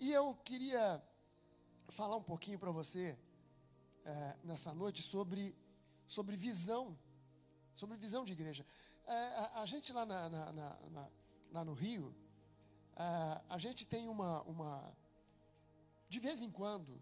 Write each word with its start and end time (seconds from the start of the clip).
E 0.00 0.10
eu 0.12 0.34
queria 0.48 1.02
falar 1.88 2.16
um 2.16 2.22
pouquinho 2.22 2.58
para 2.58 2.70
você 2.70 3.18
é, 4.02 4.36
nessa 4.42 4.72
noite 4.72 5.02
sobre, 5.02 5.54
sobre 6.06 6.36
visão, 6.36 6.98
sobre 7.74 7.98
visão 7.98 8.24
de 8.24 8.32
igreja. 8.32 8.64
É, 9.06 9.12
a, 9.12 9.60
a, 9.60 9.66
gente 9.66 9.92
lá, 9.92 10.06
na, 10.06 10.30
na, 10.30 10.52
na, 10.52 11.10
lá 11.52 11.64
no 11.66 11.74
Rio, 11.74 12.14
é, 12.96 13.42
a 13.46 13.58
gente 13.58 13.86
tem 13.86 14.08
uma, 14.08 14.40
uma. 14.44 14.90
De 16.08 16.18
vez 16.18 16.40
em 16.40 16.50
quando, 16.50 16.98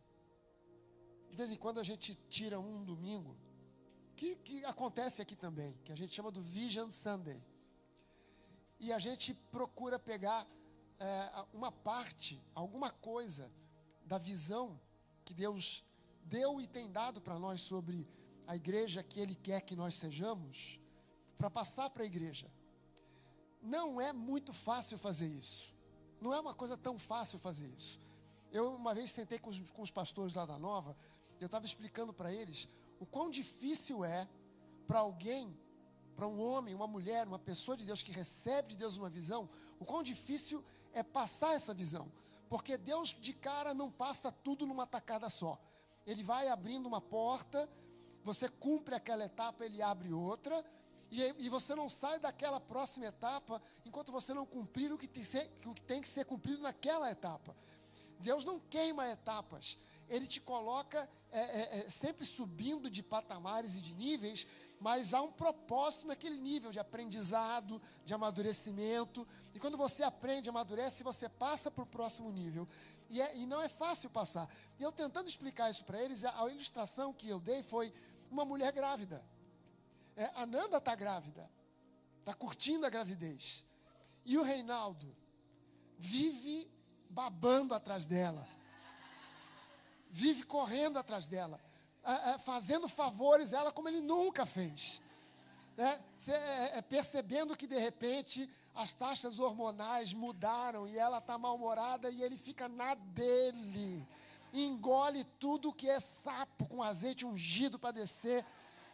de 1.30 1.36
vez 1.36 1.52
em 1.52 1.56
quando 1.56 1.78
a 1.78 1.84
gente 1.84 2.16
tira 2.28 2.58
um 2.58 2.84
domingo, 2.84 3.36
que, 4.16 4.34
que 4.36 4.64
acontece 4.64 5.22
aqui 5.22 5.36
também, 5.36 5.72
que 5.84 5.92
a 5.92 5.96
gente 5.96 6.12
chama 6.12 6.32
do 6.32 6.42
Vision 6.42 6.90
Sunday. 6.90 7.40
E 8.80 8.92
a 8.92 8.98
gente 8.98 9.34
procura 9.52 10.00
pegar 10.00 10.44
é, 11.00 11.46
uma 11.52 11.70
parte, 11.70 12.42
alguma 12.54 12.90
coisa 12.90 13.52
da 14.04 14.18
visão 14.18 14.80
que 15.24 15.34
Deus 15.34 15.84
deu 16.24 16.60
e 16.60 16.66
tem 16.66 16.90
dado 16.90 17.20
para 17.20 17.38
nós 17.38 17.60
sobre 17.60 18.08
a 18.46 18.56
igreja 18.56 19.02
que 19.02 19.20
Ele 19.20 19.34
quer 19.34 19.60
que 19.60 19.76
nós 19.76 19.94
sejamos, 19.94 20.80
para 21.36 21.50
passar 21.50 21.90
para 21.90 22.02
a 22.02 22.06
igreja. 22.06 22.50
Não 23.62 24.00
é 24.00 24.12
muito 24.12 24.52
fácil 24.52 24.98
fazer 24.98 25.28
isso. 25.28 25.76
Não 26.20 26.34
é 26.34 26.40
uma 26.40 26.54
coisa 26.54 26.76
tão 26.76 26.98
fácil 26.98 27.38
fazer 27.38 27.68
isso. 27.68 28.00
Eu 28.50 28.72
uma 28.74 28.94
vez 28.94 29.10
sentei 29.10 29.38
com 29.38 29.50
os, 29.50 29.70
com 29.70 29.82
os 29.82 29.90
pastores 29.90 30.34
lá 30.34 30.46
da 30.46 30.58
Nova, 30.58 30.96
eu 31.40 31.46
estava 31.46 31.64
explicando 31.64 32.12
para 32.12 32.32
eles 32.32 32.68
o 32.98 33.06
quão 33.06 33.30
difícil 33.30 34.04
é 34.04 34.28
para 34.86 35.00
alguém, 35.00 35.56
para 36.16 36.26
um 36.26 36.40
homem, 36.40 36.74
uma 36.74 36.86
mulher, 36.86 37.26
uma 37.26 37.38
pessoa 37.38 37.76
de 37.76 37.84
Deus 37.84 38.02
que 38.02 38.10
recebe 38.10 38.70
de 38.70 38.76
Deus 38.78 38.96
uma 38.96 39.08
visão, 39.08 39.48
o 39.78 39.84
quão 39.84 40.02
difícil 40.02 40.64
é 40.98 41.02
passar 41.02 41.54
essa 41.54 41.72
visão. 41.72 42.10
Porque 42.48 42.76
Deus 42.76 43.08
de 43.08 43.32
cara 43.32 43.74
não 43.74 43.90
passa 43.90 44.32
tudo 44.32 44.66
numa 44.66 44.86
tacada 44.86 45.28
só. 45.28 45.58
Ele 46.06 46.22
vai 46.22 46.48
abrindo 46.48 46.86
uma 46.86 47.00
porta, 47.00 47.68
você 48.24 48.48
cumpre 48.48 48.94
aquela 48.94 49.24
etapa, 49.24 49.64
ele 49.64 49.82
abre 49.82 50.12
outra, 50.12 50.64
e, 51.10 51.22
e 51.38 51.48
você 51.48 51.74
não 51.74 51.88
sai 51.88 52.18
daquela 52.18 52.60
próxima 52.60 53.06
etapa 53.06 53.62
enquanto 53.84 54.12
você 54.12 54.34
não 54.34 54.44
cumprir 54.44 54.92
o 54.92 54.98
que 54.98 55.06
tem, 55.06 55.22
o 55.66 55.74
que 55.74 55.82
tem 55.82 56.00
que 56.00 56.08
ser 56.08 56.24
cumprido 56.24 56.62
naquela 56.62 57.10
etapa. 57.10 57.54
Deus 58.18 58.44
não 58.44 58.58
queima 58.58 59.08
etapas, 59.08 59.78
Ele 60.08 60.26
te 60.26 60.40
coloca 60.40 61.08
é, 61.30 61.40
é, 61.40 61.78
é, 61.78 61.90
sempre 61.90 62.24
subindo 62.24 62.90
de 62.90 63.02
patamares 63.02 63.74
e 63.74 63.80
de 63.80 63.92
níveis, 63.94 64.46
mas 64.80 65.12
há 65.12 65.20
um 65.20 65.30
propósito 65.30 66.06
naquele 66.06 66.38
nível 66.38 66.70
de 66.70 66.78
aprendizado, 66.78 67.80
de 68.04 68.14
amadurecimento. 68.14 69.26
E 69.52 69.58
quando 69.58 69.76
você 69.76 70.02
aprende, 70.02 70.48
amadurece, 70.48 71.02
você 71.02 71.28
passa 71.28 71.70
para 71.70 71.82
o 71.84 71.86
próximo 71.86 72.30
nível. 72.30 72.66
E, 73.10 73.20
é, 73.20 73.36
e, 73.36 73.46
não 73.46 73.60
é 73.60 73.68
fácil 73.68 74.08
passar. 74.08 74.48
E 74.78 74.82
eu 74.82 74.92
tentando 74.92 75.28
explicar 75.28 75.70
isso 75.70 75.84
para 75.84 76.02
eles, 76.02 76.24
a, 76.24 76.44
a, 76.44 76.50
ilustração 76.50 77.12
que 77.12 77.28
eu 77.28 77.40
dei 77.40 77.62
foi 77.62 77.92
uma 78.30 78.44
mulher 78.44 78.72
grávida. 78.72 79.24
É, 80.16 80.30
a 80.34 80.46
Nanda 80.46 80.78
está 80.78 80.94
grávida, 80.94 81.50
está 82.20 82.32
curtindo 82.34 82.86
a 82.86 82.90
gravidez. 82.90 83.64
E 84.24 84.38
o 84.38 84.42
Reinaldo 84.42 85.14
vive 85.98 86.70
babando 87.10 87.74
atrás 87.74 88.06
dela, 88.06 88.46
vive 90.10 90.42
correndo 90.44 90.98
atrás 90.98 91.28
dela, 91.28 91.60
fazendo 92.44 92.88
favores 92.88 93.52
a 93.52 93.58
ela 93.58 93.72
como 93.72 93.88
ele 93.88 94.00
nunca 94.00 94.46
fez. 94.46 95.00
Né? 95.76 96.04
É, 96.26 96.78
é, 96.78 96.82
percebendo 96.82 97.56
que 97.56 97.66
de 97.66 97.78
repente 97.78 98.50
as 98.74 98.94
taxas 98.94 99.38
hormonais 99.38 100.12
mudaram 100.12 100.88
e 100.88 100.98
ela 100.98 101.18
está 101.18 101.38
mal-humorada 101.38 102.10
e 102.10 102.20
ele 102.20 102.36
fica 102.36 102.68
na 102.68 102.94
dele. 102.94 104.06
Engole 104.52 105.22
tudo 105.38 105.72
que 105.72 105.88
é 105.88 106.00
sapo 106.00 106.66
com 106.66 106.82
azeite 106.82 107.24
ungido 107.24 107.78
para 107.78 107.92
descer 107.92 108.44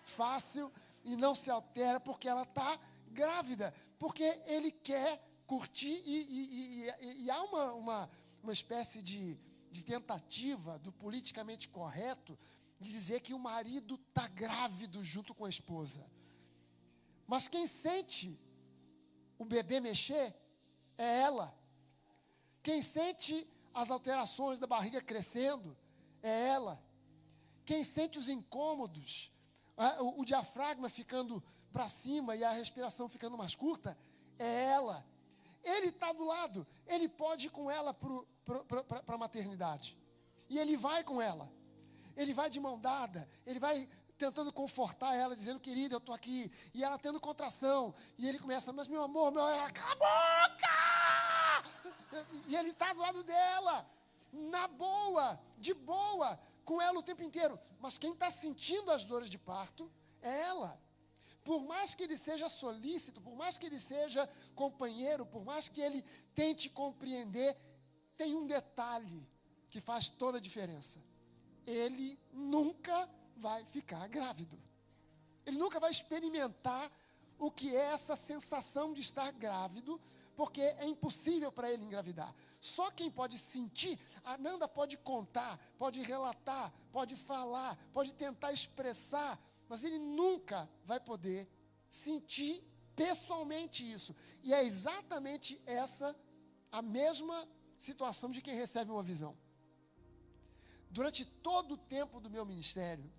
fácil 0.04 0.70
e 1.04 1.16
não 1.16 1.34
se 1.34 1.50
altera 1.50 1.98
porque 1.98 2.28
ela 2.28 2.42
está 2.42 2.78
grávida. 3.12 3.72
Porque 3.98 4.24
ele 4.46 4.70
quer 4.70 5.18
curtir 5.46 6.02
e, 6.04 6.16
e, 6.22 6.88
e, 7.00 7.24
e 7.24 7.30
há 7.30 7.42
uma, 7.44 7.72
uma, 7.72 8.10
uma 8.42 8.52
espécie 8.52 9.00
de, 9.00 9.38
de 9.74 9.84
tentativa 9.84 10.78
do 10.78 10.92
politicamente 10.92 11.68
correto 11.68 12.38
de 12.78 12.92
dizer 12.92 13.18
que 13.20 13.34
o 13.34 13.38
marido 13.40 13.96
está 13.96 14.28
grávido 14.28 15.02
junto 15.02 15.34
com 15.34 15.44
a 15.44 15.50
esposa. 15.50 16.08
Mas 17.26 17.48
quem 17.48 17.66
sente 17.66 18.40
o 19.36 19.44
bebê 19.44 19.80
mexer 19.80 20.32
é 20.96 21.20
ela. 21.22 21.52
Quem 22.62 22.80
sente 22.80 23.34
as 23.74 23.90
alterações 23.90 24.60
da 24.60 24.66
barriga 24.68 25.02
crescendo 25.02 25.76
é 26.22 26.48
ela. 26.50 26.80
Quem 27.64 27.82
sente 27.82 28.16
os 28.16 28.28
incômodos, 28.28 29.32
o, 29.98 30.20
o 30.20 30.24
diafragma 30.24 30.88
ficando 30.88 31.42
para 31.72 31.88
cima 31.88 32.36
e 32.36 32.44
a 32.44 32.52
respiração 32.52 33.08
ficando 33.08 33.36
mais 33.36 33.56
curta, 33.56 33.98
é 34.38 34.66
ela. 34.66 35.04
Ele 35.64 35.88
está 35.88 36.12
do 36.12 36.22
lado, 36.22 36.64
ele 36.86 37.08
pode 37.08 37.46
ir 37.46 37.50
com 37.50 37.68
ela 37.68 37.92
para 37.92 38.12
a 39.06 39.18
maternidade. 39.18 39.98
E 40.48 40.58
ele 40.58 40.76
vai 40.76 41.02
com 41.02 41.20
ela. 41.20 41.50
Ele 42.16 42.32
vai 42.32 42.48
de 42.48 42.60
mão 42.60 42.78
dada, 42.78 43.28
ele 43.44 43.58
vai 43.58 43.88
tentando 44.16 44.52
confortar 44.52 45.16
ela, 45.16 45.34
dizendo, 45.34 45.58
querida, 45.58 45.96
eu 45.96 45.98
estou 45.98 46.14
aqui. 46.14 46.50
E 46.72 46.84
ela 46.84 46.98
tendo 46.98 47.20
contração. 47.20 47.92
E 48.16 48.28
ele 48.28 48.38
começa, 48.38 48.72
mas 48.72 48.86
meu 48.86 49.02
amor, 49.02 49.32
meu 49.32 49.46
ela, 49.48 49.70
cala 49.70 49.92
a 49.92 49.96
boca! 49.96 50.68
E 52.46 52.54
ele 52.54 52.70
está 52.70 52.92
do 52.92 53.00
lado 53.00 53.24
dela, 53.24 53.84
na 54.32 54.68
boa, 54.68 55.40
de 55.58 55.74
boa, 55.74 56.38
com 56.64 56.80
ela 56.80 57.00
o 57.00 57.02
tempo 57.02 57.24
inteiro. 57.24 57.58
Mas 57.80 57.98
quem 57.98 58.12
está 58.12 58.30
sentindo 58.30 58.92
as 58.92 59.04
dores 59.04 59.28
de 59.28 59.38
parto 59.38 59.90
é 60.22 60.42
ela 60.42 60.80
por 61.44 61.62
mais 61.62 61.94
que 61.94 62.02
ele 62.02 62.16
seja 62.16 62.48
solícito, 62.48 63.20
por 63.20 63.36
mais 63.36 63.58
que 63.58 63.66
ele 63.66 63.78
seja 63.78 64.26
companheiro, 64.54 65.26
por 65.26 65.44
mais 65.44 65.68
que 65.68 65.80
ele 65.80 66.02
tente 66.34 66.70
compreender, 66.70 67.54
tem 68.16 68.34
um 68.34 68.46
detalhe 68.46 69.26
que 69.70 69.80
faz 69.80 70.08
toda 70.08 70.38
a 70.38 70.40
diferença. 70.40 71.02
Ele 71.66 72.18
nunca 72.32 73.08
vai 73.36 73.64
ficar 73.66 74.06
grávido. 74.08 74.58
Ele 75.46 75.58
nunca 75.58 75.80
vai 75.80 75.90
experimentar 75.90 76.90
o 77.38 77.50
que 77.50 77.74
é 77.74 77.92
essa 77.92 78.16
sensação 78.16 78.92
de 78.92 79.00
estar 79.00 79.30
grávido, 79.32 80.00
porque 80.36 80.60
é 80.60 80.86
impossível 80.86 81.50
para 81.50 81.70
ele 81.70 81.84
engravidar. 81.84 82.34
Só 82.60 82.90
quem 82.90 83.10
pode 83.10 83.38
sentir, 83.38 83.98
a 84.24 84.38
Nanda 84.38 84.66
pode 84.66 84.96
contar, 84.96 85.58
pode 85.78 86.00
relatar, 86.00 86.72
pode 86.92 87.14
falar, 87.16 87.76
pode 87.92 88.14
tentar 88.14 88.52
expressar 88.52 89.38
mas 89.68 89.84
ele 89.84 89.98
nunca 89.98 90.68
vai 90.84 91.00
poder 91.00 91.48
sentir 91.88 92.62
pessoalmente 92.94 93.88
isso. 93.90 94.14
E 94.42 94.52
é 94.52 94.64
exatamente 94.64 95.60
essa 95.66 96.14
a 96.70 96.82
mesma 96.82 97.48
situação 97.78 98.30
de 98.30 98.40
quem 98.40 98.54
recebe 98.54 98.90
uma 98.90 99.02
visão. 99.02 99.36
Durante 100.90 101.24
todo 101.24 101.74
o 101.74 101.76
tempo 101.76 102.20
do 102.20 102.30
meu 102.30 102.44
ministério, 102.46 103.10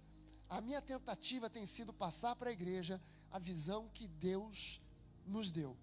a 0.50 0.62
minha 0.62 0.82
tentativa 0.82 1.50
tem 1.50 1.66
sido 1.66 1.92
passar 1.92 2.36
para 2.36 2.50
a 2.50 2.54
igreja 2.54 3.02
a 3.32 3.40
visão 3.40 3.90
que 3.94 4.08
Deus 4.08 4.82
nos 5.26 5.52
deu. 5.52 5.76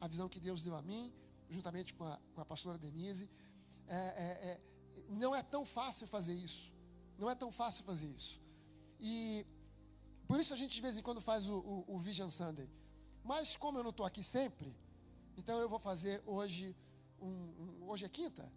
A 0.00 0.06
visão 0.06 0.28
que 0.28 0.38
Deus 0.38 0.62
deu 0.62 0.74
a 0.74 0.82
mim, 0.82 1.12
juntamente 1.50 1.94
com 1.94 2.04
a, 2.04 2.18
com 2.34 2.40
a 2.40 2.44
pastora 2.44 2.78
Denise. 2.78 3.28
É, 3.88 3.96
é, 3.96 4.50
é, 4.50 4.60
não 5.08 5.34
é 5.34 5.42
tão 5.42 5.64
fácil 5.64 6.06
fazer 6.06 6.34
isso. 6.34 6.72
Não 7.18 7.28
é 7.30 7.34
tão 7.34 7.50
fácil 7.50 7.84
fazer 7.84 8.08
isso. 8.08 8.40
E 9.00 9.44
por 10.26 10.38
isso 10.38 10.54
a 10.54 10.56
gente 10.56 10.74
de 10.74 10.80
vez 10.80 10.96
em 10.96 11.02
quando 11.02 11.20
faz 11.20 11.48
o, 11.48 11.58
o, 11.58 11.96
o 11.96 11.98
Vision 11.98 12.30
Sunday. 12.30 12.70
Mas 13.24 13.56
como 13.56 13.78
eu 13.78 13.82
não 13.82 13.90
estou 13.90 14.06
aqui 14.06 14.22
sempre, 14.22 14.74
então 15.36 15.58
eu 15.58 15.68
vou 15.68 15.78
fazer 15.78 16.22
hoje 16.26 16.76
um, 17.22 17.26
um, 17.26 17.88
hoje 17.88 18.04
é 18.04 18.08
quinta, 18.08 18.50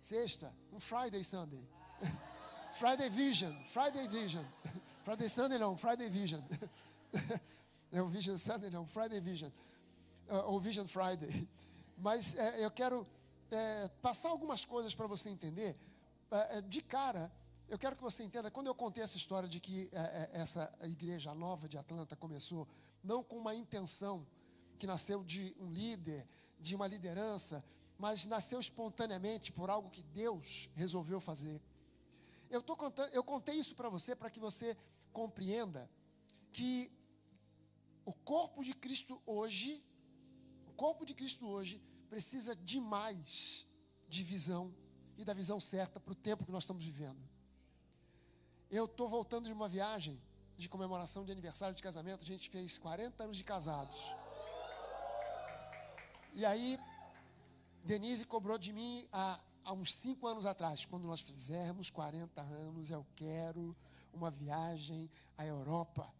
sexta, 0.00 0.54
um 0.72 0.80
Friday 0.80 1.22
Sunday, 1.24 1.68
Friday 2.72 3.10
Vision, 3.10 3.52
Friday 3.64 4.06
Vision, 4.08 4.44
Friday 5.04 5.28
Sunday 5.28 5.58
não, 5.58 5.76
Friday 5.76 6.08
Vision, 6.08 6.40
é 7.92 8.00
o 8.00 8.08
Vision 8.08 8.36
Sunday 8.36 8.70
não, 8.70 8.86
Friday 8.86 9.20
Vision, 9.20 9.50
uh, 10.28 10.46
ou 10.46 10.60
Vision 10.60 10.86
Friday. 10.86 11.48
Mas 11.98 12.34
é, 12.34 12.64
eu 12.64 12.70
quero 12.70 13.06
é, 13.50 13.88
passar 14.00 14.28
algumas 14.28 14.64
coisas 14.64 14.94
para 14.94 15.06
você 15.06 15.28
entender. 15.28 15.76
É, 16.30 16.60
de 16.62 16.82
cara, 16.82 17.30
eu 17.68 17.78
quero 17.78 17.96
que 17.96 18.02
você 18.02 18.22
entenda, 18.22 18.50
quando 18.50 18.66
eu 18.66 18.74
contei 18.74 19.02
essa 19.02 19.16
história 19.16 19.48
de 19.48 19.60
que 19.60 19.88
é, 19.92 19.98
é, 19.98 20.30
essa 20.40 20.72
igreja 20.82 21.34
nova 21.34 21.68
de 21.68 21.78
Atlanta 21.78 22.16
começou 22.16 22.66
não 23.02 23.22
com 23.22 23.36
uma 23.36 23.54
intenção 23.54 24.26
que 24.78 24.86
nasceu 24.86 25.22
de 25.22 25.54
um 25.60 25.70
líder, 25.70 26.26
de 26.64 26.74
uma 26.74 26.86
liderança, 26.86 27.62
mas 27.98 28.24
nasceu 28.24 28.58
espontaneamente 28.58 29.52
por 29.52 29.68
algo 29.68 29.90
que 29.90 30.02
Deus 30.02 30.70
resolveu 30.74 31.20
fazer. 31.20 31.60
Eu, 32.48 32.62
tô 32.62 32.74
contando, 32.74 33.10
eu 33.12 33.22
contei 33.22 33.56
isso 33.56 33.74
para 33.74 33.90
você 33.90 34.16
para 34.16 34.30
que 34.30 34.40
você 34.40 34.76
compreenda 35.12 35.90
que 36.50 36.90
o 38.04 38.12
corpo 38.12 38.64
de 38.64 38.72
Cristo 38.72 39.20
hoje, 39.26 39.84
o 40.66 40.72
corpo 40.72 41.04
de 41.04 41.14
Cristo 41.14 41.46
hoje 41.46 41.82
precisa 42.08 42.56
demais 42.56 43.66
de 44.08 44.22
visão 44.22 44.74
e 45.18 45.24
da 45.24 45.34
visão 45.34 45.60
certa 45.60 46.00
para 46.00 46.12
o 46.12 46.16
tempo 46.16 46.46
que 46.46 46.52
nós 46.52 46.62
estamos 46.62 46.84
vivendo. 46.84 47.22
Eu 48.70 48.86
estou 48.86 49.06
voltando 49.06 49.46
de 49.46 49.52
uma 49.52 49.68
viagem 49.68 50.20
de 50.56 50.68
comemoração 50.68 51.24
de 51.24 51.32
aniversário 51.32 51.74
de 51.74 51.82
casamento, 51.82 52.22
a 52.22 52.26
gente 52.26 52.48
fez 52.48 52.78
40 52.78 53.22
anos 53.22 53.36
de 53.36 53.44
casados. 53.44 54.16
E 56.36 56.44
aí, 56.44 56.76
Denise 57.84 58.26
cobrou 58.26 58.58
de 58.58 58.72
mim 58.72 59.06
há, 59.12 59.40
há 59.64 59.72
uns 59.72 59.94
5 59.94 60.26
anos 60.26 60.46
atrás, 60.46 60.84
quando 60.84 61.06
nós 61.06 61.20
fizermos 61.20 61.90
40 61.90 62.42
anos, 62.42 62.90
eu 62.90 63.06
quero 63.14 63.76
uma 64.12 64.32
viagem 64.32 65.08
à 65.38 65.46
Europa. 65.46 66.12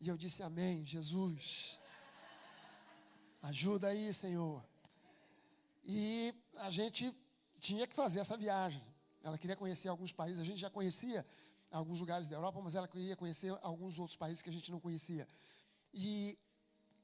E 0.00 0.08
eu 0.08 0.16
disse: 0.16 0.44
Amém, 0.44 0.86
Jesus. 0.86 1.76
Ajuda 3.42 3.88
aí, 3.88 4.14
Senhor. 4.14 4.64
E 5.82 6.32
a 6.58 6.70
gente 6.70 7.12
tinha 7.58 7.84
que 7.88 7.96
fazer 7.96 8.20
essa 8.20 8.36
viagem. 8.36 8.84
Ela 9.24 9.36
queria 9.36 9.56
conhecer 9.56 9.88
alguns 9.88 10.12
países, 10.12 10.40
a 10.40 10.44
gente 10.44 10.60
já 10.60 10.70
conhecia 10.70 11.26
alguns 11.68 11.98
lugares 11.98 12.28
da 12.28 12.36
Europa, 12.36 12.60
mas 12.62 12.76
ela 12.76 12.86
queria 12.86 13.16
conhecer 13.16 13.56
alguns 13.62 13.98
outros 13.98 14.16
países 14.16 14.40
que 14.40 14.50
a 14.50 14.52
gente 14.52 14.70
não 14.70 14.78
conhecia. 14.78 15.26
E, 15.92 16.38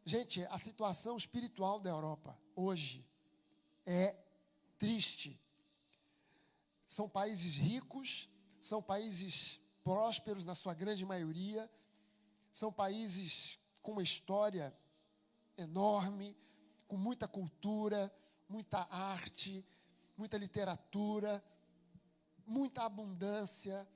gente, 0.09 0.43
a 0.47 0.57
situação 0.57 1.17
espiritual 1.17 1.79
da 1.79 1.91
Europa 1.91 2.37
hoje 2.57 3.05
é 3.85 4.17
triste. 4.79 5.39
São 6.87 7.07
países 7.07 7.57
ricos, 7.57 8.29
são 8.59 8.83
países 8.83 9.61
prósperos 9.85 10.45
na 10.45 10.55
sua 10.55 10.73
grande 10.73 11.05
maioria, 11.05 11.71
são 12.51 12.73
países 12.73 13.59
com 13.83 13.93
uma 13.93 14.03
história 14.03 14.75
enorme, 15.59 16.35
com 16.87 16.97
muita 16.97 17.29
cultura, 17.29 18.11
muita 18.49 18.89
arte, 18.91 19.63
muita 20.17 20.39
literatura, 20.39 21.45
muita 22.47 22.85
abundância, 22.85 23.87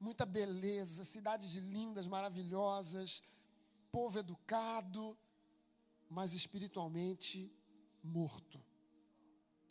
muita 0.00 0.26
beleza, 0.26 1.04
cidades 1.04 1.54
lindas, 1.54 2.08
maravilhosas, 2.08 3.22
povo 3.92 4.18
educado, 4.18 5.16
mas 6.12 6.32
espiritualmente 6.32 7.50
morto. 8.02 8.62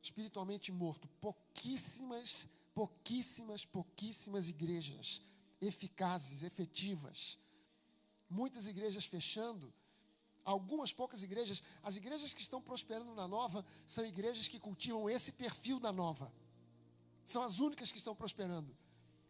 Espiritualmente 0.01 0.71
morto. 0.71 1.07
Pouquíssimas, 1.19 2.47
pouquíssimas, 2.73 3.65
pouquíssimas 3.65 4.49
igrejas 4.49 5.21
eficazes, 5.61 6.41
efetivas. 6.41 7.37
Muitas 8.27 8.65
igrejas 8.65 9.05
fechando, 9.05 9.71
algumas 10.43 10.91
poucas 10.91 11.21
igrejas. 11.21 11.61
As 11.83 11.95
igrejas 11.95 12.33
que 12.33 12.41
estão 12.41 12.61
prosperando 12.61 13.13
na 13.13 13.27
nova 13.27 13.63
são 13.85 14.03
igrejas 14.05 14.47
que 14.47 14.59
cultivam 14.59 15.09
esse 15.09 15.33
perfil 15.33 15.79
da 15.79 15.91
nova. 15.91 16.33
São 17.23 17.43
as 17.43 17.59
únicas 17.59 17.91
que 17.91 17.99
estão 17.99 18.15
prosperando. 18.15 18.75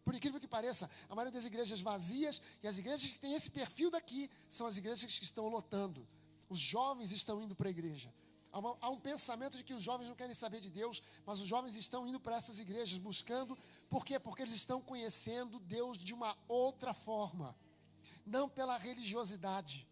Por 0.04 0.14
incrível 0.14 0.40
que 0.40 0.48
pareça, 0.48 0.90
a 1.08 1.14
maioria 1.14 1.32
das 1.32 1.44
igrejas 1.44 1.80
vazias 1.80 2.40
e 2.62 2.66
as 2.66 2.78
igrejas 2.78 3.08
que 3.10 3.20
têm 3.20 3.34
esse 3.34 3.50
perfil 3.50 3.90
daqui 3.90 4.30
são 4.48 4.66
as 4.66 4.76
igrejas 4.76 5.04
que 5.18 5.24
estão 5.24 5.46
lotando. 5.48 6.08
Os 6.48 6.58
jovens 6.58 7.12
estão 7.12 7.40
indo 7.42 7.54
para 7.54 7.68
a 7.68 7.70
igreja. 7.70 8.12
Há, 8.52 8.58
uma, 8.58 8.76
há, 8.82 8.90
um 8.90 9.00
pensamento 9.00 9.56
de 9.56 9.64
que 9.64 9.72
os 9.72 9.82
jovens 9.82 10.08
não 10.08 10.14
querem 10.14 10.34
saber 10.34 10.60
de 10.60 10.70
Deus, 10.70 11.02
mas 11.24 11.40
os 11.40 11.48
jovens 11.48 11.74
estão 11.74 12.06
indo 12.06 12.20
para 12.20 12.36
essas 12.36 12.58
igrejas 12.58 12.98
buscando. 12.98 13.56
Por 13.88 14.04
quê? 14.04 14.18
Porque 14.18 14.42
eles 14.42 14.52
estão 14.52 14.82
conhecendo 14.82 15.58
Deus 15.60 15.96
de 15.96 16.12
uma 16.12 16.36
outra 16.46 16.92
forma. 16.92 17.56
Não 18.26 18.48
pela 18.48 18.76
religiosidade, 18.76 19.88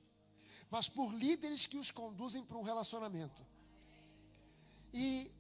mas 0.70 0.88
por 0.88 1.12
líderes 1.12 1.66
que 1.66 1.78
os 1.78 1.90
conduzem 1.90 2.44
para 2.44 2.58
um 2.58 2.62
relacionamento. 2.62 3.44
E 4.92 5.32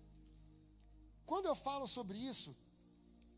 quando 1.26 1.46
eu 1.46 1.54
falo 1.54 1.86
sobre 1.86 2.18
isso, 2.18 2.56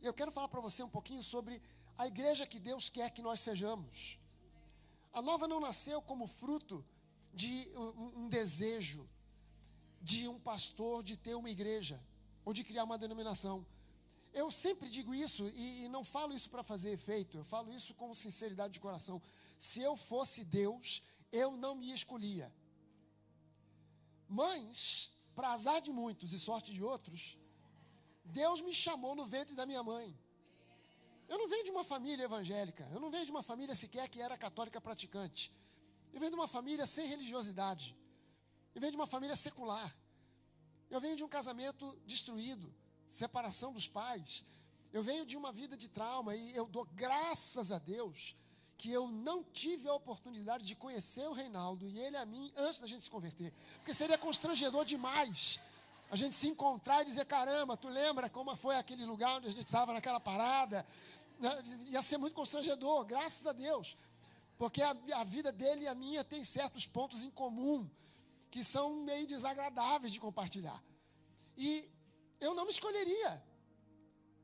eu 0.00 0.14
quero 0.14 0.30
falar 0.30 0.48
para 0.48 0.60
você 0.60 0.82
um 0.82 0.88
pouquinho 0.88 1.22
sobre 1.22 1.60
a 1.98 2.06
igreja 2.06 2.46
que 2.46 2.58
Deus 2.58 2.88
quer 2.88 3.10
que 3.10 3.20
nós 3.20 3.40
sejamos. 3.40 4.18
A 5.12 5.20
nova 5.20 5.46
não 5.46 5.60
nasceu 5.60 6.00
como 6.00 6.26
fruto 6.26 6.84
de 7.32 7.70
um, 7.76 8.24
um 8.24 8.28
desejo 8.28 9.08
de 10.00 10.26
um 10.26 10.38
pastor 10.38 11.02
de 11.02 11.16
ter 11.16 11.34
uma 11.34 11.50
igreja 11.50 12.00
ou 12.44 12.52
de 12.52 12.64
criar 12.64 12.84
uma 12.84 12.98
denominação. 12.98 13.64
Eu 14.32 14.50
sempre 14.50 14.88
digo 14.88 15.14
isso 15.14 15.46
e, 15.54 15.84
e 15.84 15.88
não 15.88 16.02
falo 16.02 16.32
isso 16.32 16.50
para 16.50 16.62
fazer 16.62 16.90
efeito, 16.90 17.36
eu 17.36 17.44
falo 17.44 17.72
isso 17.72 17.94
com 17.94 18.12
sinceridade 18.14 18.72
de 18.72 18.80
coração. 18.80 19.20
Se 19.58 19.80
eu 19.80 19.96
fosse 19.96 20.44
Deus, 20.44 21.02
eu 21.30 21.52
não 21.56 21.74
me 21.74 21.92
escolhia. 21.92 22.52
Mas, 24.28 25.12
para 25.34 25.52
azar 25.52 25.80
de 25.80 25.92
muitos 25.92 26.32
e 26.32 26.38
sorte 26.38 26.72
de 26.72 26.82
outros, 26.82 27.38
Deus 28.24 28.60
me 28.62 28.74
chamou 28.74 29.14
no 29.14 29.26
ventre 29.26 29.54
da 29.54 29.66
minha 29.66 29.82
mãe. 29.82 30.18
Eu 31.28 31.38
não 31.38 31.48
venho 31.48 31.64
de 31.64 31.70
uma 31.70 31.84
família 31.84 32.24
evangélica, 32.24 32.88
eu 32.92 33.00
não 33.00 33.10
venho 33.10 33.26
de 33.26 33.30
uma 33.30 33.42
família 33.42 33.74
sequer 33.74 34.08
que 34.08 34.20
era 34.20 34.36
católica 34.36 34.80
praticante. 34.80 35.52
Eu 36.12 36.20
venho 36.20 36.30
de 36.30 36.36
uma 36.36 36.48
família 36.48 36.86
sem 36.86 37.06
religiosidade. 37.06 37.96
Eu 38.74 38.80
venho 38.80 38.92
de 38.92 38.98
uma 38.98 39.06
família 39.06 39.36
secular. 39.36 39.94
Eu 40.90 41.00
venho 41.00 41.16
de 41.16 41.24
um 41.24 41.28
casamento 41.28 41.98
destruído, 42.06 42.72
separação 43.06 43.72
dos 43.72 43.88
pais. 43.88 44.44
Eu 44.92 45.02
venho 45.02 45.24
de 45.24 45.36
uma 45.36 45.50
vida 45.50 45.76
de 45.76 45.88
trauma 45.88 46.36
e 46.36 46.54
eu 46.54 46.66
dou 46.66 46.84
graças 46.84 47.72
a 47.72 47.78
Deus 47.78 48.36
que 48.76 48.90
eu 48.90 49.08
não 49.08 49.44
tive 49.44 49.88
a 49.88 49.94
oportunidade 49.94 50.66
de 50.66 50.74
conhecer 50.74 51.26
o 51.28 51.32
Reinaldo 51.32 51.88
e 51.88 51.98
ele 51.98 52.16
a 52.16 52.26
mim 52.26 52.52
antes 52.56 52.80
da 52.80 52.86
gente 52.86 53.04
se 53.04 53.10
converter. 53.10 53.52
Porque 53.76 53.94
seria 53.94 54.18
constrangedor 54.18 54.84
demais 54.84 55.60
a 56.10 56.16
gente 56.16 56.34
se 56.34 56.48
encontrar 56.48 57.00
e 57.02 57.04
dizer: 57.06 57.24
caramba, 57.24 57.76
tu 57.76 57.88
lembra 57.88 58.28
como 58.28 58.54
foi 58.56 58.76
aquele 58.76 59.06
lugar 59.06 59.38
onde 59.38 59.48
a 59.48 59.50
gente 59.50 59.64
estava 59.64 59.94
naquela 59.94 60.20
parada? 60.20 60.84
Né, 61.38 61.50
ia 61.90 62.02
ser 62.02 62.18
muito 62.18 62.34
constrangedor, 62.34 63.04
graças 63.04 63.46
a 63.46 63.52
Deus, 63.52 63.96
porque 64.62 64.80
a, 64.80 64.96
a 65.16 65.24
vida 65.24 65.50
dele 65.50 65.82
e 65.82 65.88
a 65.88 65.94
minha 66.02 66.22
tem 66.22 66.44
certos 66.44 66.86
pontos 66.86 67.24
em 67.24 67.30
comum 67.32 67.90
que 68.48 68.62
são 68.62 69.02
meio 69.02 69.26
desagradáveis 69.26 70.12
de 70.12 70.20
compartilhar. 70.20 70.80
E 71.56 71.90
eu 72.38 72.54
não 72.54 72.64
me 72.64 72.70
escolheria. 72.70 73.44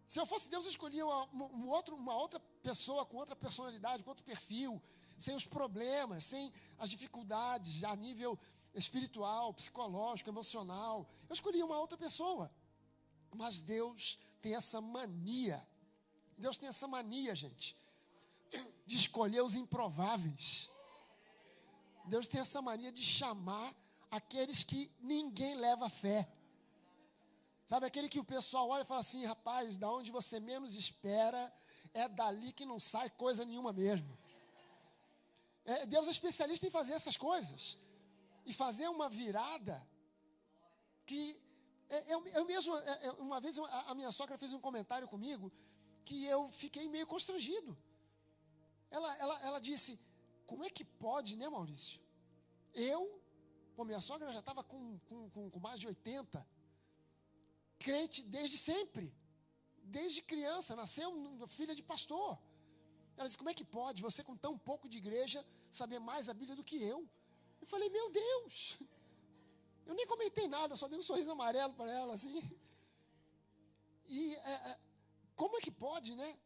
Se 0.09 0.19
eu 0.19 0.27
fosse 0.27 0.51
Deus, 0.51 0.65
eu 0.65 0.73
escolhia 0.73 1.07
uma, 1.07 1.47
um 1.61 1.69
outro, 1.69 1.95
uma 1.95 2.17
outra 2.17 2.41
pessoa 2.65 3.07
com 3.07 3.17
outra 3.17 3.37
personalidade, 3.37 4.03
com 4.03 4.11
outro 4.11 4.25
perfil, 4.25 4.83
sem 5.17 5.37
os 5.37 5.45
problemas, 5.45 6.25
sem 6.25 6.53
as 6.79 6.91
dificuldades 6.91 7.85
a 7.85 7.95
nível 7.95 8.37
espiritual, 8.75 9.55
psicológico, 9.55 10.31
emocional. 10.31 11.09
Eu 11.29 11.35
escolhi 11.35 11.63
uma 11.63 11.79
outra 11.79 11.97
pessoa. 11.97 12.51
Mas 13.37 13.61
Deus 13.61 14.19
tem 14.41 14.57
essa 14.57 14.81
mania. 14.81 15.65
Deus 16.37 16.59
tem 16.59 16.69
essa 16.69 16.89
mania, 16.89 17.37
gente, 17.37 17.77
de 18.87 18.97
escolher 18.97 19.43
os 19.43 19.55
improváveis. 19.55 20.71
Deus 22.07 22.27
tem 22.27 22.41
essa 22.41 22.63
mania 22.63 22.91
de 22.91 23.03
chamar 23.03 23.75
aqueles 24.11 24.65
que 24.65 24.91
ninguém 25.01 25.55
leva 25.57 25.89
fé. 25.89 26.27
Sabe 27.67 27.87
aquele 27.87 28.09
que 28.09 28.19
o 28.19 28.25
pessoal 28.25 28.69
olha 28.71 28.83
e 28.83 28.87
fala 28.87 29.01
assim, 29.01 29.25
rapaz, 29.27 29.77
da 29.77 29.91
onde 29.91 30.11
você 30.11 30.41
menos 30.41 30.75
espera, 30.75 31.53
é 31.93 32.09
dali 32.09 32.53
que 32.53 32.65
não 32.65 32.81
sai 32.81 33.11
coisa 33.11 33.45
nenhuma 33.45 33.73
mesmo. 33.73 34.17
É, 35.67 35.85
Deus 35.85 36.09
é 36.09 36.11
especialista 36.11 36.67
em 36.67 36.71
fazer 36.71 36.95
essas 36.95 37.17
coisas 37.17 37.77
e 38.47 38.55
fazer 38.55 38.89
uma 38.89 39.11
virada 39.11 39.87
que 41.05 41.39
é, 41.91 42.15
eu, 42.15 42.27
eu 42.29 42.45
mesmo, 42.45 42.77
é, 42.77 43.07
é, 43.07 43.13
uma 43.13 43.41
vez 43.41 43.59
a 43.59 43.95
minha 43.95 44.13
sogra 44.13 44.39
fez 44.39 44.53
um 44.53 44.61
comentário 44.61 45.09
comigo 45.09 45.53
que 46.05 46.25
eu 46.25 46.49
fiquei 46.49 46.89
meio 46.89 47.07
constrangido. 47.07 47.77
Ela, 48.91 49.17
ela, 49.19 49.47
ela 49.47 49.61
disse: 49.61 49.99
Como 50.47 50.65
é 50.65 50.71
que 50.71 50.85
pode, 50.85 51.37
né, 51.37 51.49
Maurício? 51.49 52.01
Eu, 52.75 53.21
pô, 53.75 53.85
minha 53.85 54.01
sogra 54.01 54.33
já 54.33 54.41
estava 54.41 54.63
com, 54.63 54.99
com, 55.09 55.31
com, 55.31 55.51
com 55.51 55.61
mais 55.61 55.79
de 55.81 55.87
80, 55.87 56.47
crente 57.79 58.23
desde 58.23 58.57
sempre, 58.57 59.15
desde 59.83 60.23
criança, 60.23 60.77
nasceu 60.77 61.11
filha 61.49 61.75
de 61.75 61.83
pastor. 61.83 62.39
Ela 63.17 63.27
disse: 63.27 63.39
Como 63.39 63.51
é 63.51 63.55
que 63.55 63.65
pode 63.65 64.03
você, 64.03 64.23
com 64.23 64.37
tão 64.37 64.57
pouco 64.59 64.89
de 64.89 64.99
igreja, 64.99 65.45
saber 65.71 65.99
mais 65.99 66.29
a 66.29 66.35
Bíblia 66.35 66.57
do 66.57 66.65
que 66.65 66.83
eu? 66.83 67.09
Eu 67.61 67.67
falei, 67.67 67.89
meu 67.89 68.11
Deus. 68.11 68.79
Eu 69.87 69.95
nem 69.95 70.07
comentei 70.07 70.47
nada, 70.47 70.77
só 70.77 70.87
dei 70.87 70.99
um 70.99 71.03
sorriso 71.03 71.31
amarelo 71.31 71.73
para 71.75 71.91
ela, 71.91 72.15
assim. 72.15 72.43
E 74.07 74.35
é, 74.35 74.55
é, 74.71 74.79
como 75.35 75.57
é 75.57 75.61
que 75.61 75.71
pode, 75.71 76.15
né? 76.15 76.39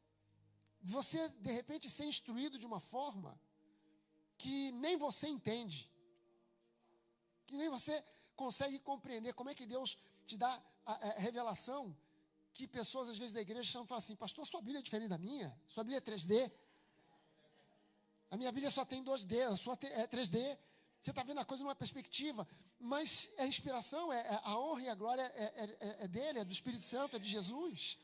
Você, 0.82 1.28
de 1.28 1.52
repente, 1.52 1.88
ser 1.88 2.04
instruído 2.04 2.58
de 2.58 2.66
uma 2.66 2.80
forma 2.80 3.40
que 4.36 4.72
nem 4.72 4.96
você 4.96 5.28
entende. 5.28 5.90
Que 7.46 7.56
nem 7.56 7.68
você 7.68 8.04
consegue 8.34 8.78
compreender 8.80 9.32
como 9.34 9.50
é 9.50 9.54
que 9.54 9.66
Deus 9.66 9.98
te 10.26 10.36
dá 10.36 10.62
a, 10.84 10.92
a 10.92 11.20
revelação 11.20 11.96
que 12.52 12.66
pessoas, 12.66 13.08
às 13.08 13.18
vezes, 13.18 13.32
da 13.32 13.40
igreja 13.40 13.70
chamam 13.70 13.86
e 13.86 13.88
falam 13.88 13.98
assim, 14.00 14.16
pastor, 14.16 14.46
sua 14.46 14.60
Bíblia 14.60 14.80
é 14.80 14.82
diferente 14.82 15.08
da 15.08 15.18
minha? 15.18 15.56
Sua 15.66 15.84
Bíblia 15.84 15.98
é 15.98 16.00
3D? 16.00 16.52
A 18.30 18.36
minha 18.36 18.50
Bíblia 18.50 18.70
só 18.70 18.84
tem 18.84 19.02
2D, 19.02 19.40
a 19.52 19.56
sua 19.56 19.78
é 19.82 20.06
3D. 20.06 20.58
Você 21.00 21.10
está 21.10 21.22
vendo 21.22 21.38
a 21.38 21.44
coisa 21.44 21.62
numa 21.62 21.74
perspectiva, 21.74 22.46
mas 22.78 23.32
a 23.38 23.46
inspiração, 23.46 24.12
é, 24.12 24.20
é 24.20 24.40
a 24.42 24.58
honra 24.58 24.82
e 24.82 24.88
a 24.88 24.94
glória 24.94 25.22
é, 25.22 25.44
é, 25.44 26.04
é, 26.04 26.08
dele, 26.08 26.38
é 26.38 26.44
do 26.44 26.52
Espírito 26.52 26.82
Santo, 26.82 27.16
é 27.16 27.18
de 27.18 27.28
Jesus. 27.28 27.98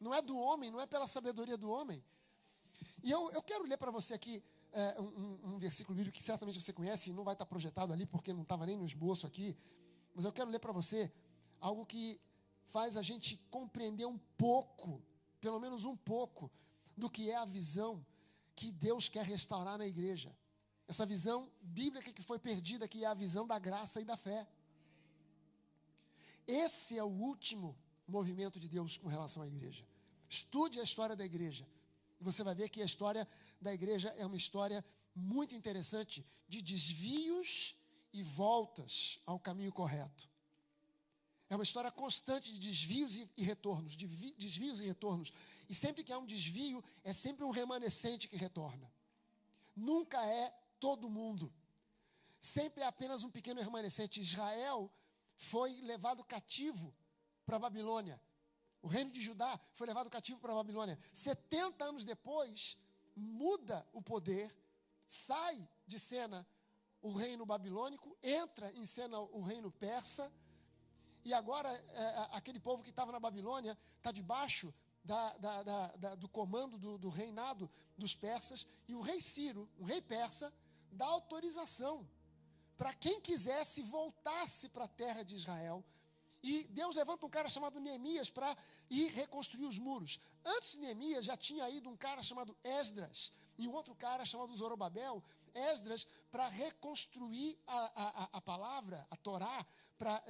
Não 0.00 0.12
é 0.12 0.20
do 0.20 0.36
homem, 0.36 0.70
não 0.70 0.80
é 0.80 0.86
pela 0.86 1.06
sabedoria 1.06 1.56
do 1.56 1.70
homem. 1.70 2.04
E 3.02 3.10
eu, 3.10 3.30
eu 3.32 3.42
quero 3.42 3.64
ler 3.64 3.76
para 3.76 3.90
você 3.90 4.14
aqui 4.14 4.42
é, 4.72 5.00
um, 5.00 5.54
um, 5.54 5.58
versículo 5.58 5.96
bíblico 5.96 6.16
que 6.16 6.22
certamente 6.22 6.60
você 6.60 6.72
conhece, 6.72 7.10
e 7.10 7.12
não 7.12 7.24
vai 7.24 7.34
estar 7.34 7.46
projetado 7.46 7.92
ali 7.92 8.06
porque 8.06 8.32
não 8.32 8.42
estava 8.42 8.64
nem 8.64 8.76
no 8.76 8.84
esboço 8.84 9.26
aqui, 9.26 9.56
mas 10.14 10.24
eu 10.24 10.32
quero 10.32 10.50
ler 10.50 10.58
para 10.58 10.72
você 10.72 11.12
algo 11.60 11.84
que 11.84 12.20
faz 12.66 12.96
a 12.96 13.02
gente 13.02 13.36
compreender 13.50 14.06
um 14.06 14.18
pouco, 14.38 15.02
pelo 15.40 15.60
menos 15.60 15.84
um 15.84 15.96
pouco, 15.96 16.50
do 16.96 17.10
que 17.10 17.30
é 17.30 17.36
a 17.36 17.44
visão 17.44 18.04
que 18.54 18.70
Deus 18.70 19.08
quer 19.08 19.24
restaurar 19.24 19.78
na 19.78 19.86
igreja. 19.86 20.34
Essa 20.86 21.06
visão 21.06 21.50
bíblica 21.60 22.12
que 22.12 22.22
foi 22.22 22.38
perdida, 22.38 22.88
que 22.88 23.04
é 23.04 23.06
a 23.06 23.14
visão 23.14 23.46
da 23.46 23.58
graça 23.58 24.00
e 24.00 24.04
da 24.04 24.16
fé. 24.16 24.46
Esse 26.46 26.98
é 26.98 27.04
o 27.04 27.08
último 27.08 27.76
movimento 28.06 28.60
de 28.60 28.68
Deus 28.68 28.96
com 28.96 29.08
relação 29.08 29.42
à 29.42 29.46
igreja. 29.46 29.86
Estude 30.28 30.80
a 30.80 30.82
história 30.82 31.16
da 31.16 31.24
igreja. 31.24 31.66
Você 32.22 32.42
vai 32.42 32.54
ver 32.54 32.68
que 32.68 32.80
a 32.80 32.84
história 32.84 33.28
da 33.60 33.72
igreja 33.74 34.08
é 34.16 34.24
uma 34.24 34.36
história 34.36 34.84
muito 35.14 35.54
interessante 35.54 36.24
de 36.48 36.62
desvios 36.62 37.76
e 38.12 38.22
voltas 38.22 39.20
ao 39.26 39.38
caminho 39.38 39.72
correto. 39.72 40.30
É 41.48 41.54
uma 41.54 41.64
história 41.64 41.90
constante 41.90 42.50
de 42.50 42.58
desvios 42.58 43.18
e, 43.18 43.42
retornos, 43.42 43.94
de 43.94 44.06
vi, 44.06 44.34
desvios 44.34 44.80
e 44.80 44.86
retornos. 44.86 45.32
E 45.68 45.74
sempre 45.74 46.02
que 46.02 46.10
há 46.10 46.18
um 46.18 46.24
desvio, 46.24 46.82
é 47.04 47.12
sempre 47.12 47.44
um 47.44 47.50
remanescente 47.50 48.26
que 48.26 48.36
retorna. 48.36 48.90
Nunca 49.76 50.24
é 50.24 50.50
todo 50.80 51.10
mundo. 51.10 51.52
Sempre 52.40 52.82
é 52.82 52.86
apenas 52.86 53.22
um 53.22 53.30
pequeno 53.30 53.60
remanescente. 53.60 54.20
Israel 54.20 54.90
foi 55.36 55.78
levado 55.82 56.24
cativo 56.24 56.94
para 57.44 57.56
a 57.56 57.58
Babilônia. 57.58 58.18
O 58.82 58.88
reino 58.88 59.10
de 59.10 59.20
Judá 59.20 59.58
foi 59.72 59.86
levado 59.86 60.10
cativo 60.10 60.40
para 60.40 60.52
a 60.52 60.56
Babilônia. 60.56 60.98
70 61.12 61.84
anos 61.84 62.04
depois, 62.04 62.76
muda 63.14 63.86
o 63.92 64.02
poder, 64.02 64.52
sai 65.06 65.68
de 65.86 65.98
cena 65.98 66.46
o 67.00 67.12
reino 67.12 67.46
babilônico, 67.46 68.16
entra 68.22 68.70
em 68.72 68.84
cena 68.84 69.18
o 69.20 69.40
reino 69.40 69.70
persa, 69.70 70.32
e 71.24 71.32
agora 71.32 71.68
é, 71.68 72.02
é 72.02 72.28
aquele 72.32 72.58
povo 72.58 72.82
que 72.82 72.90
estava 72.90 73.12
na 73.12 73.20
Babilônia 73.20 73.78
está 73.98 74.10
debaixo 74.10 74.72
da, 75.04 75.36
da, 75.38 75.62
da, 75.96 76.14
do 76.14 76.28
comando 76.28 76.78
do, 76.78 76.98
do 76.98 77.08
reinado 77.08 77.70
dos 77.96 78.14
persas, 78.14 78.66
e 78.88 78.94
o 78.94 79.00
rei 79.00 79.20
Ciro, 79.20 79.68
o 79.78 79.84
rei 79.84 80.00
persa, 80.00 80.52
da 80.90 81.06
autorização 81.06 82.08
para 82.76 82.92
quem 82.94 83.20
quisesse 83.20 83.82
voltasse 83.82 84.68
para 84.68 84.84
a 84.84 84.88
terra 84.88 85.22
de 85.22 85.36
Israel. 85.36 85.84
E 86.42 86.64
Deus 86.68 86.94
levanta 86.94 87.24
um 87.24 87.30
cara 87.30 87.48
chamado 87.48 87.78
Neemias 87.78 88.28
para 88.30 88.56
ir 88.90 89.08
reconstruir 89.12 89.64
os 89.64 89.78
muros. 89.78 90.18
Antes 90.44 90.72
de 90.72 90.80
Neemias 90.80 91.24
já 91.24 91.36
tinha 91.36 91.68
ido 91.70 91.88
um 91.88 91.96
cara 91.96 92.22
chamado 92.22 92.56
Esdras 92.64 93.32
e 93.56 93.68
um 93.68 93.72
outro 93.72 93.94
cara 93.94 94.24
chamado 94.24 94.54
Zorobabel, 94.56 95.22
Esdras, 95.54 96.06
para 96.30 96.48
reconstruir 96.48 97.56
a, 97.66 98.24
a, 98.24 98.28
a 98.38 98.40
palavra, 98.40 99.06
a 99.10 99.16
Torá, 99.16 99.64
para 99.96 100.20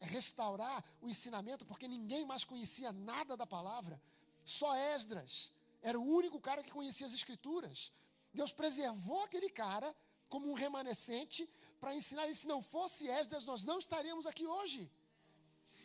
restaurar 0.00 0.82
o 1.02 1.08
ensinamento, 1.08 1.66
porque 1.66 1.86
ninguém 1.86 2.24
mais 2.24 2.44
conhecia 2.44 2.90
nada 2.92 3.36
da 3.36 3.46
palavra. 3.46 4.00
Só 4.42 4.74
Esdras 4.74 5.52
era 5.82 5.98
o 5.98 6.02
único 6.02 6.40
cara 6.40 6.62
que 6.62 6.70
conhecia 6.70 7.06
as 7.06 7.12
escrituras. 7.12 7.92
Deus 8.32 8.52
preservou 8.52 9.22
aquele 9.24 9.50
cara 9.50 9.94
como 10.30 10.50
um 10.50 10.54
remanescente 10.54 11.48
para 11.78 11.94
ensinar. 11.94 12.26
E 12.28 12.34
se 12.34 12.46
não 12.46 12.62
fosse 12.62 13.06
Esdras, 13.08 13.44
nós 13.44 13.64
não 13.64 13.78
estaríamos 13.78 14.26
aqui 14.26 14.46
hoje. 14.46 14.90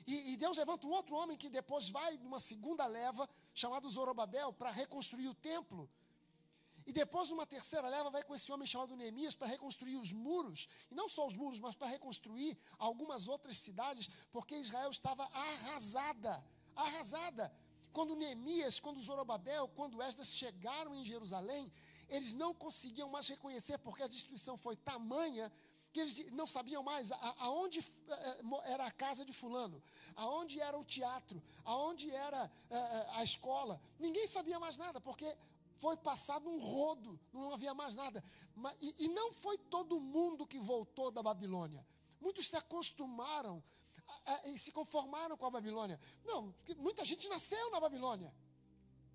E, 0.05 0.33
e, 0.33 0.37
Deus 0.37 0.57
levanta 0.57 0.85
um 0.87 0.91
outro 0.91 1.15
homem 1.15 1.37
que 1.37 1.49
depois 1.49 1.89
vai 1.89 2.17
numa 2.17 2.39
segunda 2.39 2.85
leva, 2.85 3.29
chamado 3.53 3.89
Zorobabel, 3.89 4.51
para 4.51 4.71
reconstruir 4.71 5.27
o 5.27 5.33
templo. 5.35 5.89
E 6.85 6.91
depois, 6.91 7.29
numa 7.29 7.45
terceira 7.45 7.87
leva, 7.87 8.09
vai 8.09 8.23
com 8.23 8.35
esse 8.35 8.51
homem 8.51 8.67
chamado 8.67 8.95
Neemias 8.95 9.35
para 9.35 9.47
reconstruir 9.47 9.95
os 9.95 10.11
muros. 10.11 10.67
E 10.91 10.95
não 10.95 11.07
só 11.07 11.25
os 11.25 11.33
muros, 11.33 11.59
mas 11.59 11.75
para 11.75 11.87
reconstruir 11.87 12.57
algumas 12.77 13.27
outras 13.27 13.57
cidades, 13.57 14.09
porque 14.31 14.55
Israel 14.55 14.89
estava 14.89 15.23
arrasada. 15.23 16.43
Arrasada. 16.75 17.53
Quando 17.93 18.15
Neemias, 18.15 18.79
quando 18.79 19.01
Zorobabel, 19.01 19.67
quando 19.69 20.01
Esdras 20.01 20.35
chegaram 20.35 20.93
em 20.95 21.05
Jerusalém, 21.05 21.71
eles 22.09 22.33
não 22.33 22.53
conseguiam 22.53 23.09
mais 23.09 23.27
reconhecer, 23.27 23.77
porque 23.77 24.03
a 24.03 24.07
destruição 24.07 24.57
foi 24.57 24.75
tamanha 24.75 25.51
que 25.93 25.99
eles 25.99 26.31
não 26.31 26.47
sabiam 26.47 26.81
mais 26.81 27.11
aonde 27.39 27.79
eh, 27.79 28.13
eh, 28.13 28.71
era 28.71 28.85
a 28.85 28.91
casa 28.91 29.23
de 29.23 29.31
fulano, 29.31 29.81
aonde 30.15 30.59
era 30.59 30.77
o 30.77 30.83
teatro, 30.83 31.41
aonde 31.63 32.09
era 32.11 32.51
eh, 32.69 33.07
a 33.11 33.23
escola. 33.23 33.79
Ninguém 33.99 34.25
sabia 34.27 34.59
mais 34.59 34.77
nada, 34.77 34.99
porque 34.99 35.37
foi 35.77 35.95
passado 35.95 36.49
um 36.49 36.59
rodo, 36.59 37.19
não 37.31 37.53
havia 37.53 37.73
mais 37.73 37.93
nada. 37.93 38.23
E 38.79 39.07
não 39.09 39.31
foi 39.31 39.57
todo 39.57 39.99
mundo 39.99 40.47
que 40.47 40.59
voltou 40.59 41.11
da 41.11 41.21
Babilônia. 41.21 41.85
Muitos 42.19 42.47
se 42.49 42.55
acostumaram 42.55 43.63
e 44.45 44.57
se 44.57 44.71
conformaram 44.71 45.37
com 45.37 45.45
a 45.45 45.51
Babilônia. 45.51 45.99
Não, 46.23 46.53
muita 46.77 47.03
gente 47.05 47.27
nasceu 47.27 47.69
na 47.71 47.79
Babilônia. 47.79 48.33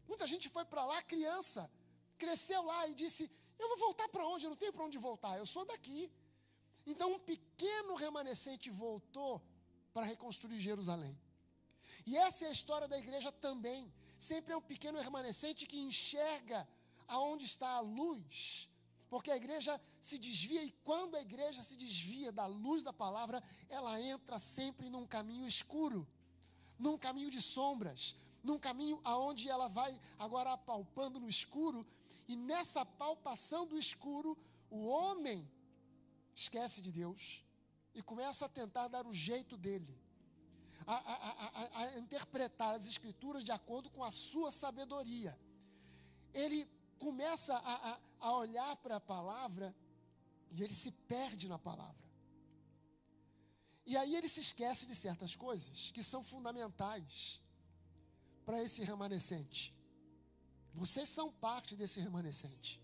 Muita 0.07 0.27
gente 0.27 0.49
foi 0.49 0.65
para 0.65 0.85
lá 0.85 1.03
criança 1.03 1.71
cresceu 2.19 2.63
lá 2.63 2.87
e 2.89 2.95
disse: 2.95 3.31
Eu 3.59 3.69
vou 3.69 3.79
voltar 3.79 4.09
para 4.09 4.27
onde? 4.27 4.45
Eu 4.45 4.51
não 4.51 4.57
tenho 4.57 4.73
para 4.73 4.85
onde 4.85 4.99
voltar, 4.99 5.39
eu 5.39 5.47
sou 5.47 5.65
daqui. 5.65 6.11
Então, 6.93 7.13
um 7.13 7.19
pequeno 7.19 7.95
remanescente 7.95 8.71
voltou 8.71 9.43
para 9.93 10.07
reconstruir 10.07 10.59
Jerusalém. 10.59 11.15
E 12.07 12.17
essa 12.17 12.47
é 12.47 12.49
a 12.49 12.57
história 12.59 12.89
da 12.89 12.99
igreja 12.99 13.31
também. 13.31 13.93
Sempre 14.17 14.55
é 14.55 14.57
um 14.57 14.63
pequeno 14.73 14.99
remanescente 14.99 15.67
que 15.67 15.79
enxerga 15.79 16.67
aonde 17.07 17.45
está 17.45 17.69
a 17.69 17.81
luz. 17.81 18.71
Porque 19.11 19.31
a 19.31 19.37
igreja 19.37 19.79
se 20.01 20.19
desvia, 20.19 20.63
e 20.65 20.73
quando 20.89 21.17
a 21.17 21.21
igreja 21.21 21.63
se 21.63 21.77
desvia 21.77 22.33
da 22.33 22.47
luz 22.47 22.83
da 22.83 22.93
palavra, 22.93 23.43
ela 23.69 24.01
entra 24.01 24.39
sempre 24.39 24.89
num 24.89 25.07
caminho 25.07 25.47
escuro, 25.47 26.07
num 26.79 26.97
caminho 26.97 27.31
de 27.31 27.41
sombras, 27.41 28.17
num 28.43 28.59
caminho 28.59 29.01
aonde 29.05 29.49
ela 29.49 29.69
vai 29.69 29.99
agora 30.19 30.53
apalpando 30.53 31.21
no 31.21 31.29
escuro, 31.29 31.87
e 32.27 32.37
nessa 32.37 32.85
palpação 32.85 33.67
do 33.67 33.79
escuro, 33.79 34.37
o 34.71 34.87
homem 34.87 35.47
esquece 36.41 36.81
de 36.81 36.93
Deus 36.93 37.45
e 37.95 38.03
começa 38.03 38.47
a 38.47 38.49
tentar 38.49 38.89
dar 38.89 39.07
o 39.07 39.15
jeito 39.15 39.57
dele, 39.57 40.01
a, 40.87 40.95
a, 40.95 41.15
a, 41.15 41.79
a 41.81 41.99
interpretar 41.99 42.75
as 42.75 42.87
Escrituras 42.87 43.45
de 43.45 43.51
acordo 43.51 43.91
com 43.91 44.05
a 44.05 44.11
sua 44.11 44.51
sabedoria. 44.51 45.39
Ele 46.33 46.69
começa 46.99 47.57
a, 48.21 48.33
olhar 48.33 48.77
para 48.77 48.97
a 48.97 49.01
palavra 49.01 49.75
e 50.51 50.63
ele 50.63 50.75
se 50.75 50.91
perde 50.91 51.49
na 51.49 51.59
palavra. 51.59 52.09
E 53.87 53.97
aí 53.97 54.15
ele 54.15 54.29
se 54.29 54.41
esquece 54.41 54.87
de 54.87 54.95
certas 54.95 55.35
coisas 55.35 55.91
que 55.91 56.03
são 56.03 56.23
fundamentais 56.23 57.41
para 58.45 58.63
esse 58.63 58.83
remanescente. 58.85 59.75
Vocês 60.75 61.09
são 61.09 61.33
parte 61.33 61.75
desse 61.75 61.99
remanescente. 62.01 62.81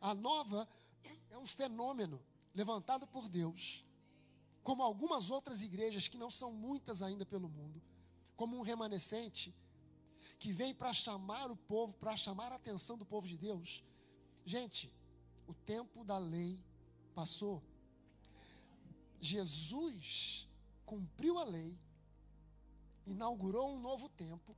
A 0.00 0.14
nova 0.14 0.68
é 1.30 1.36
um 1.36 1.46
fenômeno 1.46 2.22
levantado 2.54 3.06
por 3.06 3.28
Deus, 3.28 3.84
como 4.62 4.82
algumas 4.82 5.30
outras 5.30 5.62
igrejas 5.62 6.08
que 6.08 6.18
não 6.18 6.30
são 6.30 6.52
muitas 6.52 7.02
ainda 7.02 7.24
pelo 7.24 7.48
mundo, 7.48 7.82
como 8.36 8.56
um 8.56 8.62
remanescente 8.62 9.54
que 10.38 10.52
vem 10.52 10.74
para 10.74 10.92
chamar 10.92 11.50
o 11.50 11.56
povo, 11.56 11.94
para 11.94 12.16
chamar 12.16 12.52
a 12.52 12.56
atenção 12.56 12.96
do 12.96 13.04
povo 13.04 13.26
de 13.26 13.36
Deus. 13.36 13.84
Gente, 14.44 14.92
o 15.46 15.54
tempo 15.54 16.04
da 16.04 16.18
lei 16.18 16.60
passou. 17.14 17.62
Jesus 19.20 20.48
cumpriu 20.86 21.38
a 21.38 21.44
lei, 21.44 21.76
inaugurou 23.06 23.74
um 23.74 23.80
novo 23.80 24.08
tempo, 24.10 24.56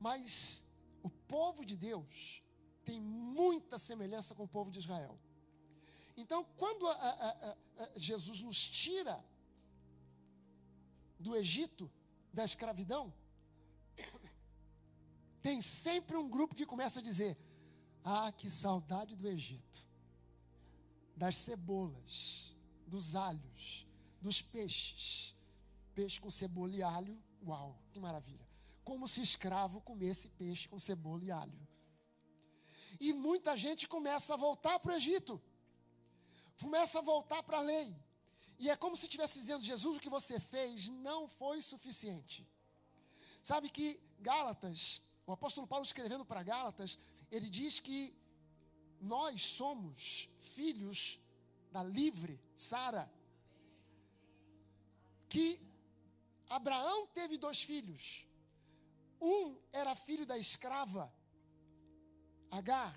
mas 0.00 0.66
o 1.02 1.10
povo 1.10 1.64
de 1.64 1.76
Deus 1.76 2.42
tem 2.84 3.00
muita 3.00 3.78
semelhança 3.78 4.34
com 4.34 4.44
o 4.44 4.48
povo 4.48 4.70
de 4.70 4.80
Israel. 4.80 5.18
Então, 6.16 6.44
quando 6.56 6.86
a, 6.86 6.92
a, 6.92 7.56
a, 7.78 7.88
Jesus 7.96 8.40
nos 8.40 8.62
tira 8.62 9.24
do 11.18 11.34
Egito, 11.34 11.90
da 12.32 12.44
escravidão, 12.44 13.12
tem 15.42 15.60
sempre 15.60 16.16
um 16.16 16.28
grupo 16.28 16.54
que 16.54 16.66
começa 16.66 17.00
a 17.00 17.02
dizer: 17.02 17.36
Ah, 18.04 18.30
que 18.32 18.50
saudade 18.50 19.16
do 19.16 19.28
Egito, 19.28 19.86
das 21.16 21.36
cebolas, 21.36 22.54
dos 22.86 23.14
alhos, 23.14 23.86
dos 24.20 24.40
peixes. 24.40 25.34
Peixe 25.94 26.20
com 26.20 26.28
cebola 26.28 26.74
e 26.74 26.82
alho, 26.82 27.16
uau, 27.46 27.80
que 27.92 28.00
maravilha 28.00 28.44
como 28.84 29.08
se 29.08 29.22
escravo 29.22 29.80
comesse 29.80 30.28
peixe 30.28 30.68
com 30.68 30.78
cebola 30.78 31.24
e 31.24 31.30
alho. 31.30 31.68
E 33.00 33.12
muita 33.12 33.56
gente 33.56 33.88
começa 33.88 34.34
a 34.34 34.36
voltar 34.36 34.78
para 34.78 34.92
o 34.92 34.96
Egito, 34.96 35.42
começa 36.60 36.98
a 36.98 37.02
voltar 37.02 37.42
para 37.42 37.58
a 37.58 37.60
lei. 37.60 37.96
E 38.58 38.70
é 38.70 38.76
como 38.76 38.96
se 38.96 39.06
estivesse 39.06 39.38
dizendo: 39.38 39.62
Jesus, 39.62 39.96
o 39.96 40.00
que 40.00 40.08
você 40.08 40.38
fez 40.38 40.88
não 40.88 41.26
foi 41.26 41.60
suficiente. 41.60 42.48
Sabe 43.42 43.68
que 43.68 44.00
Gálatas, 44.20 45.02
o 45.26 45.32
apóstolo 45.32 45.66
Paulo 45.66 45.84
escrevendo 45.84 46.24
para 46.24 46.42
Gálatas, 46.42 46.98
ele 47.30 47.48
diz 47.50 47.80
que 47.80 48.14
nós 49.00 49.42
somos 49.44 50.30
filhos 50.38 51.18
da 51.70 51.82
livre 51.82 52.40
Sara. 52.56 53.10
Que 55.28 55.60
Abraão 56.48 57.06
teve 57.08 57.36
dois 57.36 57.62
filhos. 57.62 58.26
Um 59.20 59.58
era 59.72 59.94
filho 59.94 60.26
da 60.26 60.38
escrava, 60.38 61.12
Agar. 62.50 62.94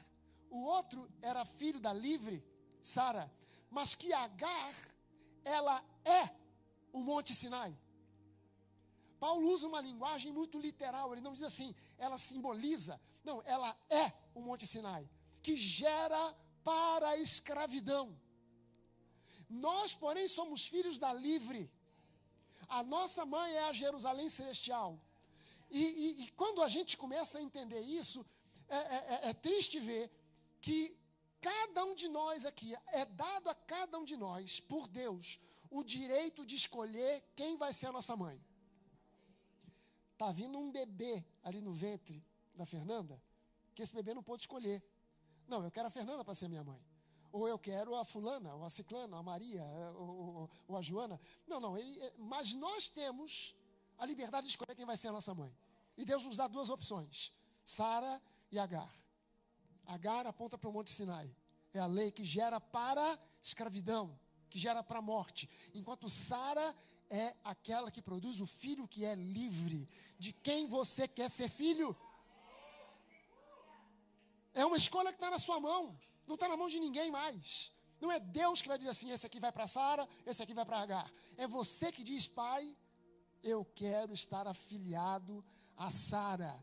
O 0.50 0.60
outro 0.60 1.10
era 1.22 1.44
filho 1.44 1.80
da 1.80 1.92
livre, 1.92 2.44
Sara. 2.82 3.30
Mas 3.70 3.96
que 3.96 4.14
Agar, 4.14 4.76
ela 5.44 5.84
é 6.06 6.30
o 6.92 7.00
Monte 7.00 7.34
Sinai. 7.34 7.78
Paulo 9.20 9.48
usa 9.52 9.68
uma 9.68 9.82
linguagem 9.82 10.32
muito 10.32 10.60
literal, 10.60 11.12
ele 11.12 11.22
não 11.22 11.34
diz 11.34 11.44
assim, 11.44 11.76
ela 11.98 12.18
simboliza. 12.18 13.00
Não, 13.24 13.42
ela 13.46 13.76
é 13.90 14.14
o 14.34 14.42
Monte 14.42 14.68
Sinai, 14.68 15.10
que 15.42 15.58
gera 15.58 16.36
para 16.64 17.10
a 17.10 17.18
escravidão. 17.18 18.16
Nós, 19.50 19.96
porém, 19.96 20.28
somos 20.28 20.68
filhos 20.68 20.98
da 20.98 21.14
livre. 21.14 21.72
A 22.68 22.84
nossa 22.84 23.26
mãe 23.26 23.54
é 23.54 23.64
a 23.70 23.74
Jerusalém 23.74 24.30
Celestial. 24.30 25.00
E, 25.72 25.84
e, 25.84 26.24
e 26.24 26.32
quando 26.32 26.62
a 26.62 26.70
gente 26.70 26.98
começa 26.98 27.38
a 27.38 27.42
entender 27.42 27.82
isso, 27.82 28.26
é, 28.70 28.78
é, 28.78 28.80
é, 29.28 29.30
é 29.30 29.34
triste 29.34 29.80
ver 29.80 30.12
que 30.62 30.98
cada 31.41 31.86
um 31.86 31.96
de 31.96 32.08
nós 32.08 32.46
aqui, 32.46 32.75
é 32.94 33.06
dado 33.06 33.50
a 33.50 33.56
cada 33.56 33.98
um 33.98 34.03
de 34.03 34.15
nós, 34.15 34.60
por 34.60 34.88
Deus, 34.88 35.39
o 35.70 35.84
direito 35.84 36.46
de 36.46 36.56
escolher 36.56 37.24
quem 37.36 37.58
vai 37.58 37.74
ser 37.74 37.88
a 37.88 37.91
nossa 37.91 38.15
mãe. 38.15 38.44
Está 40.13 40.32
vindo 40.32 40.58
um 40.58 40.72
bebê 40.72 41.24
ali 41.44 41.62
no 41.62 41.74
ventre 41.74 42.25
da 42.56 42.65
Fernanda, 42.65 43.22
que 43.75 43.84
esse 43.84 43.94
bebê 43.94 44.13
não 44.13 44.24
pôde 44.24 44.44
escolher. 44.44 44.84
Não, 45.48 45.63
eu 45.63 45.72
quero 45.72 45.88
a 45.88 45.91
Fernanda 45.91 46.24
para 46.25 46.34
ser 46.34 46.48
minha 46.48 46.63
mãe. 46.63 46.84
Ou 47.32 47.48
eu 47.48 47.60
quero 47.60 47.96
a 47.96 48.03
fulana, 48.03 48.56
ou 48.56 48.63
a 48.63 48.70
ciclana, 48.70 49.17
a 49.17 49.24
Maria, 49.24 49.63
ou, 49.96 50.08
ou, 50.08 50.50
ou 50.67 50.77
a 50.77 50.82
Joana. 50.82 51.20
Não, 51.46 51.60
não, 51.60 51.77
ele, 51.77 52.13
mas 52.17 52.53
nós 52.53 52.88
temos 52.88 53.56
a 53.98 54.06
liberdade 54.06 54.48
de 54.48 54.51
escolher 54.51 54.75
quem 54.75 54.86
vai 54.86 54.98
ser 54.98 55.10
a 55.10 55.12
nossa 55.12 55.36
mãe. 55.36 55.56
E 55.96 56.06
Deus 56.06 56.24
nos 56.24 56.38
dá 56.38 56.48
duas 56.48 56.70
opções: 56.70 57.32
Sara 57.63 58.22
e 58.51 58.58
Agar. 58.58 58.91
Agar 59.88 60.27
aponta 60.27 60.58
para 60.58 60.70
o 60.70 60.74
Monte 60.74 60.91
Sinai. 60.91 61.34
É 61.74 61.79
a 61.79 61.86
lei 61.86 62.12
que 62.12 62.24
gera 62.24 62.60
para 62.60 63.20
escravidão, 63.41 64.20
que 64.50 64.60
gera 64.60 64.84
para 64.84 65.01
morte. 65.01 65.50
Enquanto 65.74 66.10
Sara 66.10 66.75
é 67.10 67.36
aquela 67.44 67.89
que 67.89 68.01
produz 68.01 68.39
o 68.39 68.46
filho 68.46 68.88
que 68.88 69.06
é 69.06 69.15
livre. 69.15 69.89
De 70.20 70.34
quem 70.34 70.67
você 70.67 71.08
quer 71.08 71.29
ser 71.29 71.50
filho? 71.50 71.96
É 74.53 74.65
uma 74.65 74.77
escolha 74.77 75.12
que 75.12 75.17
está 75.17 75.29
na 75.29 75.39
sua 75.39 75.60
mão, 75.60 75.98
não 76.25 76.36
está 76.36 76.48
na 76.48 76.58
mão 76.58 76.67
de 76.67 76.79
ninguém 76.79 77.12
mais. 77.12 77.72
Não 78.01 78.12
é 78.12 78.20
Deus 78.20 78.62
que 78.62 78.67
vai 78.67 78.77
dizer 78.77 78.91
assim: 78.91 79.10
esse 79.12 79.25
aqui 79.25 79.39
vai 79.39 79.51
para 79.51 79.67
Sara, 79.67 80.08
esse 80.25 80.41
aqui 80.44 80.53
vai 80.53 80.65
para 80.65 80.79
Agar. 80.79 81.12
É 81.38 81.48
você 81.48 81.91
que 81.91 82.03
diz, 82.03 82.27
pai, 82.27 82.75
eu 83.44 83.63
quero 83.63 84.13
estar 84.13 84.48
afiliado 84.48 85.44
a 85.75 85.91
Sara, 85.91 86.53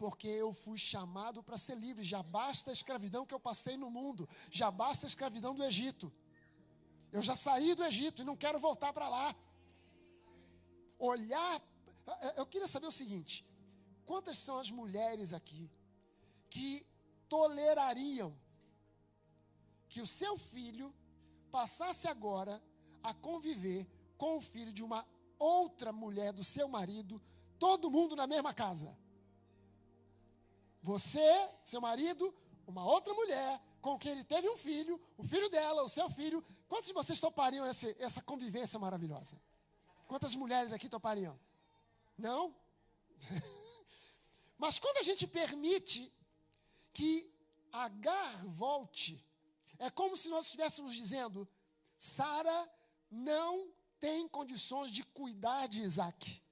porque 0.00 0.28
eu 0.28 0.50
fui 0.54 0.78
chamado 0.78 1.42
para 1.42 1.58
ser 1.58 1.76
livre. 1.76 2.02
Já 2.02 2.22
basta 2.22 2.70
a 2.70 2.72
escravidão 2.72 3.26
que 3.26 3.34
eu 3.34 3.42
passei 3.48 3.76
no 3.76 3.90
mundo, 3.90 4.26
já 4.50 4.70
basta 4.70 5.06
a 5.06 5.10
escravidão 5.12 5.54
do 5.54 5.62
Egito. 5.62 6.10
Eu 7.12 7.20
já 7.20 7.36
saí 7.36 7.74
do 7.74 7.84
Egito 7.84 8.22
e 8.22 8.24
não 8.24 8.34
quero 8.44 8.58
voltar 8.58 8.94
para 8.94 9.08
lá. 9.10 9.36
Olhar, 10.98 11.54
eu 12.34 12.46
queria 12.46 12.66
saber 12.66 12.86
o 12.86 12.98
seguinte: 13.00 13.44
quantas 14.06 14.38
são 14.38 14.56
as 14.58 14.70
mulheres 14.70 15.34
aqui 15.34 15.70
que 16.48 16.86
tolerariam 17.28 18.34
que 19.86 20.00
o 20.00 20.06
seu 20.06 20.38
filho 20.38 20.94
passasse 21.50 22.08
agora 22.08 22.54
a 23.02 23.12
conviver 23.12 23.86
com 24.16 24.38
o 24.38 24.40
filho 24.40 24.72
de 24.72 24.82
uma 24.82 25.06
outra 25.38 25.92
mulher 25.92 26.32
do 26.32 26.42
seu 26.42 26.66
marido, 26.68 27.20
todo 27.58 27.90
mundo 27.90 28.16
na 28.16 28.26
mesma 28.26 28.54
casa. 28.54 28.96
Você, 30.82 31.50
seu 31.62 31.80
marido, 31.80 32.34
uma 32.66 32.84
outra 32.84 33.12
mulher 33.12 33.60
com 33.80 33.98
quem 33.98 34.12
ele 34.12 34.24
teve 34.24 34.48
um 34.48 34.56
filho, 34.56 35.00
o 35.16 35.24
filho 35.24 35.48
dela, 35.50 35.82
o 35.82 35.88
seu 35.88 36.08
filho. 36.08 36.44
Quantos 36.68 36.88
de 36.88 36.92
vocês 36.92 37.20
topariam 37.20 37.66
esse, 37.66 37.96
essa 37.98 38.22
convivência 38.22 38.78
maravilhosa? 38.78 39.40
Quantas 40.06 40.34
mulheres 40.34 40.72
aqui 40.72 40.88
topariam? 40.88 41.38
Não? 42.16 42.54
Mas 44.58 44.78
quando 44.78 44.98
a 44.98 45.02
gente 45.02 45.26
permite 45.26 46.12
que 46.92 47.32
Agar 47.72 48.46
volte, 48.46 49.24
é 49.78 49.88
como 49.90 50.16
se 50.16 50.28
nós 50.28 50.46
estivéssemos 50.46 50.92
dizendo: 50.92 51.48
Sara 51.96 52.68
não 53.08 53.72
tem 54.00 54.26
condições 54.26 54.90
de 54.90 55.04
cuidar 55.04 55.68
de 55.68 55.80
Isaac. 55.80 56.42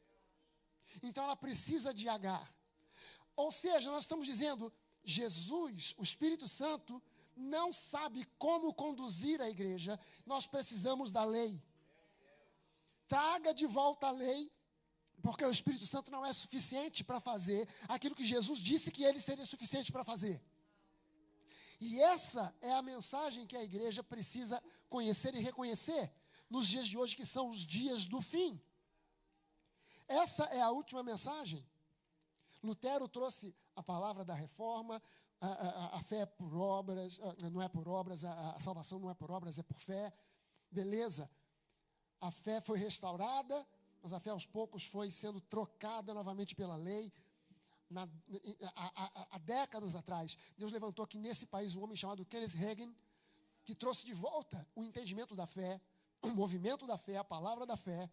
Então 1.03 1.25
ela 1.25 1.37
precisa 1.37 1.93
de 1.93 2.09
Agar. 2.09 2.49
Ou 3.39 3.53
seja, 3.53 3.89
nós 3.93 4.03
estamos 4.03 4.27
dizendo, 4.27 4.73
Jesus, 5.05 5.95
o 5.97 6.03
Espírito 6.03 6.49
Santo, 6.49 7.01
não 7.37 7.73
sabe 7.73 8.25
como 8.37 8.75
conduzir 8.75 9.41
a 9.41 9.49
igreja, 9.49 9.99
nós 10.27 10.45
precisamos 10.45 11.13
da 11.13 11.23
lei. 11.23 11.63
Traga 13.07 13.55
de 13.55 13.65
volta 13.65 14.09
a 14.09 14.11
lei, 14.11 14.51
porque 15.23 15.45
o 15.45 15.53
Espírito 15.53 15.87
Santo 15.87 16.11
não 16.11 16.27
é 16.27 16.33
suficiente 16.33 17.05
para 17.05 17.21
fazer 17.21 17.69
aquilo 17.89 18.17
que 18.17 18.27
Jesus 18.27 18.59
disse 18.59 18.91
que 18.91 19.05
ele 19.05 19.21
seria 19.21 19.47
suficiente 19.47 19.93
para 19.93 20.03
fazer. 20.03 20.43
E 21.81 22.01
essa 22.01 22.53
é 22.61 22.73
a 22.73 22.83
mensagem 22.83 23.47
que 23.47 23.57
a 23.57 23.63
igreja 23.63 24.03
precisa 24.03 24.61
conhecer 24.89 25.33
e 25.37 25.41
reconhecer 25.41 26.13
nos 26.51 26.67
dias 26.67 26.89
de 26.89 26.99
hoje, 26.99 27.15
que 27.15 27.25
são 27.25 27.49
os 27.51 27.61
dias 27.61 28.05
do 28.05 28.21
fim. 28.21 28.61
Essa 30.09 30.43
é 30.47 30.61
a 30.61 30.73
última 30.73 31.05
mensagem. 31.05 31.65
Lutero 32.63 33.09
trouxe 33.09 33.55
a 33.77 33.83
palavra 33.83 34.25
da 34.25 34.35
reforma, 34.35 35.01
a, 35.41 35.47
a, 35.47 35.97
a 35.97 36.03
fé 36.03 36.27
por 36.27 36.55
obras, 36.57 37.21
não 37.53 37.63
é 37.63 37.69
por 37.69 37.89
obras, 37.89 38.25
a, 38.25 38.51
a 38.51 38.61
salvação 38.61 38.99
não 38.99 39.11
é 39.11 39.15
por 39.15 39.31
obras, 39.31 39.59
é 39.59 39.63
por 39.63 39.79
fé. 39.79 40.13
Beleza. 40.71 41.31
A 42.21 42.31
fé 42.31 42.61
foi 42.61 42.79
restaurada, 42.79 43.67
mas 44.03 44.13
a 44.13 44.21
fé 44.21 44.31
aos 44.31 44.45
poucos 44.45 44.85
foi 44.85 45.11
sendo 45.11 45.41
trocada 45.41 46.13
novamente 46.13 46.55
pela 46.55 46.77
lei. 46.77 47.13
Na, 47.89 48.03
há, 48.75 49.27
há, 49.31 49.39
décadas 49.39 49.95
atrás, 49.95 50.37
Deus 50.59 50.73
levantou 50.73 51.05
aqui 51.05 51.19
nesse 51.19 51.47
país 51.47 51.75
um 51.75 51.83
homem 51.83 51.97
chamado 51.97 52.25
Kenneth 52.27 52.55
Hagin, 52.57 52.95
que 53.65 53.75
trouxe 53.75 54.05
de 54.05 54.13
volta 54.13 54.67
o 54.75 54.85
entendimento 54.85 55.35
da 55.35 55.47
fé, 55.47 55.81
o 56.23 56.29
movimento 56.29 56.87
da 56.87 56.99
fé, 56.99 57.17
a 57.17 57.25
palavra 57.25 57.65
da 57.65 57.77
fé. 57.77 58.11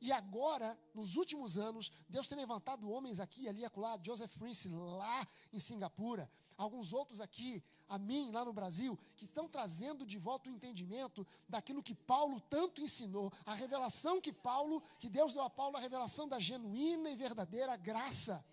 E 0.00 0.12
agora, 0.12 0.78
nos 0.94 1.16
últimos 1.16 1.56
anos, 1.56 1.90
Deus 2.08 2.26
tem 2.26 2.36
levantado 2.36 2.90
homens 2.90 3.18
aqui, 3.18 3.48
ali, 3.48 3.64
acolá, 3.64 3.98
Joseph 4.02 4.36
Prince 4.36 4.68
lá 4.68 5.26
em 5.52 5.58
Singapura, 5.58 6.30
alguns 6.56 6.92
outros 6.92 7.20
aqui, 7.20 7.64
a 7.88 7.98
mim, 7.98 8.30
lá 8.30 8.44
no 8.44 8.52
Brasil, 8.52 8.98
que 9.16 9.24
estão 9.24 9.48
trazendo 9.48 10.04
de 10.04 10.18
volta 10.18 10.50
o 10.50 10.52
entendimento 10.52 11.26
daquilo 11.48 11.82
que 11.82 11.94
Paulo 11.94 12.40
tanto 12.40 12.82
ensinou, 12.82 13.32
a 13.46 13.54
revelação 13.54 14.20
que 14.20 14.32
Paulo, 14.32 14.82
que 14.98 15.08
Deus 15.08 15.32
deu 15.32 15.42
a 15.42 15.50
Paulo, 15.50 15.76
a 15.76 15.80
revelação 15.80 16.28
da 16.28 16.38
genuína 16.38 17.10
e 17.10 17.16
verdadeira 17.16 17.74
graça, 17.76 18.44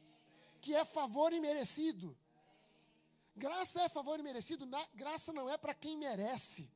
que 0.61 0.73
é 0.73 0.85
favor 0.85 1.33
imerecido. 1.33 2.17
Graça 3.35 3.81
é 3.81 3.89
favor 3.89 4.19
imerecido, 4.19 4.65
graça 4.93 5.33
não 5.33 5.49
é 5.49 5.57
para 5.57 5.73
quem 5.73 5.97
merece. 5.97 6.71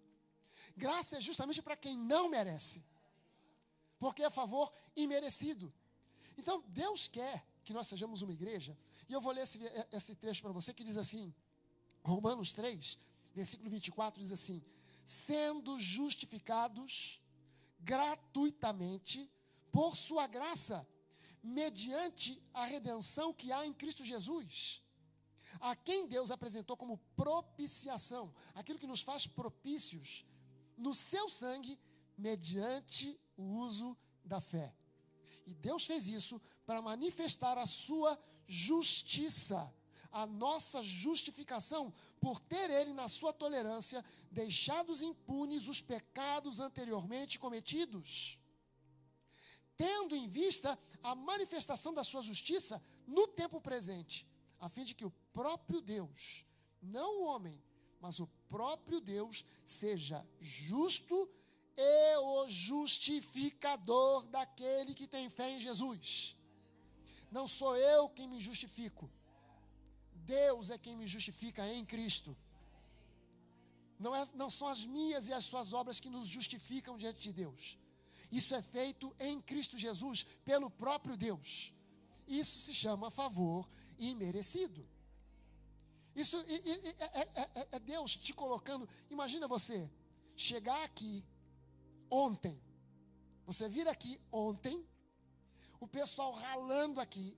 Graça 0.76 1.18
é 1.18 1.22
justamente 1.22 1.62
para 1.62 1.78
quem 1.78 1.98
não 1.98 2.28
merece. 2.28 2.84
Porque 4.00 4.24
é 4.24 4.30
favor 4.30 4.72
imerecido. 4.96 5.74
Então, 6.38 6.64
Deus 6.68 7.08
quer 7.08 7.46
que 7.64 7.74
nós 7.74 7.88
sejamos 7.88 8.22
uma 8.22 8.34
igreja. 8.34 8.78
E 9.10 9.14
eu 9.14 9.22
vou 9.22 9.32
ler 9.32 9.42
esse, 9.42 9.60
esse 9.92 10.16
trecho 10.16 10.42
para 10.42 10.52
você 10.52 10.74
que 10.74 10.84
diz 10.84 10.98
assim: 10.98 11.34
Romanos 12.04 12.54
3, 12.54 12.98
versículo 13.34 13.70
24, 13.70 14.22
diz 14.22 14.32
assim: 14.32 14.64
Sendo 15.06 15.80
justificados 15.80 17.22
gratuitamente 17.80 19.30
por 19.72 19.96
Sua 19.96 20.28
graça, 20.28 20.88
mediante 21.44 22.42
a 22.54 22.66
redenção 22.66 23.34
que 23.34 23.52
há 23.52 23.66
em 23.66 23.74
Cristo 23.74 24.04
Jesus 24.04 24.82
a 25.60 25.76
quem 25.76 26.08
Deus 26.08 26.32
apresentou 26.32 26.76
como 26.78 27.00
propiciação, 27.16 28.34
aquilo 28.54 28.80
que 28.80 28.88
nos 28.88 29.02
faz 29.02 29.26
propícios 29.26 30.26
no 30.78 30.94
seu 30.94 31.28
sangue 31.28 31.80
mediante 32.18 33.20
o 33.36 33.44
uso 33.44 33.96
da 34.24 34.42
fé. 34.42 34.74
E 35.46 35.54
Deus 35.54 35.86
fez 35.86 36.08
isso 36.08 36.42
para 36.66 36.82
manifestar 36.82 37.58
a 37.58 37.66
sua 37.66 38.20
justiça, 38.46 39.74
a 40.12 40.26
nossa 40.26 40.82
justificação 40.82 41.94
por 42.20 42.40
ter 42.40 42.70
ele, 42.70 42.94
na 42.94 43.08
sua 43.08 43.32
tolerância, 43.32 44.04
deixados 44.32 45.02
impunes 45.02 45.68
os 45.68 45.80
pecados 45.80 46.60
anteriormente 46.60 47.40
cometidos, 47.40 48.40
tendo 49.78 50.16
em 50.16 50.28
vista 50.28 50.78
a 51.04 51.14
manifestação 51.14 51.94
da 51.94 52.04
sua 52.04 52.22
justiça 52.22 52.82
no 53.06 53.28
tempo 53.28 53.62
presente, 53.62 54.28
a 54.60 54.68
fim 54.68 54.84
de 54.84 54.96
que 54.96 55.06
o 55.06 55.12
próprio 55.32 55.80
Deus, 55.80 56.46
não 56.82 57.22
o 57.22 57.26
homem, 57.28 57.62
mas 58.02 58.20
o 58.20 58.28
próprio 58.50 59.00
Deus, 59.00 59.46
seja 59.66 60.28
justo 60.40 61.30
e 61.78 62.18
o 62.18 62.50
justificador 62.50 64.28
daquele 64.28 64.96
que 64.96 65.08
tem 65.08 65.30
fé 65.30 65.52
em 65.52 65.60
Jesus. 65.60 66.36
Não 67.32 67.48
sou 67.48 67.76
eu 67.76 68.10
quem 68.10 68.28
me 68.28 68.40
justifico. 68.40 69.10
Deus 70.14 70.72
é 70.72 70.78
quem 70.78 70.96
me 70.96 71.08
justifica 71.08 71.66
em 71.72 71.86
Cristo. 71.86 72.36
Não, 74.00 74.16
é, 74.16 74.24
não 74.36 74.50
são 74.50 74.68
as 74.68 74.86
minhas 74.86 75.28
e 75.28 75.34
as 75.34 75.46
suas 75.46 75.72
obras 75.72 76.00
que 76.00 76.10
nos 76.10 76.28
justificam 76.28 76.98
diante 76.98 77.20
de 77.20 77.32
Deus. 77.32 77.78
Isso 78.32 78.54
é 78.56 78.62
feito 78.62 79.16
em 79.20 79.40
Cristo 79.40 79.78
Jesus 79.78 80.24
pelo 80.44 80.70
próprio 80.70 81.16
Deus. 81.16 81.74
Isso 82.28 82.60
se 82.60 82.74
chama 82.74 83.10
favor 83.10 83.68
imerecido. 83.98 84.88
Isso 86.16 86.36
é, 86.38 87.20
é, 87.20 87.42
é, 87.62 87.68
é 87.74 87.80
Deus 87.80 88.16
te 88.16 88.34
colocando. 88.34 88.90
Imagina 89.10 89.48
você 89.48 89.90
chegar 90.36 90.84
aqui 90.84 91.24
ontem. 92.10 92.62
Você 93.46 93.70
vir 93.70 93.88
aqui 93.88 94.20
ontem, 94.32 94.86
o 95.80 95.88
pessoal 95.88 96.34
ralando 96.34 97.00
aqui 97.00 97.38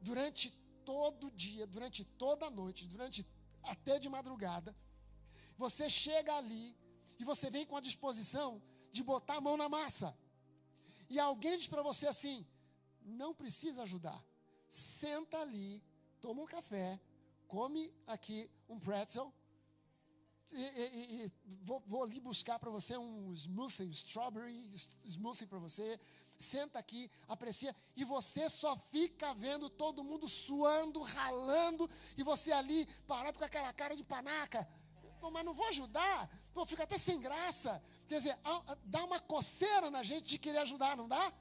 durante 0.00 0.50
todo 0.84 1.26
o 1.26 1.30
dia, 1.30 1.66
durante 1.66 2.04
toda 2.04 2.46
a 2.46 2.50
noite, 2.50 2.86
durante 2.86 3.26
até 3.62 3.98
de 3.98 4.08
madrugada. 4.08 4.74
Você 5.56 5.90
chega 5.90 6.34
ali 6.36 6.76
e 7.18 7.24
você 7.24 7.50
vem 7.50 7.66
com 7.66 7.76
a 7.76 7.80
disposição 7.80 8.62
de 8.92 9.02
botar 9.02 9.36
a 9.36 9.40
mão 9.40 9.56
na 9.56 9.68
massa. 9.68 10.16
E 11.08 11.18
alguém 11.18 11.58
diz 11.58 11.68
para 11.68 11.82
você 11.82 12.06
assim: 12.06 12.46
não 13.02 13.34
precisa 13.34 13.82
ajudar. 13.82 14.24
Senta 14.68 15.38
ali, 15.40 15.82
toma 16.20 16.42
um 16.42 16.46
café, 16.46 17.00
come 17.48 17.92
aqui 18.06 18.48
um 18.68 18.78
pretzel. 18.78 19.32
E, 20.52 20.62
e, 20.62 21.32
vou, 21.62 21.82
vou, 21.86 22.02
ali 22.02 22.20
buscar 22.20 22.58
para 22.58 22.70
você 22.70 22.96
um 22.96 23.32
smoothie, 23.32 23.86
um 23.86 23.90
strawberry 23.90 24.54
smoothie 25.04 25.46
para 25.46 25.58
você. 25.58 25.98
Senta 26.38 26.78
aqui, 26.78 27.10
aprecia, 27.28 27.76
e 27.94 28.02
você 28.02 28.48
só 28.48 28.74
fica 28.74 29.34
vendo 29.34 29.68
todo 29.68 30.02
mundo 30.02 30.26
suando, 30.26 31.02
ralando, 31.02 31.88
e 32.16 32.22
você 32.22 32.50
ali 32.50 32.86
parado 33.06 33.38
com 33.38 33.44
aquela 33.44 33.70
cara 33.74 33.94
de 33.94 34.02
panaca. 34.02 34.66
Pô, 35.20 35.30
mas 35.30 35.44
não 35.44 35.52
vou 35.52 35.66
ajudar, 35.66 36.30
Pô, 36.52 36.66
fica 36.66 36.82
até 36.82 36.98
sem 36.98 37.20
graça. 37.20 37.82
Quer 38.08 38.18
dizer, 38.18 38.38
dá 38.84 39.04
uma 39.04 39.20
coceira 39.20 39.90
na 39.90 40.02
gente 40.02 40.26
de 40.26 40.38
querer 40.38 40.58
ajudar, 40.58 40.96
não 40.96 41.08
dá? 41.08 41.32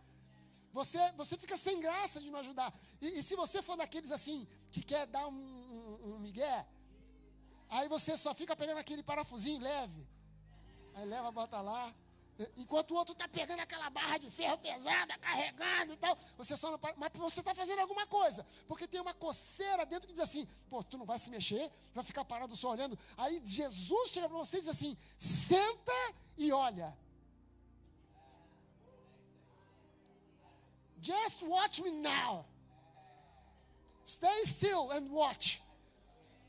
Você, 0.71 0.99
você 1.13 1.37
fica 1.37 1.57
sem 1.57 1.79
graça 1.79 2.21
de 2.21 2.29
não 2.29 2.39
ajudar. 2.39 2.73
E, 3.01 3.19
e 3.19 3.23
se 3.23 3.35
você 3.35 3.61
for 3.61 3.75
daqueles 3.75 4.11
assim, 4.11 4.47
que 4.71 4.83
quer 4.83 5.07
dar 5.07 5.27
um, 5.27 5.33
um, 5.33 6.13
um 6.13 6.19
migué, 6.19 6.67
aí 7.69 7.87
você 7.87 8.17
só 8.17 8.33
fica 8.33 8.55
pegando 8.55 8.77
aquele 8.77 9.03
parafusinho 9.03 9.61
leve. 9.61 10.07
Aí 10.95 11.05
leva, 11.05 11.31
bota 11.31 11.61
lá. 11.61 11.93
Enquanto 12.55 12.91
o 12.91 12.95
outro 12.95 13.11
está 13.11 13.27
pegando 13.27 13.59
aquela 13.59 13.89
barra 13.89 14.17
de 14.17 14.31
ferro 14.31 14.57
pesada, 14.59 15.17
carregando 15.17 15.91
e 15.91 15.97
tal, 15.97 16.17
você 16.37 16.55
só 16.55 16.71
não. 16.71 16.79
Mas 16.95 17.11
você 17.13 17.41
está 17.41 17.53
fazendo 17.53 17.79
alguma 17.79 18.07
coisa. 18.07 18.45
Porque 18.65 18.87
tem 18.87 19.01
uma 19.01 19.13
coceira 19.13 19.85
dentro 19.85 20.07
que 20.07 20.13
diz 20.13 20.21
assim: 20.21 20.47
pô, 20.69 20.81
tu 20.81 20.97
não 20.97 21.05
vai 21.05 21.19
se 21.19 21.29
mexer, 21.29 21.69
vai 21.93 22.03
ficar 22.03 22.23
parado 22.23 22.55
só 22.55 22.71
olhando. 22.71 22.97
Aí 23.17 23.41
Jesus 23.45 24.09
chega 24.09 24.29
para 24.29 24.37
você 24.37 24.57
e 24.57 24.59
diz 24.61 24.69
assim: 24.69 24.97
senta 25.17 25.91
e 26.37 26.51
olha. 26.53 26.97
Just 31.01 31.43
watch 31.43 31.81
me 31.81 31.91
now. 31.91 32.45
Stay 34.05 34.45
still 34.45 34.91
and 34.91 35.11
watch. 35.11 35.61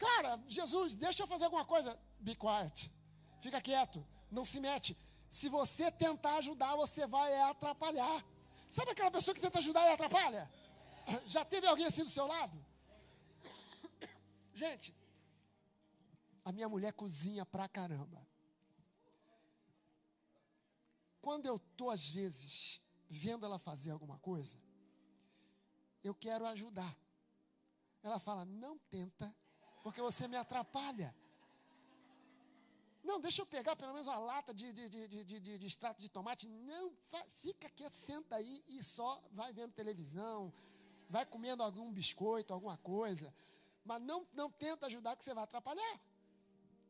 Cara, 0.01 0.43
Jesus, 0.49 0.95
deixa 0.95 1.23
eu 1.23 1.27
fazer 1.27 1.45
alguma 1.45 1.65
coisa. 1.65 1.91
Be 2.19 2.35
quiet. 2.35 2.91
Fica 3.41 3.61
quieto. 3.61 4.05
Não 4.31 4.47
se 4.47 4.59
mete. 4.59 4.97
Se 5.29 5.49
você 5.49 5.93
tentar 5.93 6.37
ajudar, 6.39 6.75
você 6.75 7.07
vai 7.07 7.39
atrapalhar. 7.43 8.25
Sabe 8.69 8.93
aquela 8.93 9.11
pessoa 9.11 9.35
que 9.35 9.41
tenta 9.41 9.59
ajudar 9.59 9.87
e 9.87 9.93
atrapalha? 9.93 10.51
Já 11.27 11.45
teve 11.45 11.67
alguém 11.67 11.85
assim 11.85 12.03
do 12.03 12.09
seu 12.09 12.27
lado? 12.27 12.59
Gente, 14.55 14.97
a 16.45 16.51
minha 16.51 16.69
mulher 16.69 16.93
cozinha 16.95 17.45
pra 17.45 17.69
caramba. 17.69 18.27
Quando 21.21 21.45
eu 21.45 21.59
tô 21.59 21.91
às 21.91 22.09
vezes 22.09 22.81
vendo 23.07 23.45
ela 23.45 23.59
fazer 23.59 23.91
alguma 23.91 24.19
coisa, 24.19 24.59
eu 26.03 26.15
quero 26.15 26.47
ajudar. 26.47 26.97
Ela 28.03 28.19
fala: 28.19 28.47
"Não 28.47 28.79
tenta, 28.79 29.35
porque 29.83 30.01
você 30.01 30.27
me 30.29 30.37
atrapalha". 30.37 31.15
Não, 33.03 33.19
deixa 33.19 33.41
eu 33.43 33.47
pegar 33.47 33.75
pelo 33.77 33.93
menos 33.93 34.07
uma 34.07 34.19
lata 34.19 34.53
de, 34.53 34.73
de, 34.73 34.89
de, 34.89 35.25
de, 35.25 35.41
de, 35.59 35.67
extrato 35.67 36.01
de 36.01 36.09
tomate. 36.09 36.49
Não, 36.49 36.93
fica 37.29 37.67
aqui, 37.67 37.85
senta 37.91 38.37
aí 38.37 38.63
e 38.69 38.83
só 38.83 39.23
vai 39.33 39.53
vendo 39.53 39.73
televisão, 39.73 40.53
vai 41.09 41.25
comendo 41.25 41.63
algum 41.63 41.91
biscoito, 41.93 42.53
alguma 42.53 42.77
coisa. 42.79 43.35
Mas 43.85 44.03
não, 44.03 44.27
não 44.35 44.51
tenta 44.51 44.87
ajudar 44.87 45.17
que 45.17 45.25
você 45.25 45.33
vai 45.33 45.45
atrapalhar. 45.45 46.01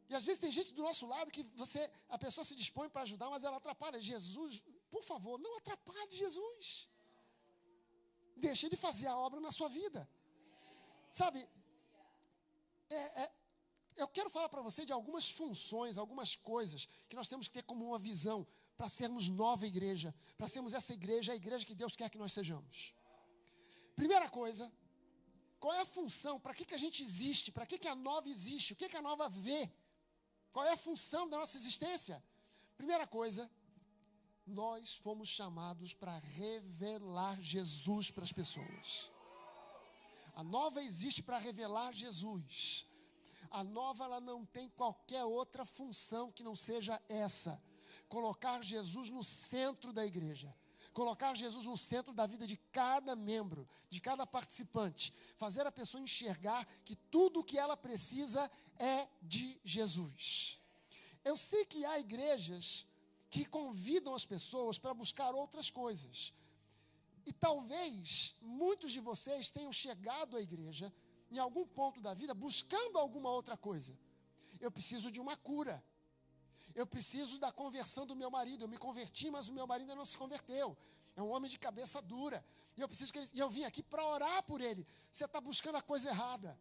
E 0.08 0.14
às 0.14 0.24
vezes 0.24 0.40
tem 0.40 0.50
gente 0.50 0.74
do 0.74 0.82
nosso 0.82 1.06
lado 1.06 1.30
que 1.30 1.44
você, 1.54 1.88
a 2.08 2.18
pessoa 2.18 2.44
se 2.44 2.56
dispõe 2.56 2.88
para 2.88 3.02
ajudar, 3.02 3.30
mas 3.30 3.44
ela 3.44 3.58
atrapalha. 3.58 4.02
Jesus, 4.02 4.64
por 4.90 5.04
favor, 5.04 5.38
não 5.38 5.56
atrapalhe 5.58 6.16
Jesus. 6.16 6.88
Deixe 8.36 8.68
de 8.68 8.76
fazer 8.76 9.06
a 9.06 9.16
obra 9.16 9.40
na 9.40 9.52
sua 9.52 9.68
vida. 9.68 10.08
Sabe, 11.08 11.48
é, 12.90 13.22
é, 13.22 13.32
eu 13.96 14.08
quero 14.08 14.30
falar 14.30 14.48
para 14.48 14.62
você 14.62 14.84
de 14.84 14.92
algumas 14.92 15.30
funções, 15.30 15.98
algumas 15.98 16.36
coisas 16.36 16.86
que 17.08 17.16
nós 17.16 17.28
temos 17.28 17.46
que 17.48 17.54
ter 17.54 17.62
como 17.62 17.84
uma 17.86 17.98
visão 17.98 18.46
para 18.76 18.88
sermos 18.88 19.28
nova 19.28 19.66
igreja, 19.66 20.14
para 20.38 20.48
sermos 20.48 20.72
essa 20.72 20.92
igreja, 20.94 21.32
a 21.32 21.36
igreja 21.36 21.66
que 21.66 21.74
Deus 21.74 21.94
quer 21.94 22.08
que 22.08 22.18
nós 22.18 22.32
sejamos. 22.32 22.94
Primeira 23.94 24.28
coisa, 24.28 24.72
qual 25.58 25.74
é 25.74 25.80
a 25.80 25.86
função? 25.86 26.40
Para 26.40 26.54
que, 26.54 26.64
que 26.64 26.74
a 26.74 26.78
gente 26.78 27.02
existe? 27.02 27.52
Para 27.52 27.66
que, 27.66 27.78
que 27.78 27.88
a 27.88 27.94
nova 27.94 28.28
existe? 28.28 28.72
O 28.72 28.76
que, 28.76 28.88
que 28.88 28.96
a 28.96 29.02
nova 29.02 29.28
vê? 29.28 29.70
Qual 30.52 30.64
é 30.64 30.72
a 30.72 30.76
função 30.76 31.28
da 31.28 31.36
nossa 31.36 31.56
existência? 31.56 32.22
Primeira 32.78 33.06
coisa, 33.06 33.50
nós 34.46 34.96
fomos 34.96 35.28
chamados 35.28 35.92
para 35.92 36.16
revelar 36.18 37.40
Jesus 37.42 38.10
para 38.10 38.24
as 38.24 38.32
pessoas. 38.32 39.10
A 40.34 40.42
nova 40.42 40.82
existe 40.82 41.22
para 41.22 41.38
revelar 41.38 41.92
Jesus. 41.92 42.86
A 43.50 43.64
nova 43.64 44.04
ela 44.04 44.20
não 44.20 44.44
tem 44.44 44.68
qualquer 44.68 45.24
outra 45.24 45.64
função 45.64 46.30
que 46.30 46.42
não 46.42 46.54
seja 46.54 47.00
essa: 47.08 47.60
colocar 48.08 48.62
Jesus 48.62 49.10
no 49.10 49.24
centro 49.24 49.92
da 49.92 50.06
igreja. 50.06 50.54
Colocar 50.92 51.36
Jesus 51.36 51.66
no 51.66 51.76
centro 51.76 52.12
da 52.12 52.26
vida 52.26 52.46
de 52.46 52.56
cada 52.72 53.14
membro, 53.14 53.66
de 53.88 54.00
cada 54.00 54.26
participante. 54.26 55.14
Fazer 55.36 55.64
a 55.64 55.70
pessoa 55.70 56.02
enxergar 56.02 56.66
que 56.84 56.96
tudo 56.96 57.40
o 57.40 57.44
que 57.44 57.56
ela 57.56 57.76
precisa 57.76 58.50
é 58.76 59.08
de 59.22 59.58
Jesus. 59.62 60.58
Eu 61.24 61.36
sei 61.36 61.64
que 61.64 61.84
há 61.84 62.00
igrejas 62.00 62.86
que 63.30 63.44
convidam 63.44 64.14
as 64.14 64.26
pessoas 64.26 64.78
para 64.78 64.92
buscar 64.92 65.32
outras 65.32 65.70
coisas. 65.70 66.34
E 67.26 67.32
talvez 67.32 68.34
muitos 68.40 68.92
de 68.92 69.00
vocês 69.00 69.50
tenham 69.50 69.72
chegado 69.72 70.36
à 70.36 70.40
igreja 70.40 70.92
em 71.30 71.38
algum 71.38 71.66
ponto 71.66 72.00
da 72.00 72.12
vida 72.14 72.34
buscando 72.34 72.98
alguma 72.98 73.30
outra 73.30 73.56
coisa. 73.56 73.96
Eu 74.60 74.70
preciso 74.70 75.10
de 75.10 75.20
uma 75.20 75.36
cura. 75.36 75.82
Eu 76.74 76.86
preciso 76.86 77.38
da 77.38 77.50
conversão 77.50 78.06
do 78.06 78.16
meu 78.16 78.30
marido. 78.30 78.64
Eu 78.64 78.68
me 78.68 78.78
converti, 78.78 79.30
mas 79.30 79.48
o 79.48 79.52
meu 79.52 79.66
marido 79.66 79.90
ainda 79.90 79.96
não 79.96 80.04
se 80.04 80.18
converteu. 80.18 80.76
É 81.16 81.22
um 81.22 81.30
homem 81.30 81.50
de 81.50 81.58
cabeça 81.58 82.00
dura. 82.00 82.44
E 82.76 82.80
eu 82.80 82.88
preciso 82.88 83.12
que 83.12 83.18
ele, 83.18 83.28
e 83.34 83.38
eu 83.38 83.50
vim 83.50 83.64
aqui 83.64 83.82
para 83.82 84.04
orar 84.06 84.42
por 84.44 84.60
ele. 84.60 84.86
Você 85.10 85.24
está 85.24 85.40
buscando 85.40 85.76
a 85.76 85.82
coisa 85.82 86.10
errada. 86.10 86.58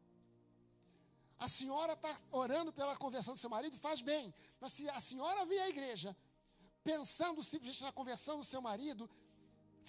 A 1.37 1.47
senhora 1.47 1.93
está 1.93 2.13
orando 2.31 2.73
pela 2.73 2.95
conversão 2.97 3.33
do 3.33 3.39
seu 3.39 3.49
marido, 3.49 3.77
faz 3.77 4.01
bem. 4.01 4.33
Mas 4.59 4.73
se 4.73 4.89
a 4.89 4.99
senhora 4.99 5.45
vem 5.45 5.59
à 5.59 5.69
igreja 5.69 6.15
pensando 6.83 7.41
simplesmente 7.43 7.83
na 7.83 7.91
conversão 7.91 8.37
do 8.39 8.43
seu 8.43 8.61
marido, 8.61 9.09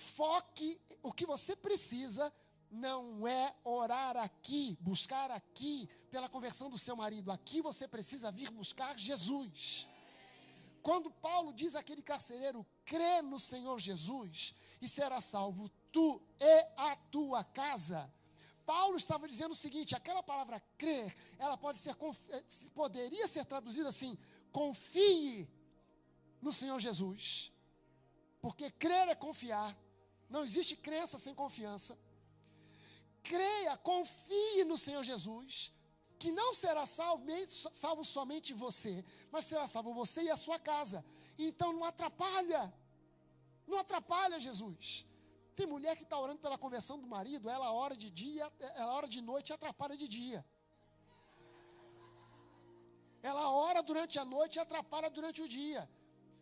foque 0.00 0.80
o 1.02 1.12
que 1.12 1.26
você 1.26 1.54
precisa 1.54 2.32
não 2.70 3.26
é 3.26 3.54
orar 3.64 4.16
aqui, 4.16 4.78
buscar 4.80 5.30
aqui 5.30 5.88
pela 6.10 6.28
conversão 6.28 6.70
do 6.70 6.78
seu 6.78 6.96
marido. 6.96 7.30
Aqui 7.30 7.60
você 7.60 7.86
precisa 7.86 8.30
vir 8.30 8.50
buscar 8.50 8.98
Jesus. 8.98 9.86
Quando 10.82 11.10
Paulo 11.10 11.52
diz 11.52 11.74
àquele 11.76 12.02
carcereiro: 12.02 12.66
crê 12.84 13.22
no 13.22 13.38
Senhor 13.38 13.78
Jesus 13.78 14.54
e 14.80 14.88
será 14.88 15.20
salvo 15.20 15.68
tu 15.92 16.20
e 16.38 16.66
a 16.76 16.96
tua 17.10 17.44
casa. 17.44 18.10
Paulo 18.64 18.96
estava 18.96 19.28
dizendo 19.28 19.52
o 19.52 19.56
seguinte: 19.56 19.94
aquela 19.94 20.22
palavra 20.22 20.62
crer, 20.78 21.14
ela 21.38 21.56
pode 21.56 21.78
ser, 21.78 21.90
eh, 21.90 22.44
poderia 22.74 23.26
ser 23.26 23.44
traduzida 23.44 23.88
assim: 23.88 24.16
confie 24.52 25.48
no 26.40 26.52
Senhor 26.52 26.78
Jesus. 26.80 27.52
Porque 28.40 28.70
crer 28.70 29.08
é 29.08 29.14
confiar. 29.14 29.76
Não 30.34 30.42
existe 30.44 30.74
crença 30.76 31.18
sem 31.18 31.34
confiança. 31.34 31.98
Creia, 33.22 33.76
confie 33.90 34.64
no 34.64 34.78
Senhor 34.78 35.02
Jesus, 35.12 35.72
que 36.20 36.30
não 36.40 36.50
será 36.54 36.84
salvo, 36.86 37.24
salvo 37.84 38.04
somente 38.04 38.54
você, 38.64 39.04
mas 39.32 39.44
será 39.50 39.66
salvo 39.66 39.92
você 39.92 40.22
e 40.22 40.30
a 40.30 40.36
sua 40.36 40.58
casa. 40.58 41.04
Então 41.38 41.72
não 41.72 41.84
atrapalha. 41.84 42.62
Não 43.66 43.78
atrapalha 43.78 44.38
Jesus. 44.38 45.04
Tem 45.56 45.66
mulher 45.66 45.96
que 45.96 46.04
está 46.04 46.18
orando 46.18 46.40
pela 46.40 46.56
conversão 46.64 46.96
do 46.98 47.06
marido, 47.06 47.50
ela 47.50 47.72
ora 47.72 47.96
de 47.96 48.08
dia, 48.10 48.50
ela 48.76 48.94
ora 48.94 49.08
de 49.08 49.20
noite 49.20 49.50
e 49.50 49.52
atrapalha 49.52 49.96
de 49.96 50.08
dia. 50.08 50.44
Ela 53.22 53.50
ora 53.50 53.82
durante 53.82 54.18
a 54.18 54.24
noite 54.24 54.56
e 54.56 54.60
atrapalha 54.60 55.10
durante 55.10 55.42
o 55.42 55.48
dia. 55.48 55.82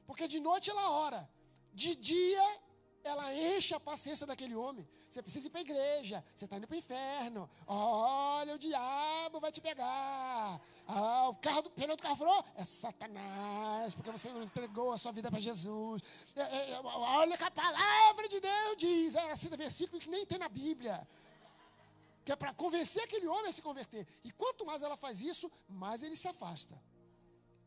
Porque 0.07 0.29
de 0.29 0.38
noite 0.38 0.70
ela 0.70 0.90
ora, 1.07 1.29
de 1.74 1.94
dia 1.96 2.46
ela 3.09 3.35
enche 3.35 3.75
a 3.75 3.81
paciência 3.81 4.27
daquele 4.27 4.55
homem. 4.55 4.87
Você 5.09 5.23
precisa 5.23 5.47
ir 5.47 5.51
para 5.51 5.61
a 5.61 5.62
igreja, 5.62 6.25
você 6.35 6.44
está 6.44 6.57
indo 6.57 6.66
para 6.66 6.75
o 6.75 6.79
inferno. 6.79 7.49
Olha, 7.66 8.55
o 8.55 8.59
diabo 8.59 9.40
vai 9.40 9.51
te 9.51 9.61
pegar. 9.61 10.61
Ah, 10.87 11.29
o 11.29 11.35
carro 11.37 11.62
do 11.62 11.71
pneu 11.71 11.97
do 11.97 12.03
carro 12.03 12.16
furou? 12.16 12.44
É 12.55 12.64
Satanás, 12.64 13.94
porque 13.94 14.11
você 14.11 14.31
não 14.31 14.42
entregou 14.42 14.92
a 14.92 14.97
sua 14.99 15.12
vida 15.12 15.31
para 15.31 15.40
Jesus. 15.40 16.03
É, 16.37 16.42
é, 16.42 16.71
é, 16.73 16.81
olha 16.83 17.37
que 17.37 17.44
a 17.44 17.51
palavra 17.51 18.29
de 18.29 18.40
Deus 18.40 18.77
diz. 18.77 19.14
É 19.14 19.33
assim, 19.33 19.49
versículo 19.51 20.01
que 20.01 20.11
nem 20.11 20.27
tem 20.27 20.38
na 20.38 20.49
Bíblia. 20.49 21.07
Que 22.25 22.33
é 22.33 22.37
para 22.37 22.53
convencer 22.53 23.03
aquele 23.03 23.27
homem 23.27 23.49
a 23.49 23.53
se 23.53 23.62
converter. 23.62 24.07
E 24.23 24.31
quanto 24.33 24.66
mais 24.66 24.83
ela 24.83 24.97
faz 24.97 25.21
isso, 25.21 25.51
mais 25.68 26.03
ele 26.03 26.16
se 26.16 26.29
afasta. 26.29 26.79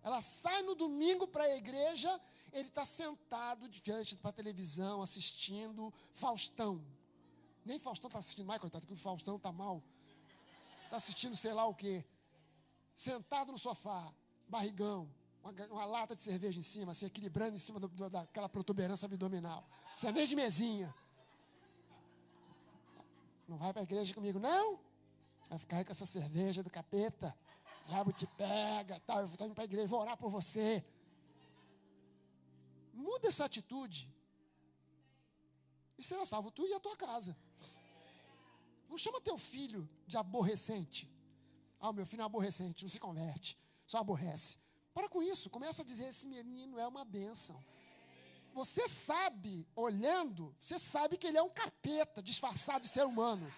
Ela 0.04 0.21
sai 0.21 0.62
no 0.63 0.73
domingo 0.73 1.27
para 1.27 1.43
a 1.43 1.56
igreja 1.56 2.19
ele 2.53 2.67
está 2.67 2.85
sentado 2.85 3.67
diante 3.69 4.15
da 4.17 4.31
televisão, 4.31 5.01
assistindo 5.01 5.93
Faustão. 6.13 6.83
Nem 7.65 7.79
Faustão 7.79 8.07
está 8.07 8.19
assistindo 8.19 8.45
mais, 8.45 8.59
coitado, 8.59 8.85
que 8.85 8.93
o 8.93 8.97
Faustão 8.97 9.37
está 9.37 9.51
mal. 9.51 9.83
Está 10.85 10.97
assistindo 10.97 11.35
sei 11.35 11.53
lá 11.53 11.65
o 11.65 11.73
quê. 11.73 12.03
Sentado 12.95 13.51
no 13.51 13.57
sofá, 13.57 14.13
barrigão, 14.47 15.09
uma, 15.43 15.51
uma, 15.67 15.85
lata 15.85 16.15
de 16.15 16.21
cerveja 16.21 16.59
em 16.59 16.63
cima, 16.63 16.93
se 16.93 16.99
assim, 16.99 17.05
equilibrando 17.05 17.55
em 17.55 17.59
cima 17.59 17.79
do, 17.79 17.87
do, 17.87 18.09
daquela 18.09 18.49
protuberância 18.49 19.05
abdominal. 19.05 19.67
Você 19.95 20.07
é 20.07 20.11
nem 20.11 20.27
de 20.27 20.35
mesinha. 20.35 20.93
Não 23.47 23.57
vai 23.57 23.73
para 23.73 23.81
a 23.81 23.83
igreja 23.83 24.13
comigo, 24.13 24.39
não? 24.39 24.79
Vai 25.49 25.59
ficar 25.59 25.77
aí 25.77 25.85
com 25.85 25.91
essa 25.91 26.05
cerveja 26.05 26.61
do 26.63 26.69
capeta. 26.69 27.35
O 27.85 27.89
diabo 27.89 28.13
te 28.13 28.27
pega, 28.27 28.99
tal. 29.01 29.21
Eu 29.21 29.27
vou 29.27 29.45
indo 29.45 29.55
para 29.55 29.63
a 29.63 29.65
igreja, 29.65 29.87
vou 29.87 29.99
orar 29.99 30.17
por 30.17 30.29
você. 30.29 30.85
Muda 32.93 33.27
essa 33.27 33.45
atitude. 33.45 34.13
E 35.97 36.04
será 36.04 36.25
salvo 36.25 36.51
tu 36.51 36.65
e 36.67 36.73
a 36.73 36.80
tua 36.80 36.95
casa. 36.95 37.38
Não 38.89 38.97
chama 38.97 39.21
teu 39.21 39.38
filho 39.38 39.89
de 40.08 40.17
aborrecente. 40.17 41.10
Ah, 41.80 41.93
meu 41.93 42.06
filho 42.06 42.21
é 42.21 42.25
aborrecente, 42.25 42.84
não 42.84 42.89
se 42.89 42.99
converte, 42.99 43.58
só 43.88 43.99
aborrece. 43.99 44.58
Para 44.93 45.08
com 45.08 45.23
isso, 45.23 45.49
começa 45.49 45.82
a 45.82 45.86
dizer: 45.86 46.06
esse 46.10 46.27
menino 46.27 46.77
é 46.80 46.88
uma 46.88 47.06
bênção. 47.06 47.63
Você 48.54 48.88
sabe, 48.88 49.67
olhando, 49.75 50.54
você 50.60 50.77
sabe 50.77 51.17
que 51.17 51.25
ele 51.27 51.38
é 51.38 51.41
um 51.41 51.49
capeta 51.49 52.21
disfarçado 52.21 52.82
de 52.82 52.89
ser 52.89 53.06
humano. 53.06 53.51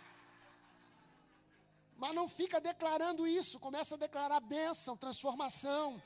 Mas 1.98 2.14
não 2.14 2.28
fica 2.28 2.62
declarando 2.62 3.26
isso, 3.26 3.60
começa 3.60 3.96
a 3.96 3.98
declarar 3.98 4.40
bênção, 4.40 4.96
transformação. 4.96 6.02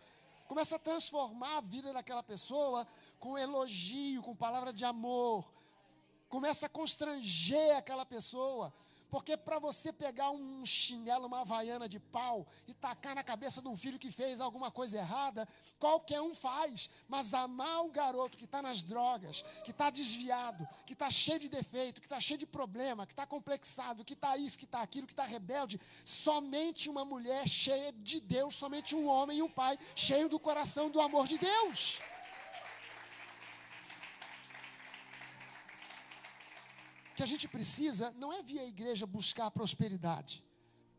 Começa 0.47 0.77
a 0.77 0.79
transformar 0.79 1.57
a 1.57 1.61
vida 1.61 1.91
daquela 1.91 2.23
pessoa 2.23 2.87
com 3.19 3.37
elogio, 3.37 4.21
com 4.21 4.35
palavra 4.35 4.71
de 4.71 4.85
amor. 4.85 5.51
Começa 6.29 6.65
a 6.65 6.69
constranger 6.69 7.75
aquela 7.75 8.05
pessoa. 8.05 8.73
Porque 9.09 9.37
para 9.37 9.59
você 9.59 9.93
pegar 9.93 10.31
um 10.31 10.65
chinelo, 10.65 11.27
uma 11.27 11.41
havaiana 11.41 11.87
de 11.87 11.99
pau 11.99 12.45
e 12.67 12.73
tacar 12.73 13.15
na 13.15 13.23
cabeça 13.23 13.61
de 13.61 13.67
um 13.67 13.77
filho 13.77 13.99
que 13.99 14.11
fez 14.11 14.41
alguma 14.41 14.69
coisa 14.69 14.97
errada, 14.97 15.47
qualquer 15.79 16.21
um 16.21 16.35
faz. 16.35 16.89
Mas 17.07 17.33
amar 17.33 17.85
o 17.85 17.91
garoto 17.91 18.37
que 18.37 18.45
está 18.45 18.61
nas 18.61 18.81
drogas, 18.81 19.43
que 19.63 19.71
está 19.71 19.89
desviado, 19.89 20.67
que 20.85 20.93
está 20.93 21.09
cheio 21.09 21.39
de 21.39 21.49
defeito, 21.49 22.01
que 22.01 22.07
está 22.07 22.19
cheio 22.19 22.39
de 22.39 22.45
problema, 22.45 23.05
que 23.05 23.13
está 23.13 23.25
complexado, 23.25 24.03
que 24.03 24.13
está 24.13 24.37
isso, 24.37 24.57
que 24.57 24.65
está 24.65 24.81
aquilo, 24.81 25.07
que 25.07 25.13
está 25.13 25.25
rebelde, 25.25 25.79
somente 26.03 26.89
uma 26.89 27.05
mulher 27.05 27.47
cheia 27.47 27.93
de 27.93 28.19
Deus, 28.19 28.55
somente 28.55 28.95
um 28.95 29.07
homem 29.07 29.39
e 29.39 29.41
um 29.41 29.49
pai 29.49 29.77
cheio 29.95 30.27
do 30.27 30.39
coração 30.39 30.89
do 30.89 30.99
amor 30.99 31.27
de 31.27 31.37
Deus. 31.37 32.01
Que 37.17 37.23
a 37.23 37.31
gente 37.33 37.47
precisa 37.47 38.13
não 38.17 38.31
é 38.31 38.43
via 38.43 38.63
igreja 38.63 39.07
buscar 39.07 39.49
prosperidade. 39.49 40.43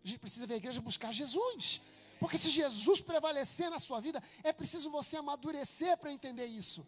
A 0.04 0.06
gente 0.08 0.18
precisa 0.18 0.48
ver 0.48 0.54
a 0.54 0.62
igreja 0.62 0.80
buscar 0.80 1.12
Jesus. 1.12 1.80
Porque 2.18 2.36
se 2.36 2.50
Jesus 2.50 3.00
prevalecer 3.00 3.70
na 3.70 3.78
sua 3.78 4.00
vida, 4.00 4.20
é 4.42 4.52
preciso 4.52 4.90
você 4.90 5.16
amadurecer 5.16 5.96
para 5.96 6.12
entender 6.12 6.46
isso. 6.46 6.84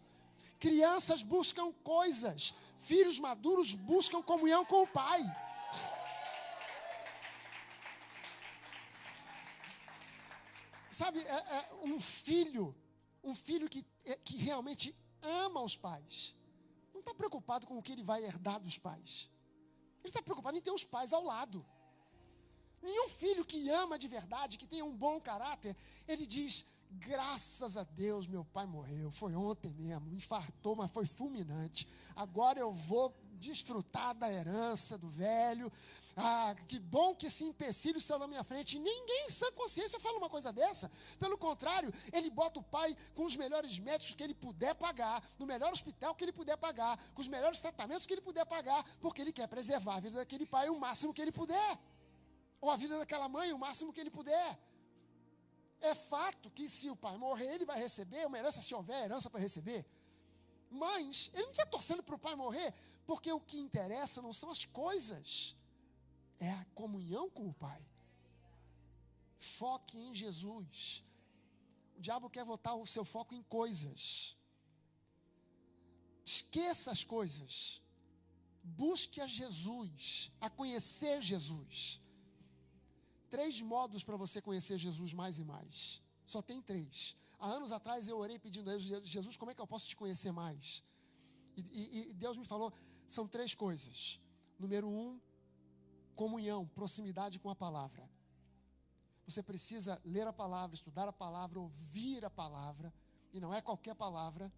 Crianças 0.59 1.21
buscam 1.21 1.71
coisas, 1.71 2.53
filhos 2.81 3.19
maduros 3.19 3.73
buscam 3.73 4.21
comunhão 4.21 4.65
com 4.65 4.83
o 4.83 4.87
Pai. 4.87 5.21
Sabe, 10.89 11.19
é, 11.21 11.55
é 11.57 11.73
um 11.83 11.97
filho, 12.01 12.75
um 13.23 13.33
filho 13.33 13.69
que, 13.69 13.85
é, 14.03 14.17
que 14.17 14.35
realmente 14.35 14.93
ama 15.21 15.61
os 15.61 15.77
pais, 15.77 16.35
não 17.01 17.11
está 17.11 17.13
preocupado 17.15 17.65
com 17.65 17.77
o 17.77 17.81
que 17.81 17.91
ele 17.91 18.03
vai 18.03 18.23
herdar 18.23 18.59
dos 18.59 18.77
pais. 18.77 19.29
Ele 19.99 20.09
está 20.09 20.21
preocupado 20.21 20.57
em 20.57 20.61
ter 20.61 20.71
os 20.71 20.85
pais 20.85 21.11
ao 21.13 21.23
lado. 21.23 21.65
Nenhum 22.81 23.07
filho 23.07 23.43
que 23.43 23.69
ama 23.69 23.97
de 23.97 24.07
verdade, 24.07 24.57
que 24.57 24.67
tenha 24.67 24.85
um 24.85 24.95
bom 24.95 25.19
caráter, 25.19 25.75
ele 26.07 26.25
diz: 26.25 26.65
graças 26.91 27.75
a 27.75 27.83
Deus 27.83 28.27
meu 28.27 28.45
pai 28.45 28.65
morreu. 28.65 29.11
Foi 29.11 29.33
ontem 29.35 29.73
mesmo, 29.73 30.13
infartou, 30.13 30.75
mas 30.75 30.91
foi 30.91 31.05
fulminante. 31.05 31.87
Agora 32.15 32.59
eu 32.59 32.71
vou 32.71 33.15
desfrutar 33.33 34.13
da 34.13 34.31
herança 34.31 34.97
do 34.97 35.09
velho. 35.09 35.71
Ah, 36.15 36.53
que 36.67 36.77
bom 36.79 37.15
que 37.15 37.27
esse 37.27 37.43
empecilho 37.43 37.99
saiu 38.01 38.19
na 38.19 38.27
minha 38.27 38.43
frente. 38.43 38.77
Ninguém 38.77 39.25
em 39.25 39.29
sã 39.29 39.49
consciência 39.53 39.99
fala 39.99 40.17
uma 40.17 40.29
coisa 40.29 40.51
dessa. 40.51 40.91
Pelo 41.17 41.37
contrário, 41.37 41.91
ele 42.11 42.29
bota 42.29 42.59
o 42.59 42.63
pai 42.63 42.95
com 43.15 43.23
os 43.23 43.35
melhores 43.35 43.79
médicos 43.79 44.13
que 44.13 44.23
ele 44.23 44.33
puder 44.33 44.75
pagar, 44.75 45.23
no 45.39 45.45
melhor 45.45 45.71
hospital 45.71 46.13
que 46.13 46.23
ele 46.23 46.33
puder 46.33 46.57
pagar, 46.57 46.97
com 47.13 47.21
os 47.21 47.27
melhores 47.27 47.61
tratamentos 47.61 48.05
que 48.05 48.13
ele 48.13 48.21
puder 48.21 48.45
pagar, 48.45 48.83
porque 48.99 49.21
ele 49.21 49.31
quer 49.31 49.47
preservar 49.47 49.95
a 49.95 49.99
vida 50.01 50.17
daquele 50.17 50.45
pai 50.45 50.69
o 50.69 50.79
máximo 50.79 51.13
que 51.13 51.21
ele 51.21 51.31
puder. 51.31 51.79
Ou 52.59 52.69
a 52.69 52.75
vida 52.75 52.97
daquela 52.97 53.29
mãe 53.29 53.53
o 53.53 53.57
máximo 53.57 53.93
que 53.93 54.01
ele 54.01 54.11
puder. 54.11 54.59
É 55.79 55.95
fato 55.95 56.51
que 56.51 56.67
se 56.69 56.89
o 56.89 56.95
pai 56.95 57.17
morrer, 57.17 57.55
ele 57.55 57.65
vai 57.65 57.79
receber 57.79 58.27
uma 58.27 58.37
herança, 58.37 58.61
se 58.61 58.75
houver 58.75 59.05
herança 59.05 59.29
para 59.29 59.39
receber. 59.39 59.85
Mas 60.69 61.31
ele 61.33 61.43
não 61.43 61.51
está 61.51 61.65
torcendo 61.65 62.03
para 62.03 62.15
o 62.15 62.19
pai 62.19 62.35
morrer, 62.35 62.73
porque 63.05 63.31
o 63.31 63.39
que 63.39 63.57
interessa 63.57 64.21
não 64.21 64.31
são 64.31 64.51
as 64.51 64.63
coisas 64.65 65.55
é 66.41 66.51
a 66.51 66.65
comunhão 66.73 67.29
com 67.29 67.47
o 67.47 67.53
Pai. 67.53 67.81
Foque 69.37 69.97
em 69.97 70.13
Jesus. 70.13 71.03
O 71.95 72.01
diabo 72.01 72.29
quer 72.35 72.43
botar 72.43 72.73
o 72.75 72.85
seu 72.85 73.05
foco 73.05 73.35
em 73.35 73.43
coisas. 73.43 74.35
Esqueça 76.25 76.89
as 76.91 77.03
coisas. 77.03 77.81
Busque 78.63 79.21
a 79.21 79.27
Jesus, 79.27 80.31
a 80.39 80.49
conhecer 80.49 81.21
Jesus. 81.21 82.01
Três 83.29 83.61
modos 83.61 84.03
para 84.03 84.17
você 84.17 84.41
conhecer 84.41 84.77
Jesus 84.77 85.13
mais 85.13 85.37
e 85.39 85.43
mais. 85.43 86.01
Só 86.25 86.41
tem 86.41 86.61
três. 86.61 87.15
Há 87.39 87.47
anos 87.47 87.71
atrás 87.71 88.07
eu 88.07 88.17
orei 88.17 88.37
pedindo 88.37 88.69
a 88.69 88.77
Jesus, 88.77 89.07
Jesus, 89.07 89.37
como 89.37 89.51
é 89.51 89.55
que 89.55 89.61
eu 89.61 89.67
posso 89.67 89.87
te 89.87 89.95
conhecer 89.95 90.31
mais? 90.31 90.83
E, 91.55 91.61
e, 91.61 92.09
e 92.09 92.13
Deus 92.13 92.37
me 92.37 92.45
falou, 92.45 92.73
são 93.07 93.27
três 93.27 93.53
coisas. 93.55 94.19
Número 94.59 94.87
um, 94.87 95.19
comunhão, 96.11 96.67
proximidade 96.67 97.39
com 97.39 97.49
a 97.49 97.55
palavra. 97.55 98.09
Você 99.25 99.41
precisa 99.41 100.01
ler 100.03 100.27
a 100.27 100.33
palavra, 100.33 100.75
estudar 100.75 101.07
a 101.07 101.13
palavra, 101.13 101.59
ouvir 101.59 102.25
a 102.25 102.29
palavra, 102.29 102.93
e 103.31 103.39
não 103.39 103.53
é 103.53 103.61
qualquer 103.61 103.95
palavra. 103.95 104.51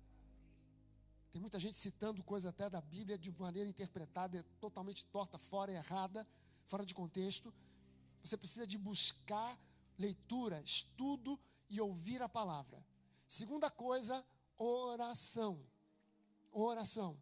Tem 1.32 1.42
muita 1.42 1.60
gente 1.60 1.76
citando 1.76 2.24
coisa 2.24 2.50
até 2.50 2.70
da 2.70 2.82
Bíblia 2.82 3.18
de 3.18 3.32
maneira 3.32 3.70
interpretada 3.70 4.44
totalmente 4.60 5.06
torta, 5.06 5.38
fora 5.38 5.72
errada, 5.72 6.28
fora 6.66 6.86
de 6.86 6.94
contexto. 6.94 7.54
Você 8.24 8.38
precisa 8.38 8.66
de 8.66 8.78
buscar 8.78 9.58
leitura, 9.98 10.62
estudo 10.62 11.39
e 11.70 11.80
ouvir 11.82 12.22
a 12.22 12.30
palavra. 12.30 12.86
Segunda 13.28 13.70
coisa, 13.70 14.26
oração. 14.58 15.60
Oração. 16.52 17.20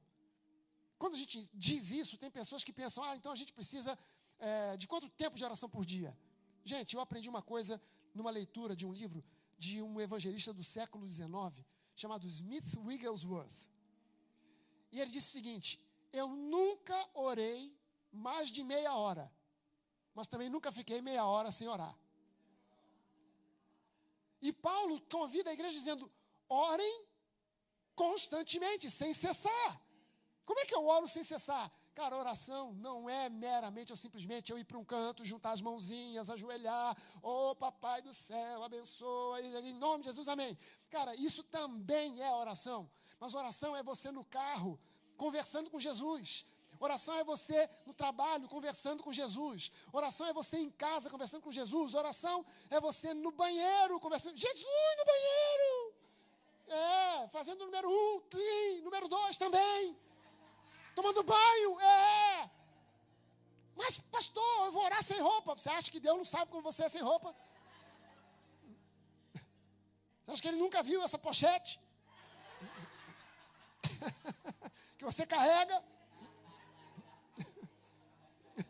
Quando 0.98 1.15
a 1.15 1.17
gente 1.17 1.50
diz 1.54 1.89
isso, 1.91 2.17
tem 2.17 2.30
pessoas 2.30 2.63
que 2.63 2.74
pensam, 2.74 3.04
ah, 3.04 3.15
então 3.15 3.32
a 3.32 3.36
gente 3.36 3.54
precisa 3.54 3.98
é, 4.41 4.75
de 4.75 4.88
quanto 4.88 5.08
tempo 5.10 5.38
de 5.38 5.43
oração 5.43 5.69
por 5.69 5.86
dia? 5.86 6.17
Gente, 6.65 6.95
eu 6.95 7.01
aprendi 7.01 7.30
uma 7.30 7.41
coisa 7.41 7.82
numa 8.13 8.32
leitura 8.32 8.75
de 8.75 8.86
um 8.86 8.91
livro 8.91 9.23
de 9.58 9.82
um 9.82 10.01
evangelista 10.01 10.51
do 10.51 10.63
século 10.63 11.08
XIX, 11.08 11.32
chamado 11.95 12.25
Smith 12.25 12.75
Wigglesworth. 12.77 13.69
E 14.91 14.99
ele 14.99 15.12
disse 15.12 15.30
o 15.30 15.32
seguinte: 15.32 15.80
Eu 16.12 16.27
nunca 16.27 16.97
orei 17.13 17.60
mais 18.12 18.51
de 18.51 18.63
meia 18.63 18.95
hora, 18.95 19.32
mas 20.15 20.27
também 20.27 20.49
nunca 20.49 20.71
fiquei 20.71 20.99
meia 21.01 21.25
hora 21.25 21.51
sem 21.51 21.67
orar. 21.67 21.95
E 24.41 24.51
Paulo 24.51 24.99
convida 25.01 25.51
a 25.51 25.54
igreja 25.54 25.77
dizendo: 25.77 26.12
orem 26.49 27.06
constantemente, 27.95 28.89
sem 28.89 29.13
cessar. 29.13 29.82
Como 30.43 30.60
é 30.60 30.65
que 30.65 30.73
eu 30.73 30.86
oro 30.86 31.08
sem 31.08 31.23
cessar? 31.23 31.71
Cara, 31.93 32.17
oração 32.17 32.73
não 32.75 33.10
é 33.10 33.27
meramente 33.27 33.91
ou 33.91 33.97
simplesmente 33.97 34.49
eu 34.49 34.58
ir 34.58 34.63
para 34.63 34.77
um 34.77 34.84
canto, 34.84 35.25
juntar 35.25 35.51
as 35.51 35.62
mãozinhas, 35.62 36.30
ajoelhar, 36.30 36.95
ô 37.21 37.49
oh, 37.49 37.56
papai 37.56 38.01
do 38.01 38.13
céu, 38.13 38.63
abençoa, 38.63 39.41
em 39.41 39.73
nome 39.73 40.04
de 40.04 40.10
Jesus, 40.10 40.30
amém. 40.30 40.58
Cara, 40.89 41.13
isso 41.15 41.43
também 41.43 42.21
é 42.21 42.34
oração. 42.34 42.89
Mas 43.19 43.34
oração 43.34 43.75
é 43.75 43.84
você 43.84 44.10
no 44.10 44.23
carro, 44.23 44.80
conversando 45.17 45.69
com 45.69 45.80
Jesus. 45.80 46.45
Oração 46.80 47.15
é 47.17 47.23
você 47.23 47.69
no 47.86 47.93
trabalho, 47.93 48.47
conversando 48.47 49.04
com 49.04 49.12
Jesus. 49.12 49.69
Oração 49.91 50.25
é 50.27 50.34
você 50.34 50.58
em 50.58 50.71
casa, 50.71 51.10
conversando 51.10 51.43
com 51.43 51.51
Jesus. 51.51 51.93
Oração 51.93 52.43
é 52.69 52.80
você 52.80 53.13
no 53.13 53.32
banheiro, 53.34 53.99
conversando. 53.99 54.38
Jesus 54.38 54.95
no 54.97 55.06
banheiro! 55.06 55.93
É, 56.67 57.27
fazendo 57.27 57.65
número 57.65 57.88
um, 57.88 58.21
sim, 58.34 58.82
número 58.82 59.10
dois 59.10 59.38
também. 59.38 59.95
Tomando 60.95 61.23
banho, 61.23 61.80
é. 61.80 62.49
Mas, 63.75 63.97
pastor, 63.97 64.65
eu 64.65 64.71
vou 64.71 64.84
orar 64.84 65.04
sem 65.04 65.19
roupa. 65.19 65.58
Você 65.58 65.69
acha 65.69 65.89
que 65.89 65.99
Deus 65.99 66.17
não 66.17 66.25
sabe 66.25 66.51
como 66.51 66.62
você 66.62 66.84
é 66.84 66.89
sem 66.89 67.01
roupa? 67.01 67.36
Você 70.23 70.32
acha 70.32 70.41
que 70.41 70.47
ele 70.47 70.58
nunca 70.58 70.84
viu 70.84 71.04
essa 71.04 71.17
pochete? 71.17 71.80
que 74.97 75.06
você 75.06 75.25
carrega? 75.25 75.84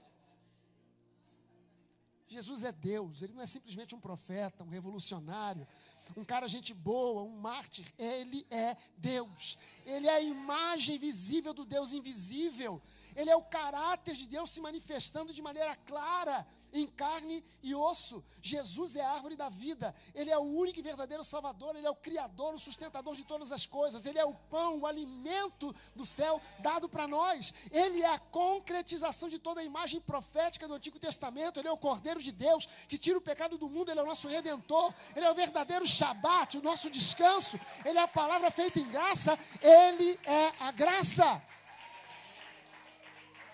Jesus 2.28 2.64
é 2.64 2.72
Deus, 2.72 3.22
ele 3.22 3.34
não 3.34 3.42
é 3.42 3.48
simplesmente 3.48 3.94
um 3.94 4.00
profeta, 4.00 4.64
um 4.64 4.70
revolucionário, 4.70 5.68
um 6.16 6.24
cara 6.24 6.48
gente 6.48 6.74
boa, 6.74 7.24
um 7.24 7.38
mártir, 7.38 7.86
ele 7.98 8.46
é 8.50 8.76
Deus. 8.98 9.58
Ele 9.86 10.08
é 10.08 10.16
a 10.16 10.22
imagem 10.22 10.98
visível 10.98 11.54
do 11.54 11.66
Deus 11.66 11.94
invisível. 11.94 12.82
Ele 13.16 13.30
é 13.30 13.36
o 13.36 13.44
caráter 13.44 14.16
de 14.16 14.28
Deus 14.28 14.50
se 14.50 14.62
manifestando 14.62 15.34
de 15.34 15.42
maneira 15.42 15.76
clara 15.76 16.46
em 16.74 16.88
carne 16.88 17.44
e 17.62 17.76
osso. 17.76 18.24
Jesus 18.42 18.96
é 18.96 19.02
a 19.02 19.12
árvore 19.12 19.36
da 19.36 19.50
vida. 19.50 19.94
Ele 20.14 20.32
é 20.32 20.38
o 20.38 20.42
único 20.42 20.80
e 20.80 20.82
verdadeiro 20.82 21.24
Salvador. 21.24 21.76
Ele 21.76 21.88
é 21.88 21.90
o 21.90 21.96
Criador, 21.96 22.54
o 22.54 22.60
sustentador 22.60 23.16
de 23.16 23.24
todas 23.24 23.52
as 23.52 23.66
coisas. 23.66 24.06
Ele 24.06 24.20
é 24.20 24.26
o 24.26 24.34
pão, 24.34 24.80
o 24.80 24.86
alimento 24.86 25.74
do 25.96 26.06
céu 26.06 26.42
dado 26.60 26.88
para 26.88 27.08
nós. 27.08 27.54
Ele 27.72 28.02
é 28.02 28.14
a 28.14 28.20
concretização 28.20 29.30
de 29.30 29.40
toda 29.40 29.62
a 29.62 29.64
imagem 29.64 30.00
profética 30.00 30.68
do 30.68 30.74
Antigo 30.74 31.00
Testamento. 31.00 31.60
Ele 31.60 31.68
é 31.68 31.72
o 31.72 31.78
Cordeiro 31.78 32.22
de 32.22 32.32
Deus 32.32 32.68
que 32.88 32.98
tira 32.98 33.18
o 33.18 33.22
pecado 33.22 33.58
do 33.58 33.70
mundo. 33.70 33.92
Ele 33.92 34.00
é 34.00 34.04
o 34.04 34.08
nosso 34.08 34.28
Redentor. 34.28 34.94
Ele 35.16 35.26
é 35.26 35.32
o 35.32 35.36
verdadeiro 35.36 35.86
Shabat, 35.86 36.58
o 36.58 36.62
nosso 36.62 36.90
descanso. 36.90 37.60
Ele 37.86 37.98
é 37.98 38.04
a 38.04 38.08
palavra 38.08 38.50
feita 38.50 38.80
em 38.80 38.88
graça. 38.90 39.38
Ele 39.62 40.20
é 40.26 40.54
a 40.60 40.72
graça. 40.72 41.42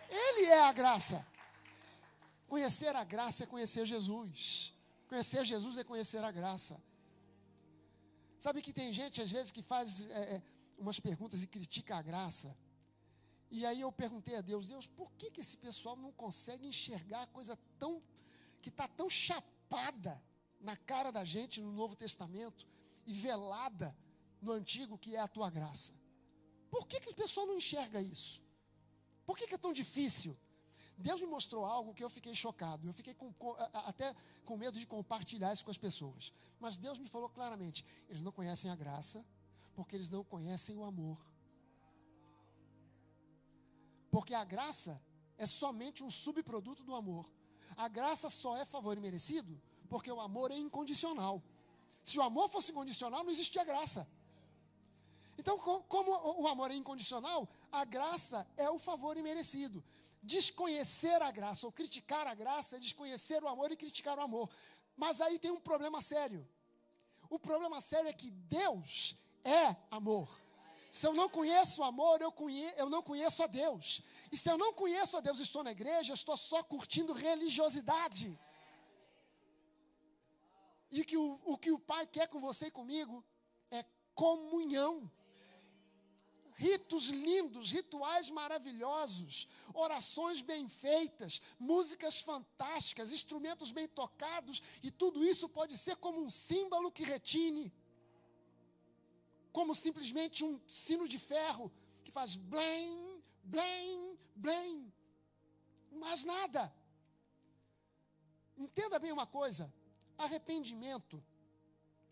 Ele 0.10 0.46
é 0.46 0.62
a 0.62 0.72
graça. 0.72 1.37
Conhecer 2.48 2.96
a 2.96 3.04
graça 3.04 3.44
é 3.44 3.48
conhecer 3.48 3.86
Jesus. 3.86 4.74
Conhecer 5.08 5.44
Jesus 5.46 5.78
é 5.78 5.84
conhecer 5.84 6.24
a 6.24 6.32
graça. 6.32 6.82
Sabe 8.40 8.62
que 8.62 8.72
tem 8.72 8.94
gente, 8.94 9.22
às 9.22 9.32
vezes, 9.32 9.52
que 9.52 9.62
faz 9.62 10.10
é, 10.10 10.36
é, 10.36 10.44
umas 10.78 11.00
perguntas 11.00 11.44
e 11.44 11.48
critica 11.48 11.98
a 11.98 12.02
graça. 12.02 12.56
E 13.50 13.66
aí 13.66 13.82
eu 13.82 13.92
perguntei 13.92 14.36
a 14.36 14.42
Deus, 14.42 14.68
Deus, 14.68 14.88
por 14.88 15.12
que, 15.14 15.32
que 15.32 15.42
esse 15.42 15.58
pessoal 15.58 15.96
não 15.96 16.12
consegue 16.12 16.68
enxergar 16.68 17.24
a 17.24 17.28
coisa 17.28 17.58
tão, 17.80 18.02
que 18.62 18.70
está 18.70 18.88
tão 18.88 19.10
chapada 19.10 20.22
na 20.60 20.76
cara 20.76 21.12
da 21.12 21.24
gente 21.24 21.62
no 21.62 21.72
Novo 21.72 21.96
Testamento 21.96 22.68
e 23.06 23.14
velada 23.14 23.96
no 24.42 24.52
Antigo, 24.52 24.98
que 24.98 25.16
é 25.16 25.20
a 25.20 25.28
tua 25.28 25.50
graça? 25.50 25.94
Por 26.70 26.86
que, 26.88 27.00
que 27.00 27.10
o 27.10 27.16
pessoal 27.16 27.48
não 27.48 27.58
enxerga 27.58 28.02
isso? 28.02 28.42
Por 29.26 29.38
que, 29.38 29.48
que 29.48 29.56
é 29.56 29.58
tão 29.58 29.74
difícil? 29.74 30.38
Deus 30.98 31.22
me 31.22 31.28
mostrou 31.28 31.66
algo 31.66 31.94
que 31.94 32.04
eu 32.04 32.10
fiquei 32.10 32.34
chocado. 32.34 32.88
Eu 32.88 32.94
fiquei 32.94 33.14
com, 33.14 33.32
com, 33.34 33.56
até 33.74 34.14
com 34.46 34.58
medo 34.58 34.80
de 34.80 34.86
compartilhar 34.86 35.54
isso 35.54 35.64
com 35.64 35.72
as 35.72 35.78
pessoas. 35.78 36.34
Mas 36.60 36.78
Deus 36.78 36.98
me 36.98 37.08
falou 37.08 37.30
claramente: 37.30 37.86
eles 38.10 38.24
não 38.24 38.32
conhecem 38.32 38.72
a 38.72 38.76
graça, 38.76 39.26
porque 39.76 39.96
eles 39.96 40.10
não 40.10 40.24
conhecem 40.24 40.76
o 40.76 40.84
amor. 40.84 41.18
Porque 44.10 44.34
a 44.34 44.44
graça 44.44 45.02
é 45.38 45.46
somente 45.46 46.04
um 46.04 46.10
subproduto 46.10 46.84
do 46.84 46.96
amor. 46.96 47.30
A 47.76 47.88
graça 47.88 48.30
só 48.30 48.58
é 48.58 48.66
favor 48.66 48.98
e 48.98 49.02
merecido 49.02 49.62
porque 49.88 50.12
o 50.12 50.20
amor 50.20 50.52
é 50.52 50.58
incondicional. 50.58 51.42
Se 52.04 52.20
o 52.20 52.22
amor 52.22 52.50
fosse 52.50 52.72
incondicional, 52.72 53.24
não 53.24 53.32
existia 53.32 53.64
graça. 53.64 54.08
Então, 55.38 55.58
como 55.58 56.12
o 56.42 56.48
amor 56.48 56.72
é 56.72 56.76
incondicional, 56.76 57.48
a 57.72 57.86
graça 57.86 58.48
é 58.56 58.70
o 58.70 58.80
favor 58.80 59.18
imerecido. 59.18 59.84
Desconhecer 60.36 61.22
a 61.22 61.32
graça 61.32 61.66
ou 61.66 61.72
criticar 61.72 62.28
a 62.28 62.36
graça 62.36 62.76
é 62.76 62.80
desconhecer 62.80 63.42
o 63.42 63.48
amor 63.48 63.72
e 63.72 63.78
criticar 63.78 64.18
o 64.18 64.22
amor. 64.22 64.50
Mas 65.04 65.22
aí 65.22 65.40
tem 65.40 65.52
um 65.52 65.60
problema 65.70 66.02
sério. 66.02 66.46
O 67.30 67.40
problema 67.40 67.80
sério 67.80 68.10
é 68.10 68.14
que 68.14 68.30
Deus 68.30 69.16
é 69.42 69.76
amor. 69.90 70.28
Se 70.92 71.08
eu 71.08 71.14
não 71.14 71.30
conheço 71.30 71.82
o 71.82 71.86
amor, 71.86 72.22
eu, 72.22 72.32
conhe 72.32 72.66
eu 72.76 72.90
não 72.90 73.02
conheço 73.02 73.42
a 73.42 73.48
Deus. 73.48 74.02
E 74.30 74.38
se 74.38 74.50
eu 74.50 74.58
não 74.58 74.74
conheço 74.74 75.16
a 75.16 75.22
Deus 75.22 75.40
estou 75.40 75.64
na 75.64 75.72
igreja, 75.72 76.14
estou 76.14 76.36
só 76.36 76.62
curtindo 76.62 77.14
religiosidade. 77.14 78.38
E 80.92 81.06
que 81.06 81.16
o, 81.16 81.40
o 81.46 81.58
que 81.58 81.72
o 81.72 81.80
Pai 81.80 82.06
quer 82.06 82.28
com 82.28 82.42
você 82.42 82.68
e 82.68 82.72
comigo 82.72 83.24
é 83.72 83.86
comunhão 84.14 85.10
ritos 86.58 87.10
lindos, 87.10 87.72
rituais 87.72 88.30
maravilhosos, 88.32 89.48
orações 89.74 90.42
bem 90.42 90.68
feitas, 90.68 91.40
músicas 91.60 92.20
fantásticas, 92.20 93.12
instrumentos 93.12 93.72
bem 93.72 93.88
tocados, 93.88 94.62
e 94.82 94.90
tudo 94.90 95.24
isso 95.24 95.48
pode 95.48 95.78
ser 95.78 95.96
como 95.98 96.20
um 96.20 96.32
símbolo 96.32 96.92
que 96.92 97.04
retine, 97.04 97.72
como 99.52 99.76
simplesmente 99.76 100.44
um 100.44 100.60
sino 100.68 101.08
de 101.08 101.20
ferro 101.20 101.72
que 102.04 102.12
faz 102.12 102.36
blém, 102.36 103.24
blém, 103.44 104.18
blém, 104.36 104.92
mais 105.92 106.26
nada. 106.26 106.74
Entenda 108.58 108.98
bem 108.98 109.12
uma 109.12 109.28
coisa: 109.28 109.72
arrependimento, 110.18 111.24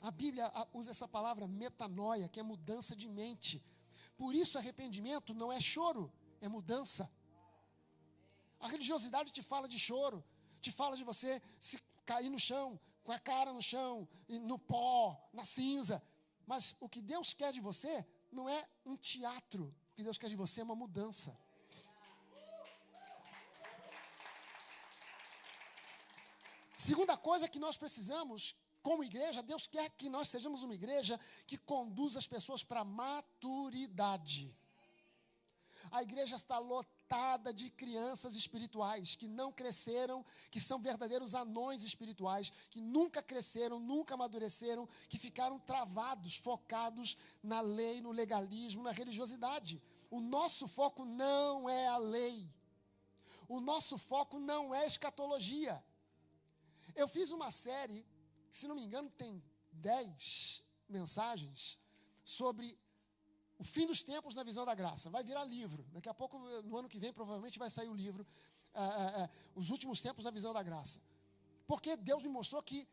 a 0.02 0.12
Bíblia 0.12 0.52
usa 0.72 0.92
essa 0.92 1.08
palavra 1.08 1.48
metanoia, 1.48 2.30
que 2.30 2.40
é 2.40 2.44
mudança 2.44 2.96
de 2.96 3.08
mente 3.08 3.64
por 4.18 4.34
isso, 4.34 4.58
arrependimento 4.58 5.34
não 5.34 5.52
é 5.52 5.60
choro, 5.60 6.12
é 6.42 6.48
mudança. 6.48 7.12
A 8.60 8.68
religiosidade 8.68 9.32
te 9.32 9.44
fala 9.44 9.68
de 9.68 9.78
choro, 9.78 10.24
te 10.62 10.72
fala 10.72 10.96
de 10.96 11.04
você 11.04 11.42
se 11.60 11.78
cair 12.06 12.30
no 12.30 12.40
chão, 12.40 12.80
com 13.04 13.12
a 13.12 13.20
cara 13.20 13.52
no 13.54 13.62
chão, 13.62 14.08
no 14.28 14.58
pó, 14.58 15.30
na 15.34 15.44
cinza. 15.44 16.02
Mas 16.48 16.76
o 16.80 16.88
que 16.88 17.02
Deus 17.02 17.34
quer 17.34 17.52
de 17.52 17.60
você 17.60 18.06
não 18.32 18.48
é 18.48 18.68
um 18.86 18.96
teatro. 18.96 19.64
O 19.92 19.96
que 19.96 20.04
Deus 20.04 20.18
quer 20.18 20.30
de 20.30 20.36
você 20.36 20.62
é 20.62 20.64
uma 20.64 20.76
mudança. 20.76 21.38
Segunda 26.78 27.18
coisa 27.18 27.50
que 27.50 27.60
nós 27.60 27.78
precisamos 27.78 28.56
como 28.86 29.04
igreja, 29.04 29.42
Deus 29.42 29.66
quer 29.66 29.90
que 30.00 30.08
nós 30.10 30.28
sejamos 30.30 30.62
uma 30.62 30.76
igreja 30.76 31.20
que 31.48 31.58
conduz 31.58 32.16
as 32.16 32.28
pessoas 32.28 32.64
para 32.64 32.84
maturidade. 32.84 34.56
A 35.90 36.04
igreja 36.04 36.36
está 36.36 36.60
lotada 36.60 37.52
de 37.52 37.72
crianças 37.72 38.36
espirituais 38.36 39.16
que 39.16 39.28
não 39.28 39.52
cresceram, 39.52 40.24
que 40.52 40.60
são 40.60 40.80
verdadeiros 40.80 41.34
anões 41.34 41.82
espirituais, 41.82 42.52
que 42.70 42.80
nunca 42.80 43.24
cresceram, 43.24 43.80
nunca 43.80 44.14
amadureceram, 44.14 44.88
que 45.10 45.18
ficaram 45.18 45.58
travados, 45.58 46.36
focados 46.36 47.18
na 47.42 47.62
lei, 47.62 48.02
no 48.02 48.12
legalismo, 48.12 48.84
na 48.84 48.92
religiosidade. 48.92 49.82
O 50.12 50.20
nosso 50.20 50.68
foco 50.68 51.06
não 51.06 51.68
é 51.68 51.88
a 51.88 51.98
lei. 51.98 52.48
O 53.48 53.60
nosso 53.60 53.98
foco 53.98 54.38
não 54.38 54.76
é 54.76 54.86
escatologia. 54.86 55.84
Eu 56.96 57.08
fiz 57.08 57.32
uma 57.32 57.50
série 57.50 58.06
se 58.58 58.68
não 58.70 58.76
me 58.76 58.84
engano, 58.88 59.10
tem 59.10 59.44
dez 59.90 60.64
mensagens 60.88 61.78
sobre 62.24 62.66
o 63.58 63.64
fim 63.64 63.86
dos 63.86 64.02
tempos 64.02 64.34
na 64.34 64.44
visão 64.44 64.66
da 64.66 64.74
graça. 64.74 65.10
Vai 65.10 65.24
virar 65.24 65.44
livro. 65.44 65.86
Daqui 65.92 66.08
a 66.08 66.14
pouco, 66.14 66.40
no 66.70 66.78
ano 66.78 66.88
que 66.88 67.00
vem, 67.04 67.12
provavelmente 67.12 67.60
vai 67.60 67.70
sair 67.70 67.90
o 67.90 67.94
livro. 67.94 68.26
ah, 68.74 69.24
ah, 69.24 69.30
os 69.56 69.70
últimos 69.70 70.02
tempos 70.02 70.24
na 70.24 70.32
visão 70.32 70.54
da 70.54 70.64
graça. 70.64 71.02
Porque 71.68 71.98
Deus 71.98 72.24
me 72.24 72.30
mostrou 72.30 72.62
que 72.64 72.88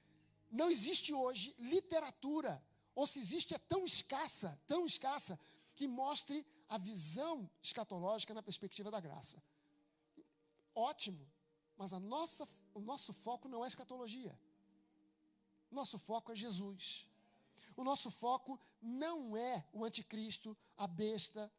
não 0.50 0.68
existe 0.68 1.14
hoje 1.14 1.54
literatura, 1.58 2.52
ou 2.94 3.06
se 3.06 3.18
existe 3.20 3.54
é 3.54 3.58
tão 3.58 3.84
escassa, 3.84 4.60
tão 4.66 4.84
escassa, 4.84 5.38
que 5.74 5.86
mostre 5.86 6.46
a 6.68 6.76
visão 6.76 7.48
escatológica 7.62 8.34
na 8.34 8.42
perspectiva 8.42 8.90
da 8.90 9.00
graça. 9.00 9.42
Ótimo, 10.74 11.24
mas 11.76 11.92
a 11.92 12.00
nossa, 12.00 12.48
o 12.74 12.80
nosso 12.80 13.12
foco 13.12 13.48
não 13.48 13.64
é 13.64 13.68
escatologia. 13.68 14.36
Nosso 15.72 15.98
foco 15.98 16.30
é 16.32 16.36
Jesus. 16.36 17.08
O 17.74 17.82
nosso 17.82 18.10
foco 18.10 18.60
não 18.80 19.36
é 19.36 19.64
o 19.72 19.84
anticristo, 19.84 20.56
a 20.76 20.86
besta. 20.86 21.50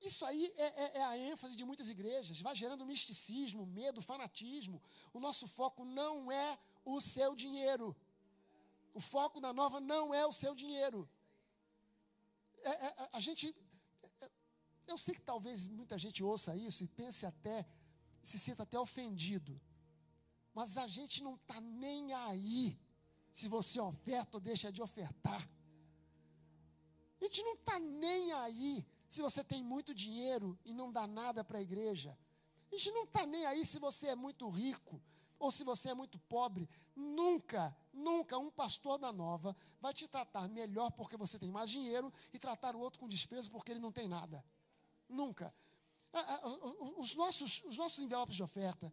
Isso 0.00 0.24
aí 0.26 0.52
é, 0.56 0.66
é, 0.84 0.98
é, 0.98 1.04
a 1.04 1.16
ênfase 1.16 1.56
de 1.56 1.64
muitas 1.64 1.88
igrejas, 1.88 2.40
vai 2.40 2.54
gerando 2.54 2.84
misticismo, 2.84 3.66
medo, 3.66 4.02
fanatismo. 4.02 4.82
O 5.14 5.18
nosso 5.18 5.48
foco 5.48 5.84
não 5.84 6.30
é 6.30 6.58
o 6.84 7.00
seu 7.00 7.34
dinheiro. 7.34 7.96
O 8.92 9.00
foco 9.00 9.40
da 9.40 9.52
nova 9.52 9.80
não 9.80 10.12
é 10.12 10.26
o 10.26 10.32
seu 10.32 10.54
dinheiro. 10.54 11.08
É, 12.62 12.70
é 12.70 13.08
a 13.12 13.20
gente. 13.20 13.56
É, 14.20 14.30
eu 14.86 14.98
sei 14.98 15.14
que 15.14 15.22
talvez 15.22 15.66
muita 15.66 15.98
gente 15.98 16.22
ouça 16.22 16.54
isso 16.54 16.84
e 16.84 16.88
pense 16.88 17.24
até, 17.24 17.66
se 18.22 18.38
sinta 18.38 18.64
até 18.64 18.78
ofendido. 18.78 19.58
Mas 20.52 20.76
a 20.76 20.86
gente 20.86 21.22
não 21.22 21.34
está 21.34 21.60
nem 21.60 22.12
aí 22.12 22.78
se 23.34 23.48
você 23.48 23.80
oferta 23.80 24.36
ou 24.36 24.40
deixa 24.40 24.70
de 24.70 24.80
ofertar. 24.80 25.50
A 27.20 27.24
gente 27.24 27.42
não 27.42 27.54
está 27.54 27.80
nem 27.80 28.32
aí 28.32 28.86
se 29.08 29.20
você 29.20 29.42
tem 29.42 29.60
muito 29.60 29.92
dinheiro 29.92 30.56
e 30.64 30.72
não 30.72 30.92
dá 30.92 31.04
nada 31.04 31.42
para 31.42 31.58
a 31.58 31.62
igreja. 31.62 32.16
A 32.70 32.76
gente 32.76 32.92
não 32.92 33.02
está 33.02 33.26
nem 33.26 33.44
aí 33.44 33.66
se 33.66 33.80
você 33.80 34.06
é 34.08 34.14
muito 34.14 34.48
rico 34.48 35.02
ou 35.36 35.50
se 35.50 35.64
você 35.64 35.90
é 35.90 35.94
muito 35.94 36.16
pobre. 36.20 36.68
Nunca, 36.94 37.76
nunca 37.92 38.38
um 38.38 38.52
pastor 38.52 38.98
da 38.98 39.12
nova 39.12 39.56
vai 39.80 39.92
te 39.92 40.06
tratar 40.06 40.48
melhor 40.48 40.92
porque 40.92 41.16
você 41.16 41.36
tem 41.36 41.50
mais 41.50 41.68
dinheiro 41.68 42.12
e 42.32 42.38
tratar 42.38 42.76
o 42.76 42.78
outro 42.80 43.00
com 43.00 43.08
desprezo 43.08 43.50
porque 43.50 43.72
ele 43.72 43.80
não 43.80 43.90
tem 43.90 44.06
nada. 44.06 44.44
Nunca. 45.08 45.52
Os 46.98 47.16
nossos, 47.16 47.64
os 47.64 47.76
nossos 47.76 47.98
envelopes 47.98 48.36
de 48.36 48.44
oferta, 48.44 48.92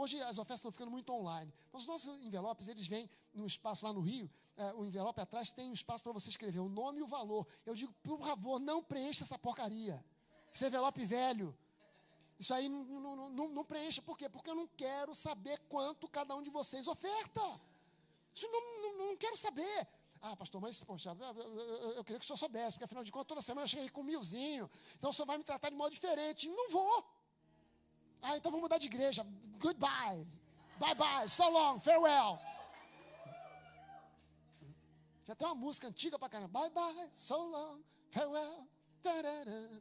Hoje 0.00 0.18
as 0.22 0.38
ofertas 0.38 0.60
estão 0.60 0.72
ficando 0.72 0.90
muito 0.90 1.12
online. 1.12 1.52
Mas 1.70 1.82
os 1.82 1.88
nossos 1.88 2.24
envelopes, 2.24 2.68
eles 2.68 2.86
vêm 2.86 3.08
no 3.34 3.46
espaço 3.46 3.84
lá 3.84 3.92
no 3.92 4.00
Rio, 4.00 4.30
é, 4.56 4.72
o 4.72 4.82
envelope 4.82 5.20
atrás 5.20 5.52
tem 5.52 5.68
um 5.68 5.74
espaço 5.74 6.02
para 6.02 6.10
você 6.10 6.30
escrever 6.30 6.58
o 6.58 6.70
nome 6.70 7.00
e 7.00 7.02
o 7.02 7.06
valor. 7.06 7.46
Eu 7.66 7.74
digo, 7.74 7.92
por 8.02 8.18
favor, 8.18 8.58
não 8.58 8.82
preencha 8.82 9.24
essa 9.24 9.38
porcaria. 9.38 10.02
Esse 10.54 10.66
envelope 10.66 11.04
velho. 11.04 11.54
Isso 12.38 12.54
aí 12.54 12.66
não, 12.66 12.82
não, 12.82 13.28
não, 13.28 13.48
não, 13.50 13.62
preencha. 13.62 14.00
Por 14.00 14.16
quê? 14.16 14.26
Porque 14.26 14.48
eu 14.48 14.54
não 14.54 14.66
quero 14.68 15.14
saber 15.14 15.58
quanto 15.68 16.08
cada 16.08 16.34
um 16.34 16.42
de 16.42 16.48
vocês 16.48 16.88
oferta. 16.88 17.60
Isso 18.34 18.48
não, 18.50 18.82
não, 18.82 19.06
não 19.08 19.16
quero 19.18 19.36
saber. 19.36 19.86
Ah, 20.22 20.34
pastor, 20.34 20.62
mas 20.62 20.82
poxa, 20.82 21.14
eu, 21.18 21.42
eu, 21.42 21.92
eu, 21.92 22.04
queria 22.04 22.18
que 22.18 22.24
o 22.24 22.26
senhor 22.26 22.38
soubesse, 22.38 22.72
porque 22.76 22.84
afinal 22.84 23.04
de 23.04 23.12
contas, 23.12 23.28
toda 23.28 23.42
semana 23.42 23.64
eu 23.64 23.68
cheguei 23.68 23.90
com 23.90 24.00
um 24.00 24.04
milzinho. 24.04 24.68
Então 24.96 25.10
o 25.10 25.12
senhor 25.12 25.26
vai 25.26 25.36
me 25.36 25.44
tratar 25.44 25.68
de 25.68 25.76
modo 25.76 25.92
diferente. 25.92 26.48
Não 26.48 26.70
vou. 26.70 27.19
Ah, 28.22 28.36
então 28.36 28.50
vou 28.50 28.60
mudar 28.60 28.78
de 28.78 28.86
igreja. 28.86 29.26
Goodbye. 29.58 30.26
Bye 30.78 30.94
bye. 30.94 31.28
So 31.28 31.48
long. 31.48 31.80
Farewell. 31.80 32.38
Já 35.26 35.34
tem 35.34 35.46
uma 35.48 35.54
música 35.54 35.88
antiga 35.88 36.18
pra 36.18 36.28
caramba. 36.28 36.60
Bye 36.60 36.70
bye. 36.70 37.10
So 37.12 37.36
long. 37.36 37.80
Farewell. 38.10 38.66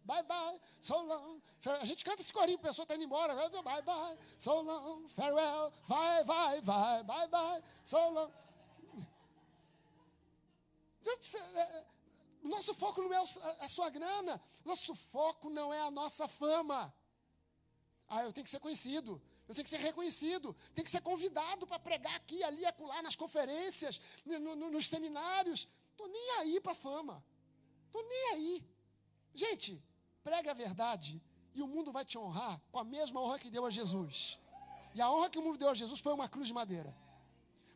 Bye 0.06 0.24
bye, 0.24 0.62
so 0.80 0.96
long. 1.02 1.42
A 1.82 1.86
gente 1.86 2.06
canta 2.06 2.22
esse 2.22 2.32
corinho, 2.32 2.58
a 2.58 2.62
pessoa 2.62 2.84
está 2.84 2.96
indo 2.96 3.04
embora. 3.04 3.36
Bye 3.62 3.82
bye, 3.82 4.18
so 4.38 4.62
long, 4.62 5.10
farewell. 5.10 5.74
Vai, 5.88 6.24
vai, 6.24 6.62
vai, 6.62 7.04
bye 7.04 7.28
bye, 7.28 7.62
so 7.84 7.98
long. 8.12 8.32
Nosso 12.42 12.74
foco 12.76 13.02
não 13.02 13.14
é 13.14 13.18
a 13.18 13.68
sua 13.68 13.90
grana, 13.90 14.42
nosso 14.64 14.96
foco 14.96 15.50
não 15.50 15.74
é 15.74 15.82
a 15.82 15.92
nossa 15.92 16.26
fama. 16.30 16.94
Ah, 18.10 18.24
eu 18.24 18.34
tenho 18.34 18.44
que 18.44 18.50
ser 18.50 18.60
conhecido. 18.60 19.22
Eu 19.48 19.56
tenho 19.56 19.64
que 19.64 19.70
ser 19.70 19.80
reconhecido, 19.80 20.56
tenho 20.76 20.86
que 20.86 20.92
ser 20.92 21.02
convidado 21.02 21.66
para 21.66 21.80
pregar 21.80 22.16
aqui, 22.16 22.44
ali, 22.44 22.64
acolá, 22.68 23.02
nas 23.02 23.16
conferências, 23.16 24.00
no, 24.24 24.56
no, 24.56 24.70
nos 24.70 24.88
seminários. 24.88 25.68
Estou 25.92 26.08
nem 26.08 26.32
aí 26.40 26.62
para 26.62 26.76
fama. 26.76 27.24
Estou 27.88 28.04
nem 28.08 28.24
aí. 28.34 28.64
Gente, 29.34 29.84
pregue 30.24 30.50
a 30.50 30.54
verdade 30.54 31.20
e 31.56 31.64
o 31.64 31.68
mundo 31.68 31.92
vai 31.92 32.06
te 32.06 32.16
honrar 32.18 32.62
com 32.72 32.78
a 32.78 32.84
mesma 32.84 33.20
honra 33.22 33.40
que 33.40 33.50
deu 33.50 33.66
a 33.66 33.72
Jesus. 33.72 34.38
E 34.94 35.02
a 35.02 35.12
honra 35.12 35.32
que 35.32 35.40
o 35.40 35.42
mundo 35.42 35.58
deu 35.58 35.70
a 35.70 35.74
Jesus 35.74 36.00
foi 36.00 36.14
uma 36.14 36.30
cruz 36.30 36.48
de 36.48 36.54
madeira. 36.54 36.96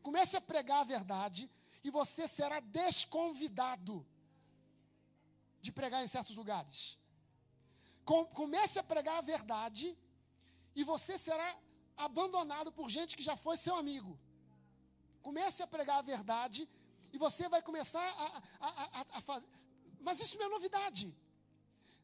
Comece 0.03 0.37
a 0.37 0.41
pregar 0.41 0.81
a 0.81 0.83
verdade 0.83 1.49
e 1.83 1.89
você 1.89 2.27
será 2.27 2.59
desconvidado 2.59 4.05
de 5.59 5.71
pregar 5.71 6.03
em 6.03 6.07
certos 6.07 6.35
lugares. 6.35 6.99
comece 8.05 8.77
a 8.77 8.83
pregar 8.83 9.17
a 9.17 9.21
verdade 9.21 9.97
e 10.75 10.83
você 10.83 11.17
será 11.17 11.57
abandonado 11.97 12.71
por 12.71 12.89
gente 12.89 13.15
que 13.15 13.23
já 13.23 13.35
foi 13.35 13.57
seu 13.57 13.75
amigo. 13.75 14.19
Comece 15.21 15.61
a 15.63 15.67
pregar 15.67 15.99
a 15.99 16.01
verdade 16.01 16.67
e 17.11 17.17
você 17.17 17.47
vai 17.47 17.61
começar 17.61 18.01
a, 18.01 18.67
a, 18.67 18.69
a, 18.99 19.05
a 19.17 19.21
fazer. 19.21 19.47
Mas 20.01 20.19
isso 20.19 20.37
não 20.37 20.45
é 20.47 20.49
novidade. 20.49 21.15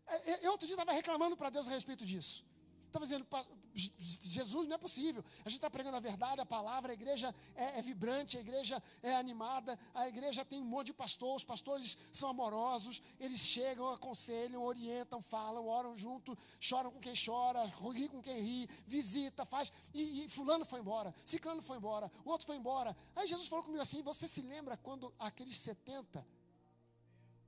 É, 0.08 0.32
é, 0.32 0.46
eu 0.46 0.52
outro 0.52 0.66
dia 0.66 0.76
estava 0.76 0.92
reclamando 0.92 1.36
para 1.36 1.50
Deus 1.50 1.68
a 1.68 1.72
respeito 1.72 2.06
disso. 2.06 2.46
Estava 2.90 3.06
dizendo, 3.06 3.28
Jesus 3.76 4.68
não 4.68 4.76
é 4.76 4.78
possível. 4.80 5.24
A 5.46 5.50
gente 5.50 5.60
está 5.60 5.70
pregando 5.70 5.96
a 5.96 6.00
verdade, 6.00 6.42
a 6.42 6.46
palavra, 6.46 6.92
a 6.92 6.94
igreja 6.94 7.34
é, 7.56 7.78
é, 7.78 7.82
vibrante, 7.84 8.36
a 8.36 8.42
igreja 8.42 8.82
é 9.04 9.16
animada, 9.16 9.78
a 9.94 10.08
igreja 10.08 10.44
tem 10.44 10.60
um 10.60 10.66
monte 10.66 10.88
de 10.88 10.94
pastores, 10.94 11.38
os 11.38 11.44
pastores 11.44 11.98
são 12.12 12.30
amorosos, 12.30 13.02
eles 13.20 13.42
chegam, 13.42 13.88
aconselham, 13.90 14.64
orientam, 14.64 15.22
falam, 15.22 15.68
oram 15.68 15.96
junto, 15.96 16.36
choram 16.60 16.92
com 16.92 17.00
quem 17.00 17.14
chora, 17.14 17.64
ri 17.94 18.10
com 18.10 18.24
quem 18.24 18.40
ri, 18.42 18.70
visita, 18.88 19.46
faz. 19.46 19.72
E, 19.94 20.26
e 20.26 20.30
fulano 20.30 20.66
foi 20.66 20.80
embora, 20.80 21.14
ciclano 21.24 21.62
foi 21.62 21.78
embora, 21.78 22.12
o 22.26 22.30
outro 22.32 22.48
foi 22.48 22.56
embora. 22.56 22.98
Aí 23.16 23.28
Jesus 23.28 23.48
falou 23.48 23.64
comigo 23.64 23.84
assim: 23.84 24.02
você 24.02 24.28
se 24.28 24.42
lembra 24.42 24.76
quando 24.78 25.14
aqueles 25.20 25.58
70 25.58 26.26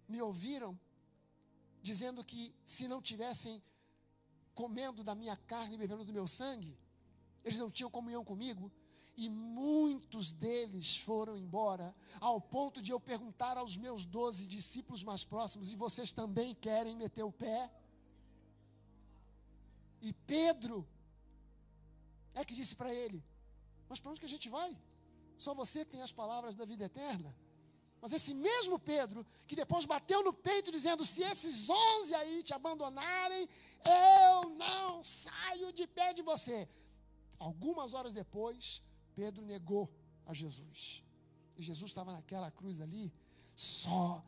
me 0.07 0.21
ouviram 0.21 0.79
dizendo 1.81 2.23
que 2.23 2.53
se 2.63 2.87
não 2.87 3.01
tivessem 3.01 3.61
comendo 4.53 5.03
da 5.03 5.15
minha 5.15 5.35
carne 5.35 5.75
e 5.75 5.77
bebendo 5.77 6.05
do 6.05 6.13
meu 6.13 6.27
sangue, 6.27 6.77
eles 7.43 7.59
não 7.59 7.69
tinham 7.69 7.89
comunhão 7.89 8.23
comigo, 8.23 8.71
e 9.15 9.29
muitos 9.29 10.31
deles 10.31 10.97
foram 10.97 11.37
embora, 11.37 11.93
ao 12.19 12.39
ponto 12.39 12.81
de 12.81 12.91
eu 12.91 12.99
perguntar 12.99 13.57
aos 13.57 13.75
meus 13.77 14.05
doze 14.05 14.47
discípulos 14.47 15.03
mais 15.03 15.23
próximos: 15.23 15.71
e 15.71 15.75
vocês 15.75 16.11
também 16.11 16.55
querem 16.55 16.95
meter 16.95 17.23
o 17.23 17.31
pé? 17.31 17.71
E 20.01 20.13
Pedro 20.13 20.87
é 22.33 22.43
que 22.45 22.55
disse 22.55 22.75
para 22.75 22.93
ele: 22.93 23.23
Mas 23.89 23.99
para 23.99 24.11
onde 24.11 24.19
que 24.19 24.25
a 24.25 24.29
gente 24.29 24.49
vai? 24.49 24.77
Só 25.37 25.53
você 25.53 25.83
tem 25.83 26.01
as 26.01 26.11
palavras 26.11 26.55
da 26.55 26.65
vida 26.65 26.85
eterna. 26.85 27.35
Mas 28.01 28.13
esse 28.13 28.33
mesmo 28.33 28.79
Pedro, 28.79 29.25
que 29.45 29.55
depois 29.55 29.85
bateu 29.85 30.23
no 30.23 30.33
peito 30.33 30.71
dizendo: 30.71 31.05
Se 31.05 31.21
esses 31.21 31.69
onze 31.69 32.15
aí 32.15 32.41
te 32.41 32.53
abandonarem, 32.53 33.47
eu 33.85 34.49
não 34.49 35.03
saio 35.03 35.71
de 35.71 35.85
pé 35.85 36.11
de 36.11 36.23
você. 36.23 36.67
Algumas 37.37 37.93
horas 37.93 38.11
depois, 38.11 38.81
Pedro 39.15 39.45
negou 39.45 39.87
a 40.25 40.33
Jesus. 40.33 41.03
E 41.55 41.61
Jesus 41.61 41.91
estava 41.91 42.11
naquela 42.11 42.49
cruz 42.49 42.81
ali, 42.81 43.13
sozinho. 43.55 44.23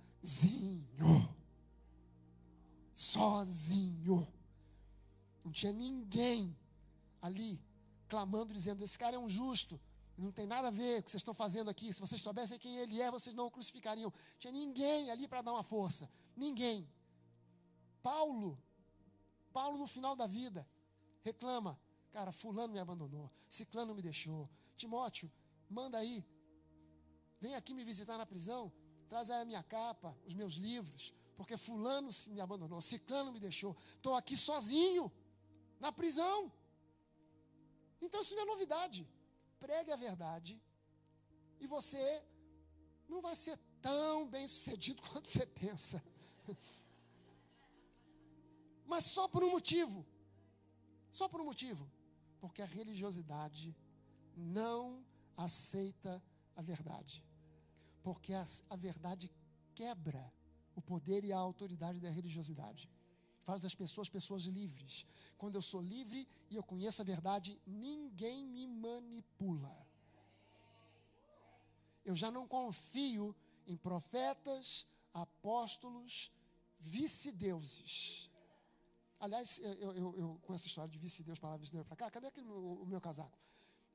Sozinho. 2.94 4.28
Não 5.44 5.52
tinha 5.52 5.74
ninguém 5.74 6.56
ali 7.24 7.60
clamando, 8.08 8.54
dizendo: 8.54 8.84
Esse 8.84 9.00
cara 9.00 9.16
é 9.16 9.20
um 9.20 9.30
justo. 9.30 9.82
Não 10.18 10.32
tem 10.32 10.46
nada 10.46 10.68
a 10.68 10.72
ver 10.72 10.96
com 10.96 11.00
o 11.00 11.04
que 11.04 11.12
vocês 11.12 11.22
estão 11.22 11.34
fazendo 11.34 11.70
aqui. 11.70 11.92
Se 11.92 12.00
vocês 12.00 12.22
soubessem 12.22 12.60
quem 12.60 12.78
ele 12.78 13.02
é, 13.02 13.10
vocês 13.10 13.34
não 13.36 13.48
o 13.48 13.52
crucificariam. 13.52 14.14
Tinha 14.40 14.54
ninguém 14.54 15.10
ali 15.10 15.28
para 15.28 15.42
dar 15.42 15.52
uma 15.52 15.64
força. 15.64 16.10
Ninguém. 16.36 16.88
Paulo, 18.02 18.62
Paulo 19.52 19.78
no 19.78 19.88
final 19.88 20.16
da 20.16 20.28
vida, 20.28 20.68
reclama: 21.24 21.80
Cara, 22.12 22.32
Fulano 22.32 22.74
me 22.74 22.80
abandonou, 22.80 23.32
Ciclano 23.50 23.96
me 23.96 24.02
deixou. 24.02 24.50
Timóteo, 24.78 25.32
manda 25.70 25.98
aí. 25.98 26.24
Vem 27.40 27.56
aqui 27.56 27.74
me 27.74 27.84
visitar 27.84 28.18
na 28.18 28.26
prisão. 28.26 28.72
Traz 29.10 29.30
aí 29.30 29.42
a 29.42 29.46
minha 29.46 29.64
capa, 29.64 30.16
os 30.26 30.34
meus 30.36 30.56
livros. 30.56 31.14
Porque 31.36 31.58
Fulano 31.58 32.10
me 32.30 32.40
abandonou, 32.40 32.80
Ciclano 32.82 33.32
me 33.32 33.40
deixou. 33.40 33.76
Estou 33.96 34.14
aqui 34.16 34.38
sozinho, 34.38 35.12
na 35.80 35.92
prisão. 35.92 36.52
Então 38.00 38.22
isso 38.22 38.36
não 38.36 38.44
é 38.44 38.46
novidade 38.46 39.08
pregue 39.64 39.94
a 39.94 39.96
verdade 39.96 40.62
e 41.62 41.66
você 41.66 42.22
não 43.08 43.22
vai 43.22 43.36
ser 43.36 43.58
tão 43.82 44.28
bem 44.28 44.46
sucedido 44.46 45.02
quanto 45.10 45.30
você 45.30 45.46
pensa. 45.46 46.04
Mas 48.86 49.06
só 49.06 49.26
por 49.30 49.42
um 49.42 49.52
motivo. 49.52 50.06
Só 51.12 51.30
por 51.30 51.40
um 51.40 51.46
motivo. 51.46 51.90
Porque 52.42 52.62
a 52.62 52.66
religiosidade 52.66 53.74
não 54.36 55.02
aceita 55.38 56.22
a 56.58 56.62
verdade. 56.62 57.24
Porque 58.04 58.34
a, 58.34 58.46
a 58.70 58.76
verdade 58.76 59.32
quebra 59.74 60.24
o 60.76 60.82
poder 60.82 61.24
e 61.24 61.32
a 61.32 61.38
autoridade 61.38 62.02
da 62.02 62.10
religiosidade. 62.10 62.90
Faz 63.44 63.62
das 63.62 63.76
pessoas 63.76 64.10
pessoas 64.10 64.44
livres. 64.44 65.06
Quando 65.38 65.56
eu 65.56 65.62
sou 65.62 65.82
livre 65.82 66.28
e 66.50 66.56
eu 66.56 66.64
conheço 66.64 67.02
a 67.02 67.06
verdade, 67.06 67.60
ninguém 67.66 68.46
me 68.46 68.66
manipula. 68.68 69.76
Eu 72.06 72.16
já 72.16 72.32
não 72.32 72.48
confio 72.48 73.36
em 73.68 73.78
profetas, 73.78 74.86
apóstolos, 75.14 76.32
vice-deuses. 76.80 78.30
Aliás, 79.20 79.60
eu, 79.60 79.92
eu, 79.94 80.16
eu, 80.18 80.40
com 80.42 80.54
essa 80.54 80.68
história 80.68 80.90
de 80.90 80.98
vice-deus 80.98 81.40
lá, 81.40 81.56
vice-deus 81.56 81.86
para 81.86 81.96
cá, 81.96 82.12
cadê 82.12 82.28
aquele, 82.28 82.48
o, 82.50 82.82
o 82.84 82.86
meu 82.86 83.00
casaco? 83.00 83.38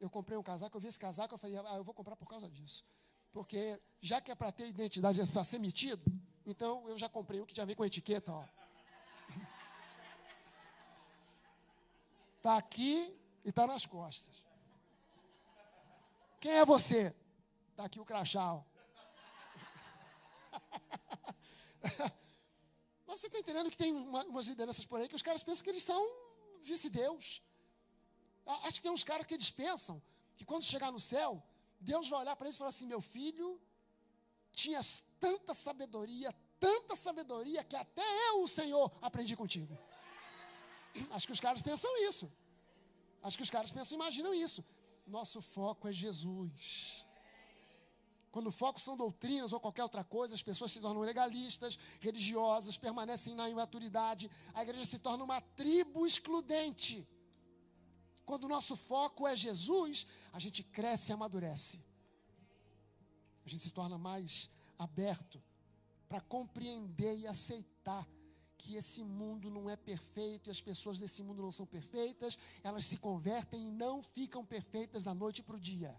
Eu 0.01 0.09
comprei 0.09 0.39
um 0.39 0.43
casaco, 0.43 0.77
eu 0.77 0.81
vi 0.81 0.89
esse 0.89 0.99
casaco, 0.99 1.35
eu 1.35 1.39
falei, 1.39 1.57
ah, 1.59 1.77
eu 1.77 1.85
vou 1.85 1.95
comprar 1.95 2.17
por 2.17 2.27
causa 2.27 2.49
disso. 2.49 2.85
Porque 3.33 3.81
já 4.01 4.21
que 4.21 4.31
é 4.31 4.35
para 4.35 4.51
ter 4.53 4.69
identidade, 4.69 5.27
para 5.27 5.45
ser 5.45 5.59
metido, 5.59 6.03
então 6.47 6.89
eu 6.89 6.99
já 6.99 7.09
comprei 7.09 7.41
um 7.41 7.47
que 7.47 7.55
já 7.55 7.65
vem 7.65 7.77
com 7.77 7.85
etiqueta, 7.85 8.33
ó. 8.33 8.45
Tá 12.43 12.57
aqui 12.57 13.15
e 13.45 13.53
tá 13.53 13.67
nas 13.67 13.85
costas. 13.85 14.47
Quem 16.41 16.53
é 16.53 16.65
você? 16.65 17.15
Tá 17.75 17.85
aqui 17.85 17.99
o 18.01 18.05
crachá. 18.05 18.55
Mas 23.07 23.21
você 23.21 23.27
está 23.27 23.39
entendendo 23.41 23.71
que 23.71 23.77
tem 23.77 23.93
uma, 23.93 24.25
umas 24.25 24.47
lideranças 24.47 24.85
por 24.85 25.01
aí 25.01 25.09
que 25.09 25.17
os 25.17 25.23
caras 25.23 25.43
pensam 25.43 25.65
que 25.65 25.71
eles 25.71 25.83
são 25.83 26.01
vice-deus. 26.63 27.43
Acho 28.65 28.75
que 28.75 28.83
tem 28.83 28.93
uns 28.93 29.05
caras 29.05 29.27
que 29.27 29.35
eles 29.35 29.51
pensam 29.51 30.01
que 30.37 30.45
quando 30.45 30.63
chegar 30.63 30.91
no 30.93 31.01
céu, 31.01 31.43
Deus 31.81 32.09
vai 32.09 32.21
olhar 32.21 32.37
para 32.37 32.47
eles 32.47 32.55
e 32.55 32.59
falar 32.59 32.71
assim: 32.71 32.87
meu 32.87 33.01
filho, 33.01 33.61
tinhas 34.53 35.05
tanta 35.21 35.55
sabedoria, 35.55 36.35
tanta 36.61 36.95
sabedoria, 36.97 37.65
que 37.65 37.77
até 37.77 38.29
eu, 38.29 38.43
o 38.43 38.49
Senhor, 38.49 38.91
aprendi 39.01 39.37
contigo. 39.37 39.77
Acho 41.11 41.27
que 41.27 41.33
os 41.33 41.41
caras 41.41 41.61
pensam 41.61 41.91
isso. 42.09 42.31
Acho 43.23 43.37
que 43.37 43.43
os 43.43 43.51
caras 43.51 43.71
pensam, 43.71 43.97
imaginam 43.97 44.35
isso. 44.35 44.65
Nosso 45.07 45.41
foco 45.41 45.89
é 45.89 45.93
Jesus. 45.93 47.05
Quando 48.31 48.49
o 48.49 48.53
foco 48.53 48.79
são 48.79 48.97
doutrinas 48.97 49.53
ou 49.53 49.61
qualquer 49.61 49.83
outra 49.83 50.05
coisa, 50.05 50.35
as 50.35 50.43
pessoas 50.43 50.71
se 50.73 50.81
tornam 50.81 51.03
legalistas, 51.03 51.79
religiosas, 52.01 52.77
permanecem 52.77 53.35
na 53.35 53.49
imaturidade. 53.49 54.31
A 54.53 54.63
igreja 54.63 54.85
se 54.85 54.99
torna 54.99 55.25
uma 55.25 55.41
tribo 55.41 56.07
excludente. 56.07 57.09
Quando 58.27 58.45
o 58.45 58.49
nosso 58.49 58.77
foco 58.77 59.27
é 59.27 59.35
Jesus, 59.35 60.07
a 60.33 60.39
gente 60.39 60.63
cresce 60.63 61.11
e 61.11 61.15
amadurece. 61.15 61.83
A 63.47 63.49
gente 63.49 63.63
se 63.63 63.71
torna 63.71 63.97
mais 63.97 64.51
aberto 64.79 65.43
para 66.09 66.21
compreender 66.21 67.17
e 67.19 67.27
aceitar 67.27 68.07
que 68.57 68.75
esse 68.75 69.03
mundo 69.05 69.51
não 69.51 69.71
é 69.71 69.77
perfeito 69.77 70.49
e 70.49 70.51
as 70.51 70.61
pessoas 70.61 70.99
desse 70.99 71.23
mundo 71.23 71.43
não 71.43 71.51
são 71.51 71.65
perfeitas, 71.65 72.37
elas 72.63 72.85
se 72.87 72.97
convertem 72.97 73.69
e 73.69 73.71
não 73.71 74.03
ficam 74.03 74.45
perfeitas 74.45 75.05
da 75.05 75.15
noite 75.15 75.43
para 75.43 75.57
o 75.57 75.61
dia. 75.61 75.95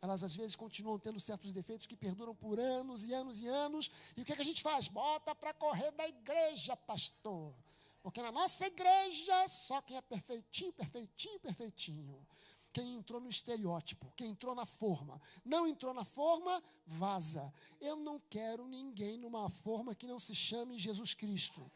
Elas 0.00 0.22
às 0.22 0.34
vezes 0.34 0.54
continuam 0.54 0.98
tendo 0.98 1.18
certos 1.18 1.52
defeitos 1.52 1.86
que 1.86 1.96
perduram 1.96 2.34
por 2.34 2.58
anos 2.58 3.04
e 3.04 3.12
anos 3.12 3.40
e 3.40 3.48
anos. 3.48 3.90
E 4.16 4.22
o 4.22 4.24
que, 4.24 4.32
é 4.32 4.36
que 4.36 4.42
a 4.42 4.44
gente 4.44 4.62
faz? 4.62 4.86
Bota 4.86 5.34
para 5.34 5.52
correr 5.52 5.90
da 5.92 6.06
igreja, 6.06 6.76
pastor. 6.76 7.52
Porque 8.00 8.22
na 8.22 8.30
nossa 8.30 8.64
igreja, 8.66 9.48
só 9.48 9.82
quem 9.82 9.96
é 9.96 10.00
perfeitinho, 10.00 10.72
perfeitinho, 10.72 11.40
perfeitinho. 11.40 12.26
Quem 12.78 12.94
entrou 12.94 13.20
no 13.20 13.28
estereótipo, 13.28 14.12
quem 14.14 14.28
entrou 14.28 14.54
na 14.54 14.64
forma. 14.64 15.20
Não 15.44 15.66
entrou 15.66 15.92
na 15.92 16.04
forma, 16.04 16.62
vaza. 16.86 17.52
Eu 17.80 17.96
não 17.96 18.20
quero 18.30 18.68
ninguém 18.68 19.18
numa 19.18 19.50
forma 19.50 19.96
que 19.96 20.06
não 20.06 20.20
se 20.20 20.32
chame 20.32 20.78
Jesus 20.78 21.12
Cristo. 21.12 21.68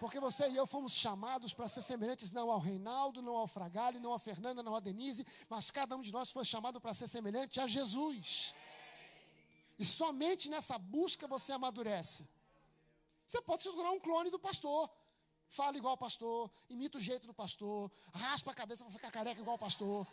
Porque 0.00 0.18
você 0.18 0.48
e 0.50 0.56
eu 0.56 0.66
fomos 0.66 0.92
chamados 0.92 1.54
para 1.54 1.68
ser 1.68 1.82
semelhantes 1.82 2.32
não 2.32 2.50
ao 2.50 2.58
Reinaldo, 2.58 3.22
não 3.22 3.36
ao 3.36 3.46
Fragale, 3.46 4.00
não 4.00 4.12
à 4.12 4.18
Fernanda, 4.18 4.60
não 4.60 4.74
à 4.74 4.80
Denise, 4.80 5.24
mas 5.48 5.70
cada 5.70 5.96
um 5.96 6.00
de 6.00 6.12
nós 6.12 6.32
foi 6.32 6.44
chamado 6.44 6.80
para 6.80 6.92
ser 6.92 7.06
semelhante 7.06 7.60
a 7.60 7.68
Jesus. 7.68 8.56
E 9.78 9.84
somente 9.84 10.50
nessa 10.50 10.76
busca 10.78 11.28
você 11.28 11.52
amadurece. 11.52 12.28
Você 13.24 13.40
pode 13.40 13.62
se 13.62 13.70
tornar 13.70 13.92
um 13.92 14.00
clone 14.00 14.30
do 14.30 14.38
pastor 14.40 14.90
fala 15.48 15.76
igual 15.76 15.94
o 15.94 15.98
pastor, 15.98 16.50
imita 16.68 16.98
o 16.98 17.00
jeito 17.00 17.26
do 17.26 17.34
pastor, 17.34 17.90
raspa 18.12 18.50
a 18.50 18.54
cabeça 18.54 18.84
para 18.84 18.92
ficar 18.92 19.10
careca 19.10 19.40
igual 19.40 19.56
o 19.56 19.58
pastor. 19.58 20.06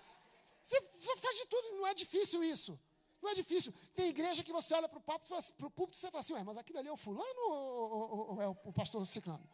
Você 0.63 0.81
faz 1.17 1.37
de 1.37 1.45
tudo, 1.45 1.77
não 1.77 1.87
é 1.87 1.93
difícil 1.93 2.43
isso. 2.43 2.79
Não 3.21 3.29
é 3.29 3.35
difícil. 3.35 3.73
Tem 3.93 4.07
igreja 4.07 4.43
que 4.43 4.51
você 4.51 4.73
olha 4.73 4.87
para 4.87 4.99
o 4.99 5.35
assim, 5.35 5.53
púlpito 5.53 5.97
e 5.97 5.99
você 5.99 6.11
fala 6.11 6.21
assim, 6.21 6.33
mas 6.43 6.57
aquilo 6.57 6.79
ali 6.79 6.87
é 6.87 6.91
o 6.91 6.97
fulano 6.97 7.41
ou, 7.49 7.91
ou, 7.91 8.33
ou 8.33 8.41
é 8.41 8.47
o 8.47 8.73
pastor 8.73 9.05
ciclano? 9.05 9.47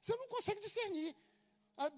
Você 0.00 0.14
não 0.14 0.28
consegue 0.28 0.60
discernir. 0.60 1.14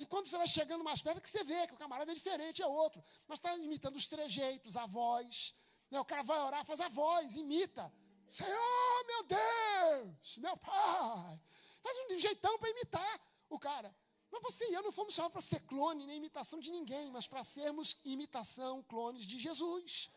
Quando 0.09 0.27
você 0.27 0.37
vai 0.37 0.47
chegando 0.47 0.83
mais 0.83 1.01
perto, 1.01 1.21
que 1.21 1.31
você 1.31 1.45
vê 1.45 1.67
que 1.67 1.75
o 1.75 1.77
camarada 1.77 2.11
é 2.11 2.15
diferente, 2.15 2.63
é 2.63 2.67
outro. 2.67 3.03
Mas 3.29 3.39
está 3.39 3.55
imitando 3.57 3.97
os 3.97 4.07
trejeitos, 4.07 4.77
a 4.77 4.87
voz. 4.87 5.55
Né? 5.91 6.01
O 6.01 6.05
cara 6.05 6.23
vai 6.23 6.41
orar, 6.41 6.65
faz 6.65 6.81
a 6.81 6.89
voz, 6.89 7.37
imita. 7.37 7.93
Senhor, 8.29 9.05
meu 9.07 9.23
Deus, 9.23 10.37
meu 10.39 10.57
Pai. 10.57 11.41
Faz 11.89 12.11
um 12.11 12.19
jeitão 12.19 12.59
para 12.59 12.69
imitar 12.69 13.21
o 13.49 13.59
cara. 13.59 13.95
Mas 14.31 14.43
você 14.43 14.69
e 14.69 14.75
eu 14.75 14.83
não 14.83 14.93
fomos 14.93 15.15
chamados 15.15 15.33
para 15.33 15.41
ser 15.41 15.61
clone 15.61 16.07
nem 16.07 16.19
imitação 16.19 16.61
de 16.61 16.71
ninguém, 16.71 17.11
mas 17.11 17.27
para 17.27 17.43
sermos 17.43 17.97
imitação, 18.05 18.83
clones 18.83 19.25
de 19.25 19.39
Jesus. 19.39 20.11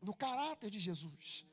No 0.00 0.14
caráter 0.14 0.70
de 0.70 0.78
Jesus. 0.78 1.44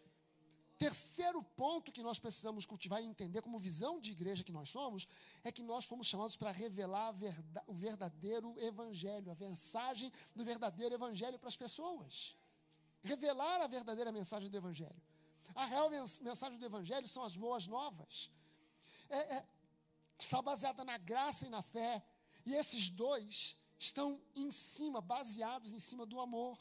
Terceiro 0.77 1.43
ponto 1.43 1.91
que 1.91 2.01
nós 2.01 2.17
precisamos 2.17 2.65
cultivar 2.65 3.03
e 3.03 3.05
entender 3.05 3.41
como 3.41 3.59
visão 3.59 3.99
de 3.99 4.11
igreja 4.11 4.41
que 4.41 4.53
nós 4.53 4.69
somos, 4.69 5.05
é 5.43 5.51
que 5.51 5.63
nós 5.63 5.83
fomos 5.83 6.07
chamados 6.07 6.37
para 6.37 6.51
revelar 6.51 7.13
o 7.65 7.73
verdadeiro 7.73 8.55
evangelho, 8.57 9.29
a 9.29 9.35
mensagem 9.35 10.09
do 10.33 10.45
verdadeiro 10.45 10.95
evangelho 10.95 11.37
para 11.37 11.49
as 11.49 11.57
pessoas. 11.57 12.37
Revelar 13.03 13.59
a 13.59 13.67
verdadeira 13.67 14.13
mensagem 14.13 14.49
do 14.49 14.57
evangelho. 14.57 15.01
A 15.55 15.65
real 15.65 15.89
mensagem 15.89 16.57
do 16.57 16.65
evangelho 16.65 17.07
são 17.07 17.23
as 17.23 17.35
boas 17.35 17.67
novas. 17.67 18.31
É, 19.09 19.35
é, 19.37 19.45
está 20.19 20.41
baseada 20.41 20.83
na 20.83 20.97
graça 20.97 21.45
e 21.45 21.49
na 21.49 21.61
fé. 21.61 22.03
E 22.45 22.53
esses 22.53 22.89
dois 22.89 23.57
estão 23.79 24.21
em 24.35 24.51
cima, 24.51 25.01
baseados 25.01 25.73
em 25.73 25.79
cima 25.79 26.05
do 26.05 26.19
amor. 26.19 26.57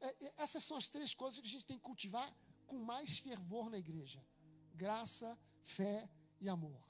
É, 0.00 0.42
essas 0.42 0.64
são 0.64 0.76
as 0.76 0.88
três 0.88 1.14
coisas 1.14 1.40
que 1.40 1.46
a 1.46 1.50
gente 1.50 1.66
tem 1.66 1.76
que 1.76 1.82
cultivar 1.82 2.28
com 2.66 2.78
mais 2.78 3.18
fervor 3.18 3.70
na 3.70 3.78
igreja: 3.78 4.24
graça, 4.74 5.38
fé 5.62 6.08
e 6.40 6.48
amor. 6.48 6.80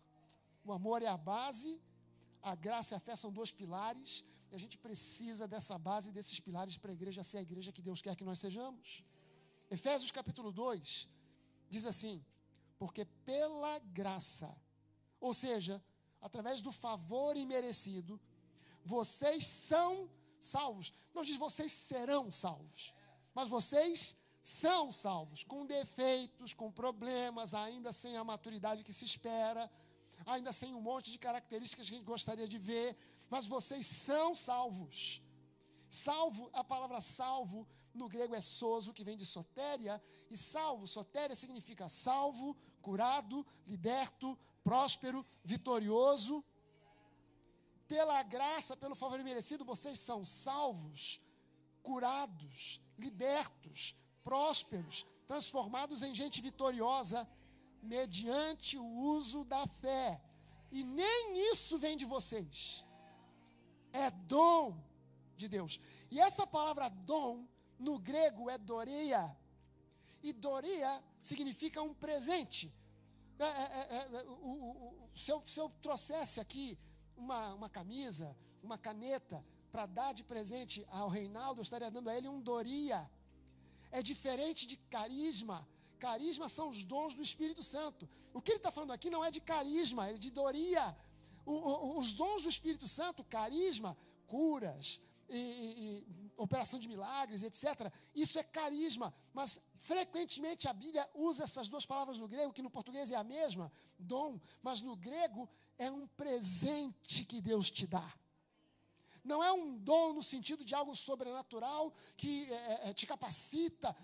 O 0.64 0.72
amor 0.72 1.02
é 1.02 1.06
a 1.06 1.16
base, 1.16 1.80
a 2.42 2.54
graça 2.54 2.94
e 2.94 2.96
a 2.96 3.00
fé 3.00 3.16
são 3.16 3.32
dois 3.32 3.50
pilares, 3.50 4.24
e 4.50 4.54
a 4.54 4.58
gente 4.58 4.76
precisa 4.78 5.46
dessa 5.46 5.78
base 5.78 6.12
desses 6.12 6.40
pilares 6.40 6.76
para 6.76 6.90
a 6.90 6.94
igreja 6.94 7.22
ser 7.22 7.38
a 7.38 7.42
igreja 7.42 7.72
que 7.72 7.82
Deus 7.82 8.02
quer 8.02 8.16
que 8.16 8.24
nós 8.24 8.38
sejamos. 8.38 9.04
Efésios 9.70 10.10
capítulo 10.10 10.50
2 10.50 11.08
diz 11.68 11.86
assim: 11.86 12.24
Porque 12.78 13.04
pela 13.04 13.78
graça 13.80 14.56
ou 15.20 15.34
seja, 15.34 15.82
através 16.20 16.60
do 16.60 16.72
favor 16.72 17.36
imerecido, 17.36 18.20
vocês 18.84 19.46
são 19.46 20.08
salvos. 20.40 20.92
Não 21.14 21.22
diz 21.22 21.36
vocês 21.36 21.72
serão 21.72 22.30
salvos, 22.30 22.94
mas 23.34 23.48
vocês 23.48 24.16
são 24.40 24.92
salvos, 24.92 25.42
com 25.44 25.66
defeitos, 25.66 26.54
com 26.54 26.70
problemas, 26.70 27.54
ainda 27.54 27.92
sem 27.92 28.16
a 28.16 28.24
maturidade 28.24 28.84
que 28.84 28.92
se 28.92 29.04
espera, 29.04 29.68
ainda 30.24 30.52
sem 30.52 30.74
um 30.74 30.80
monte 30.80 31.10
de 31.10 31.18
características 31.18 31.86
que 31.86 31.94
a 31.94 31.98
gente 31.98 32.06
gostaria 32.06 32.48
de 32.48 32.58
ver, 32.58 32.96
mas 33.28 33.46
vocês 33.46 33.86
são 33.86 34.34
salvos. 34.34 35.20
Salvo, 35.90 36.48
a 36.52 36.62
palavra 36.62 37.00
salvo 37.00 37.66
no 37.98 38.08
grego 38.08 38.34
é 38.34 38.40
soso, 38.40 38.94
que 38.96 39.04
vem 39.08 39.16
de 39.22 39.26
sotéria, 39.26 40.00
e 40.30 40.36
salvo, 40.36 40.86
sotéria 40.86 41.36
significa 41.36 41.88
salvo, 41.88 42.56
curado, 42.80 43.46
liberto, 43.66 44.38
próspero, 44.62 45.24
vitorioso. 45.44 46.44
Pela 47.86 48.22
graça, 48.22 48.76
pelo 48.76 48.94
favor 48.94 49.18
merecido, 49.22 49.64
vocês 49.64 49.98
são 49.98 50.24
salvos, 50.24 51.22
curados, 51.82 52.80
libertos, 52.98 53.96
prósperos, 54.22 55.06
transformados 55.26 56.02
em 56.02 56.14
gente 56.14 56.40
vitoriosa, 56.40 57.28
mediante 57.82 58.76
o 58.78 58.86
uso 59.16 59.44
da 59.44 59.66
fé. 59.66 60.20
E 60.70 60.82
nem 60.84 61.50
isso 61.50 61.78
vem 61.78 61.96
de 61.96 62.04
vocês. 62.04 62.84
É 63.92 64.10
dom 64.10 64.76
de 65.36 65.48
Deus. 65.48 65.80
E 66.10 66.20
essa 66.20 66.46
palavra 66.46 66.88
dom, 66.88 67.46
no 67.78 67.98
grego, 67.98 68.50
é 68.50 68.58
doria. 68.58 69.36
E 70.22 70.32
doria 70.32 71.02
significa 71.20 71.82
um 71.82 71.94
presente. 71.94 72.72
É, 73.38 73.44
é, 73.44 73.96
é, 73.96 74.16
é 74.16 74.24
o, 74.24 74.32
o, 74.32 75.10
o, 75.12 75.18
se, 75.18 75.30
eu, 75.30 75.42
se 75.46 75.60
eu 75.60 75.70
trouxesse 75.80 76.40
aqui 76.40 76.78
uma, 77.16 77.54
uma 77.54 77.68
camisa, 77.68 78.36
uma 78.62 78.76
caneta 78.76 79.44
para 79.70 79.86
dar 79.86 80.12
de 80.12 80.24
presente 80.24 80.84
ao 80.90 81.08
Reinaldo, 81.08 81.60
eu 81.60 81.62
estaria 81.62 81.90
dando 81.90 82.08
a 82.08 82.16
ele 82.16 82.28
um 82.28 82.40
Doria. 82.40 83.08
É 83.90 84.02
diferente 84.02 84.66
de 84.66 84.76
carisma. 84.76 85.66
Carisma 85.98 86.48
são 86.48 86.68
os 86.68 86.84
dons 86.84 87.14
do 87.14 87.22
Espírito 87.22 87.62
Santo. 87.62 88.08
O 88.32 88.40
que 88.40 88.52
ele 88.52 88.58
está 88.58 88.70
falando 88.70 88.92
aqui 88.92 89.10
não 89.10 89.24
é 89.24 89.30
de 89.30 89.40
carisma, 89.40 90.08
é 90.08 90.14
de 90.14 90.30
Doria. 90.30 90.96
O, 91.44 91.52
o, 91.52 91.98
os 91.98 92.12
dons 92.12 92.42
do 92.42 92.48
Espírito 92.48 92.86
Santo, 92.86 93.24
carisma, 93.24 93.96
curas, 94.26 95.00
e, 95.28 95.36
e, 95.36 96.27
operação 96.38 96.78
de 96.78 96.88
milagres, 96.88 97.42
etc. 97.42 97.92
Isso 98.14 98.38
é 98.38 98.42
carisma, 98.42 99.12
mas 99.34 99.60
frequentemente 99.76 100.66
a 100.68 100.72
Bíblia 100.72 101.08
usa 101.14 101.44
essas 101.44 101.68
duas 101.68 101.84
palavras 101.84 102.18
no 102.18 102.28
grego, 102.28 102.52
que 102.52 102.62
no 102.62 102.70
português 102.70 103.10
é 103.10 103.16
a 103.16 103.24
mesma, 103.24 103.70
dom, 103.98 104.40
mas 104.62 104.80
no 104.80 104.96
grego 104.96 105.48
é 105.76 105.90
um 105.90 106.06
presente 106.06 107.24
que 107.24 107.40
Deus 107.40 107.70
te 107.70 107.86
dá. 107.86 108.14
Não 109.24 109.44
é 109.44 109.52
um 109.52 109.76
dom 109.76 110.14
no 110.14 110.22
sentido 110.22 110.64
de 110.64 110.74
algo 110.74 110.94
sobrenatural 110.96 111.92
que 112.16 112.50
é, 112.50 112.88
é, 112.88 112.94
te 112.94 113.06
capacita. 113.06 113.94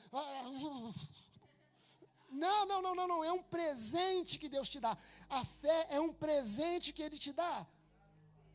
Não, 2.31 2.67
não, 2.67 2.83
não, 2.83 2.95
não, 2.95 3.09
não. 3.09 3.25
É 3.25 3.33
um 3.33 3.43
presente 3.43 4.39
que 4.39 4.49
Deus 4.49 4.69
te 4.69 4.81
dá. 4.81 4.99
A 5.31 5.45
fé 5.45 5.87
é 5.91 6.01
um 6.01 6.13
presente 6.13 6.93
que 6.93 7.03
Ele 7.03 7.17
te 7.17 7.33
dá. 7.33 7.67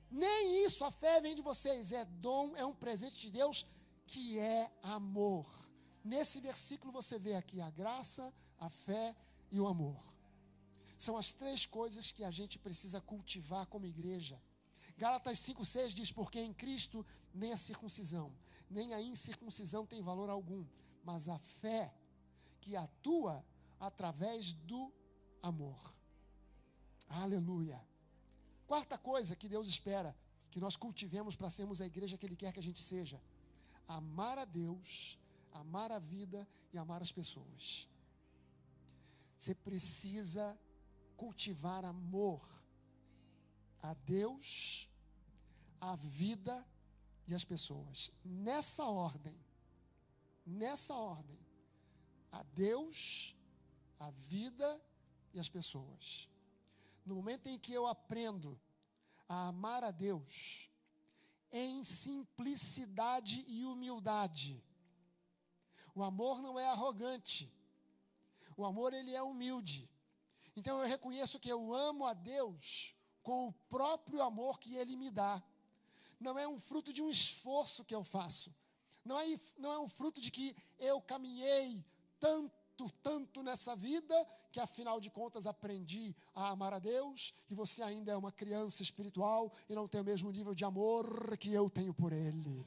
Nem 0.10 0.64
isso, 0.66 0.84
a 0.84 0.92
fé 0.92 1.22
vem 1.22 1.36
de 1.36 1.42
vocês, 1.42 1.92
é 1.92 2.04
dom, 2.06 2.56
é 2.56 2.66
um 2.66 2.74
presente 2.74 3.20
de 3.20 3.32
Deus 3.32 3.66
que 4.08 4.40
é 4.40 4.72
amor. 4.82 5.48
Nesse 6.04 6.40
versículo 6.40 6.92
você 6.92 7.20
vê 7.20 7.36
aqui 7.36 7.62
a 7.62 7.70
graça, 7.70 8.34
a 8.58 8.70
fé 8.70 9.16
e 9.52 9.60
o 9.60 9.68
amor. 9.68 10.04
São 10.98 11.18
as 11.18 11.32
três 11.32 11.66
coisas 11.66 12.12
que 12.12 12.24
a 12.24 12.32
gente 12.32 12.58
precisa 12.58 13.00
cultivar 13.00 13.68
como 13.68 13.86
igreja. 13.86 14.42
Gálatas 14.98 15.40
5,6 15.40 15.94
diz: 15.94 16.12
Porque 16.12 16.40
em 16.42 16.54
Cristo 16.54 17.06
nem 17.34 17.54
a 17.54 17.58
circuncisão, 17.58 18.36
nem 18.70 18.94
a 18.94 19.02
incircuncisão 19.02 19.86
tem 19.86 20.02
valor 20.02 20.30
algum, 20.30 20.66
mas 21.04 21.30
a 21.30 21.40
fé 21.40 21.94
que 22.60 22.76
atua 22.76 23.46
através 23.80 24.54
do 24.54 24.92
amor. 25.42 25.80
Aleluia. 27.08 27.89
Quarta 28.72 29.00
coisa 29.00 29.36
que 29.36 29.50
Deus 29.50 29.68
espera 29.68 30.16
que 30.52 30.60
nós 30.60 30.76
cultivemos 30.76 31.36
para 31.36 31.50
sermos 31.50 31.82
a 31.82 31.88
igreja 31.88 32.20
que 32.20 32.26
Ele 32.28 32.36
quer 32.42 32.52
que 32.54 32.60
a 32.60 32.68
gente 32.70 32.80
seja: 32.80 33.20
amar 33.88 34.38
a 34.38 34.46
Deus, 34.46 35.18
amar 35.52 35.92
a 35.92 35.98
vida 35.98 36.48
e 36.72 36.78
amar 36.78 37.02
as 37.02 37.12
pessoas. 37.12 37.90
Você 39.36 39.56
precisa 39.56 40.46
cultivar 41.18 41.84
amor 41.84 42.44
a 43.82 43.96
Deus, 43.96 44.88
a 45.82 45.96
vida 45.96 46.56
e 47.28 47.34
as 47.34 47.44
pessoas. 47.44 48.12
Nessa 48.24 48.86
ordem, 48.86 49.38
nessa 50.46 50.94
ordem, 50.94 51.40
a 52.32 52.44
Deus, 52.44 53.36
a 54.00 54.12
vida 54.12 54.70
e 55.34 55.40
as 55.40 55.50
pessoas. 55.50 56.30
No 57.10 57.16
momento 57.16 57.50
em 57.50 57.58
que 57.58 57.74
eu 57.74 57.88
aprendo 57.88 58.62
a 59.28 59.48
amar 59.48 59.84
a 59.84 59.90
Deus 59.90 60.70
em 61.52 61.84
simplicidade 61.84 63.44
e 63.48 63.66
humildade, 63.66 64.64
o 65.96 66.04
amor 66.04 66.40
não 66.44 66.60
é 66.60 66.68
arrogante. 66.68 67.52
O 68.56 68.64
amor 68.64 68.94
ele 68.94 69.16
é 69.16 69.24
humilde. 69.24 69.90
Então 70.56 70.78
eu 70.78 70.86
reconheço 70.86 71.40
que 71.40 71.50
eu 71.50 71.74
amo 71.74 72.06
a 72.06 72.14
Deus 72.14 72.94
com 73.24 73.48
o 73.48 73.54
próprio 73.54 74.22
amor 74.22 74.60
que 74.60 74.76
ele 74.76 74.96
me 74.96 75.10
dá. 75.10 75.42
Não 76.20 76.38
é 76.38 76.48
um 76.48 76.60
fruto 76.60 76.94
de 76.94 77.02
um 77.02 77.10
esforço 77.10 77.84
que 77.84 77.96
eu 77.96 78.04
faço. 78.04 78.54
Não 79.04 79.20
é, 79.20 79.26
não 79.58 79.74
é 79.74 79.80
um 79.80 79.88
fruto 79.88 80.22
de 80.22 80.30
que 80.30 80.56
eu 80.78 81.02
caminhei 81.02 81.84
tanto 82.20 82.59
tanto, 82.80 82.92
tanto 83.02 83.44
nessa 83.44 83.76
vida, 83.76 84.16
que 84.52 84.60
afinal 84.60 85.02
de 85.02 85.10
contas 85.10 85.46
aprendi 85.46 86.16
a 86.34 86.50
amar 86.50 86.74
a 86.74 86.80
Deus, 86.80 87.34
e 87.50 87.56
você 87.56 87.84
ainda 87.84 88.12
é 88.12 88.16
uma 88.16 88.32
criança 88.32 88.82
espiritual 88.82 89.52
e 89.68 89.76
não 89.76 89.88
tem 89.88 90.02
o 90.02 90.04
mesmo 90.04 90.32
nível 90.32 90.54
de 90.54 90.64
amor 90.64 91.38
que 91.38 91.54
eu 91.54 91.70
tenho 91.70 91.94
por 91.94 92.14
Ele. 92.14 92.66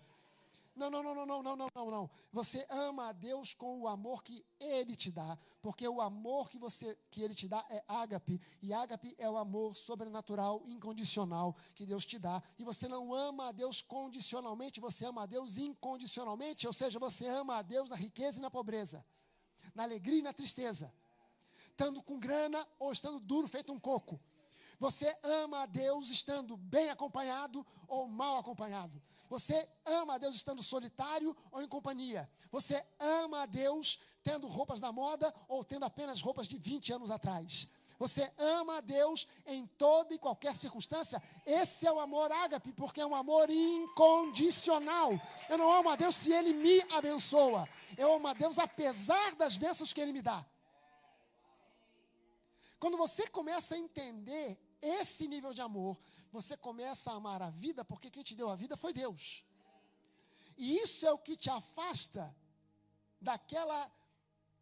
Não, 0.74 0.90
não, 0.90 1.02
não, 1.02 1.14
não, 1.14 1.26
não, 1.26 1.42
não, 1.42 1.68
não, 1.74 1.90
não, 1.90 2.10
Você 2.32 2.66
ama 2.70 3.08
a 3.08 3.12
Deus 3.12 3.52
com 3.52 3.80
o 3.80 3.88
amor 3.88 4.22
que 4.22 4.44
Ele 4.58 4.96
te 4.96 5.10
dá, 5.10 5.38
porque 5.60 5.86
o 5.86 6.00
amor 6.00 6.48
que 6.48 6.58
você, 6.58 6.96
que 7.10 7.22
Ele 7.22 7.34
te 7.34 7.46
dá 7.46 7.64
é 7.68 7.84
ágape, 7.86 8.40
e 8.62 8.72
ágape 8.72 9.14
é 9.18 9.28
o 9.28 9.36
amor 9.36 9.74
sobrenatural, 9.74 10.62
incondicional 10.66 11.54
que 11.74 11.84
Deus 11.84 12.06
te 12.06 12.18
dá. 12.18 12.42
E 12.58 12.64
você 12.64 12.88
não 12.88 13.12
ama 13.12 13.48
a 13.48 13.52
Deus 13.52 13.82
condicionalmente, 13.82 14.80
você 14.80 15.04
ama 15.04 15.24
a 15.24 15.26
Deus 15.26 15.58
incondicionalmente, 15.58 16.66
ou 16.66 16.72
seja, 16.72 16.98
você 16.98 17.26
ama 17.26 17.56
a 17.56 17.62
Deus 17.62 17.88
na 17.88 17.96
riqueza 17.96 18.38
e 18.38 18.42
na 18.42 18.50
pobreza 18.50 19.04
na 19.74 19.82
alegria 19.82 20.20
e 20.20 20.22
na 20.22 20.32
tristeza, 20.32 20.92
estando 21.70 22.02
com 22.02 22.18
grana 22.18 22.66
ou 22.78 22.92
estando 22.92 23.18
duro, 23.18 23.48
feito 23.48 23.72
um 23.72 23.78
coco. 23.78 24.20
Você 24.78 25.16
ama 25.22 25.62
a 25.62 25.66
Deus 25.66 26.10
estando 26.10 26.56
bem 26.56 26.90
acompanhado 26.90 27.64
ou 27.86 28.08
mal 28.08 28.38
acompanhado. 28.38 29.00
Você 29.28 29.68
ama 29.86 30.14
a 30.14 30.18
Deus 30.18 30.34
estando 30.34 30.62
solitário 30.62 31.36
ou 31.50 31.62
em 31.62 31.68
companhia. 31.68 32.28
Você 32.50 32.84
ama 32.98 33.42
a 33.42 33.46
Deus 33.46 34.00
tendo 34.22 34.46
roupas 34.46 34.80
da 34.80 34.92
moda 34.92 35.32
ou 35.48 35.64
tendo 35.64 35.84
apenas 35.84 36.20
roupas 36.20 36.48
de 36.48 36.58
20 36.58 36.92
anos 36.92 37.10
atrás. 37.10 37.68
Você 38.02 38.32
ama 38.36 38.78
a 38.78 38.80
Deus 38.80 39.28
em 39.46 39.64
toda 39.64 40.12
e 40.12 40.18
qualquer 40.18 40.56
circunstância. 40.56 41.22
Esse 41.46 41.86
é 41.86 41.92
o 41.92 42.00
amor 42.00 42.32
ágape, 42.32 42.72
porque 42.72 43.00
é 43.00 43.06
um 43.06 43.14
amor 43.14 43.48
incondicional. 43.48 45.12
Eu 45.48 45.56
não 45.56 45.70
amo 45.72 45.88
a 45.88 45.94
Deus 45.94 46.16
se 46.16 46.32
Ele 46.32 46.52
me 46.52 46.80
abençoa. 46.98 47.62
Eu 47.96 48.12
amo 48.12 48.26
a 48.26 48.32
Deus 48.32 48.58
apesar 48.58 49.36
das 49.36 49.56
bênçãos 49.56 49.92
que 49.92 50.00
Ele 50.00 50.12
me 50.12 50.20
dá. 50.20 50.44
Quando 52.80 52.96
você 52.96 53.28
começa 53.28 53.76
a 53.76 53.78
entender 53.78 54.58
esse 54.80 55.28
nível 55.28 55.54
de 55.54 55.62
amor, 55.62 55.96
você 56.32 56.56
começa 56.56 57.12
a 57.12 57.14
amar 57.14 57.40
a 57.40 57.50
vida, 57.50 57.84
porque 57.84 58.10
quem 58.10 58.24
te 58.24 58.34
deu 58.34 58.48
a 58.48 58.56
vida 58.56 58.76
foi 58.76 58.92
Deus. 58.92 59.44
E 60.58 60.76
isso 60.78 61.06
é 61.06 61.12
o 61.12 61.18
que 61.18 61.36
te 61.36 61.50
afasta 61.50 62.34
daquela 63.20 63.80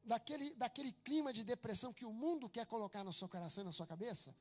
daquele, 0.05 0.55
daquele 0.55 0.93
clima 0.93 1.33
de 1.33 1.45
depressão 1.45 1.93
que 1.93 2.05
o 2.05 2.13
mundo 2.13 2.49
quer 2.49 2.67
colocar 2.67 3.05
no 3.05 3.13
seu 3.13 3.29
coração 3.29 3.63
e 3.63 3.67
na 3.67 3.73
sua 3.73 3.87
cabeça, 3.87 4.35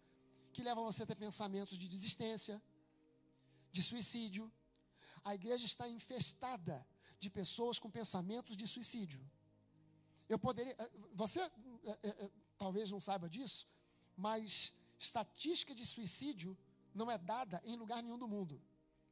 que 0.53 0.63
leva 0.63 0.81
você 0.81 1.03
a 1.03 1.05
ter 1.05 1.15
pensamentos 1.15 1.77
de 1.77 1.87
desistência, 1.87 2.61
de 3.71 3.83
suicídio. 3.83 4.51
A 5.23 5.35
igreja 5.35 5.65
está 5.65 5.87
infestada 5.87 6.85
de 7.19 7.29
pessoas 7.29 7.77
com 7.77 7.89
pensamentos 7.89 8.55
de 8.55 8.65
suicídio. 8.67 9.21
Eu 10.27 10.39
poderia. 10.39 10.75
Eh, 10.77 10.91
você 11.13 11.41
é, 11.41 11.51
é, 12.03 12.31
talvez 12.57 12.91
não 12.91 12.99
saiba 12.99 13.29
disso, 13.29 13.67
mas 14.15 14.73
estatística 14.97 15.73
de 15.73 15.85
suicídio 15.85 16.57
não 16.93 17.09
é 17.09 17.17
dada 17.17 17.61
em 17.65 17.75
lugar 17.75 18.01
nenhum 18.01 18.17
do 18.17 18.27
mundo. 18.27 18.61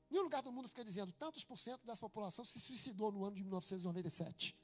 Nenhum 0.10 0.24
lugar 0.24 0.42
do 0.42 0.52
mundo 0.52 0.68
fica 0.70 0.84
dizendo 0.84 1.12
tantos 1.14 1.44
por 1.44 1.58
cento 1.58 1.86
dessa 1.86 2.02
população 2.02 2.46
se 2.46 2.60
suicidou 2.60 3.12
no 3.12 3.26
ano 3.26 3.36
de 3.36 3.44
1997. 3.44 4.56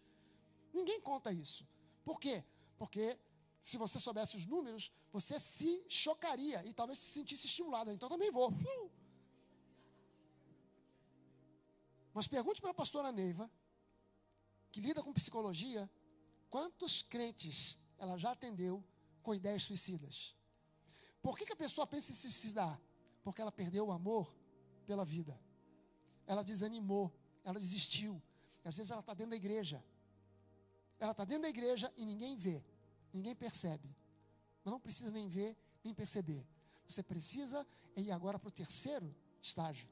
Ninguém 0.74 1.00
conta 1.02 1.32
isso. 1.32 1.68
Por 2.04 2.20
quê? 2.20 2.44
Porque 2.78 3.18
se 3.62 3.78
você 3.78 4.00
soubesse 4.00 4.36
os 4.36 4.46
números, 4.46 4.92
você 5.12 5.40
se 5.40 5.86
chocaria 5.88 6.66
e 6.66 6.74
talvez 6.74 7.00
se 7.00 7.12
sentisse 7.12 7.48
estimulado. 7.48 7.92
Então 7.92 8.10
também 8.10 8.30
vou. 8.30 8.52
Mas 12.14 12.28
pergunte 12.28 12.62
para 12.62 12.72
a 12.72 12.74
pastora 12.74 13.12
Neiva, 13.12 13.50
que 14.72 14.82
lida 14.82 15.02
com 15.02 15.14
psicologia, 15.14 15.90
quantos 16.50 17.02
crentes 17.02 17.80
ela 17.98 18.18
já 18.18 18.32
atendeu 18.32 18.84
com 19.22 19.34
ideias 19.34 19.64
suicidas? 19.64 20.36
Por 21.22 21.38
que, 21.38 21.46
que 21.46 21.54
a 21.54 21.56
pessoa 21.56 21.88
pensa 21.88 22.12
em 22.12 22.16
se 22.16 22.30
suicidar? 22.30 22.80
Porque 23.24 23.42
ela 23.42 23.52
perdeu 23.52 23.88
o 23.88 23.92
amor 23.92 24.36
pela 24.86 25.06
vida. 25.06 25.40
Ela 26.28 26.44
desanimou, 26.44 27.14
ela 27.46 27.60
desistiu. 27.60 28.22
Às 28.66 28.76
vezes 28.76 28.92
ela 28.92 29.00
está 29.00 29.14
dentro 29.14 29.32
da 29.32 29.38
igreja 29.38 29.84
ela 31.00 31.12
está 31.12 31.26
dentro 31.26 31.44
da 31.44 31.50
igreja 31.50 31.92
e 31.98 32.06
ninguém 32.06 32.36
vê, 32.36 32.64
ninguém 33.12 33.36
percebe. 33.36 33.96
Mas 34.64 34.72
não 34.72 34.80
precisa 34.80 35.12
nem 35.12 35.28
ver, 35.28 35.58
nem 35.84 35.94
perceber. 35.94 36.46
Você 36.88 37.04
precisa 37.04 37.66
ir 37.96 38.12
agora 38.12 38.40
para 38.40 38.48
o 38.48 38.52
terceiro 38.52 39.14
estágio. 39.42 39.90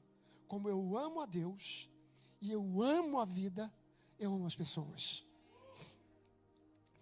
Como 0.48 0.68
eu 0.68 0.96
amo 0.96 1.20
a 1.20 1.26
Deus 1.26 1.88
e 2.40 2.50
eu 2.50 2.82
amo 2.82 3.18
a 3.20 3.24
vida, 3.24 3.72
eu 4.18 4.32
amo 4.34 4.46
as 4.46 4.56
pessoas. 4.56 5.24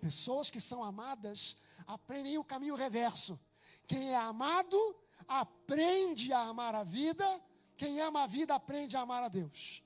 Pessoas 0.01 0.48
que 0.48 0.61
são 0.61 0.82
amadas 0.82 1.57
aprendem 1.86 2.38
o 2.38 2.44
caminho 2.44 2.74
reverso. 2.74 3.38
Quem 3.86 4.11
é 4.11 4.16
amado 4.16 4.76
aprende 5.28 6.32
a 6.32 6.40
amar 6.40 6.74
a 6.74 6.82
vida, 6.82 7.26
quem 7.76 8.01
ama 8.01 8.22
a 8.22 8.26
vida 8.26 8.55
aprende 8.55 8.96
a 8.96 9.01
amar 9.01 9.22
a 9.22 9.28
Deus. 9.28 9.84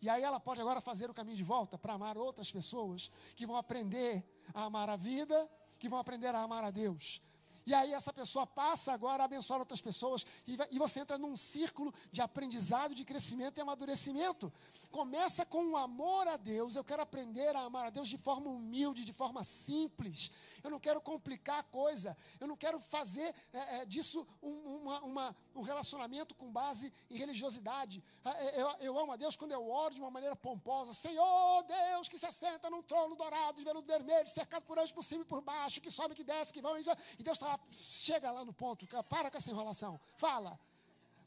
E 0.00 0.08
aí 0.08 0.22
ela 0.22 0.38
pode 0.38 0.60
agora 0.60 0.80
fazer 0.80 1.10
o 1.10 1.14
caminho 1.14 1.36
de 1.36 1.42
volta 1.42 1.78
para 1.78 1.94
amar 1.94 2.16
outras 2.18 2.50
pessoas 2.50 3.10
que 3.34 3.46
vão 3.46 3.56
aprender 3.56 4.24
a 4.54 4.64
amar 4.64 4.88
a 4.88 4.96
vida, 4.96 5.48
que 5.78 5.88
vão 5.88 5.98
aprender 5.98 6.34
a 6.34 6.42
amar 6.42 6.64
a 6.64 6.70
Deus. 6.70 7.20
E 7.66 7.74
aí 7.74 7.92
essa 7.92 8.12
pessoa 8.12 8.46
passa 8.46 8.92
agora 8.92 9.24
a 9.24 9.26
abençoar 9.26 9.58
outras 9.58 9.80
pessoas 9.80 10.24
e, 10.46 10.56
vai, 10.56 10.68
e 10.70 10.78
você 10.78 11.00
entra 11.00 11.18
num 11.18 11.36
círculo 11.36 11.92
de 12.12 12.22
aprendizado, 12.22 12.94
de 12.94 13.04
crescimento 13.04 13.58
e 13.58 13.60
amadurecimento. 13.60 14.52
Começa 14.96 15.44
com 15.44 15.62
o 15.72 15.76
amor 15.76 16.26
a 16.26 16.38
Deus. 16.38 16.74
Eu 16.74 16.82
quero 16.82 17.02
aprender 17.02 17.54
a 17.54 17.64
amar 17.64 17.88
a 17.88 17.90
Deus 17.90 18.08
de 18.08 18.16
forma 18.16 18.48
humilde, 18.48 19.04
de 19.04 19.12
forma 19.12 19.44
simples. 19.44 20.30
Eu 20.64 20.70
não 20.70 20.80
quero 20.80 21.02
complicar 21.02 21.58
a 21.58 21.62
coisa. 21.62 22.16
Eu 22.40 22.48
não 22.48 22.56
quero 22.56 22.80
fazer 22.80 23.34
é, 23.52 23.76
é, 23.76 23.84
disso 23.84 24.26
um, 24.42 24.54
uma, 24.78 25.00
uma, 25.02 25.36
um 25.54 25.60
relacionamento 25.60 26.34
com 26.34 26.50
base 26.50 26.90
em 27.10 27.18
religiosidade. 27.18 28.02
É, 28.24 28.62
eu, 28.62 28.68
eu 28.80 28.98
amo 28.98 29.12
a 29.12 29.16
Deus 29.16 29.36
quando 29.36 29.52
eu 29.52 29.68
oro 29.68 29.92
de 29.92 30.00
uma 30.00 30.10
maneira 30.10 30.34
pomposa. 30.34 30.94
Senhor 30.94 31.62
Deus 31.64 32.08
que 32.08 32.18
se 32.18 32.24
assenta 32.24 32.70
num 32.70 32.82
trono 32.82 33.14
dourado 33.16 33.58
de 33.58 33.64
veludo 33.64 33.86
vermelho, 33.86 34.26
cercado 34.30 34.62
por 34.62 34.78
anjos 34.78 34.92
por 34.92 35.04
cima 35.04 35.24
e 35.24 35.26
por 35.26 35.42
baixo, 35.42 35.78
que 35.78 35.90
sobe, 35.90 36.14
que 36.14 36.24
desce, 36.24 36.54
que 36.54 36.62
vão. 36.62 36.78
E 36.78 36.82
Deus 36.82 37.36
está 37.36 37.48
lá 37.48 37.60
chega 37.70 38.30
lá 38.30 38.46
no 38.46 38.54
ponto, 38.54 38.86
para 39.10 39.30
com 39.30 39.36
essa 39.36 39.50
enrolação, 39.50 40.00
fala. 40.16 40.58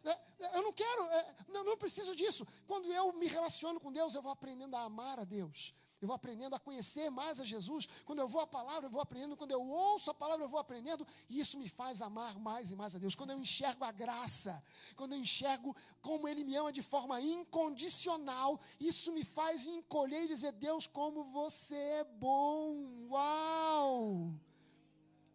É, 0.04 0.10
é, 0.10 0.58
eu 0.58 0.64
não 0.64 0.74
quero, 0.74 1.04
é, 1.04 1.36
não, 1.50 1.64
não 1.64 1.78
preciso 1.78 2.16
disso. 2.16 2.46
Quando 2.66 2.92
eu 2.92 3.14
me 3.14 3.28
relaciono 3.28 3.80
com 3.80 3.92
Deus, 3.92 4.16
eu 4.16 4.22
vou 4.22 4.32
aprendendo 4.32 4.76
a 4.76 4.84
amar 4.84 5.20
a 5.20 5.24
Deus. 5.24 5.74
Eu 6.02 6.08
vou 6.08 6.16
aprendendo 6.16 6.56
a 6.56 6.60
conhecer 6.60 7.10
mais 7.10 7.40
a 7.42 7.46
Jesus. 7.46 7.88
Quando 8.06 8.20
eu 8.20 8.28
vou 8.28 8.40
à 8.40 8.48
palavra, 8.48 8.88
eu 8.88 8.92
vou 8.92 9.02
aprendendo. 9.02 9.36
Quando 9.36 9.52
eu 9.52 9.62
ouço 9.62 10.10
a 10.10 10.14
palavra, 10.14 10.46
eu 10.46 10.50
vou 10.50 10.60
aprendendo. 10.60 11.06
E 11.30 11.40
isso 11.40 11.60
me 11.60 11.68
faz 11.68 12.02
amar 12.02 12.40
mais 12.40 12.72
e 12.72 12.76
mais 12.76 12.96
a 12.96 13.00
Deus. 13.00 13.16
Quando 13.16 13.32
eu 13.32 13.40
enxergo 13.40 13.84
a 13.84 13.92
graça, 13.92 14.64
quando 14.96 15.14
eu 15.14 15.20
enxergo 15.20 15.76
como 16.02 16.28
Ele 16.28 16.46
me 16.46 16.56
ama 16.56 16.72
de 16.72 16.82
forma 16.82 17.20
incondicional, 17.20 18.60
isso 18.80 19.12
me 19.12 19.26
faz 19.26 19.66
encolher 19.66 20.24
e 20.24 20.28
dizer: 20.28 20.54
Deus, 20.54 20.88
como 20.88 21.24
você 21.26 21.76
é 21.76 22.04
bom. 22.06 23.08
Uau! 23.10 24.34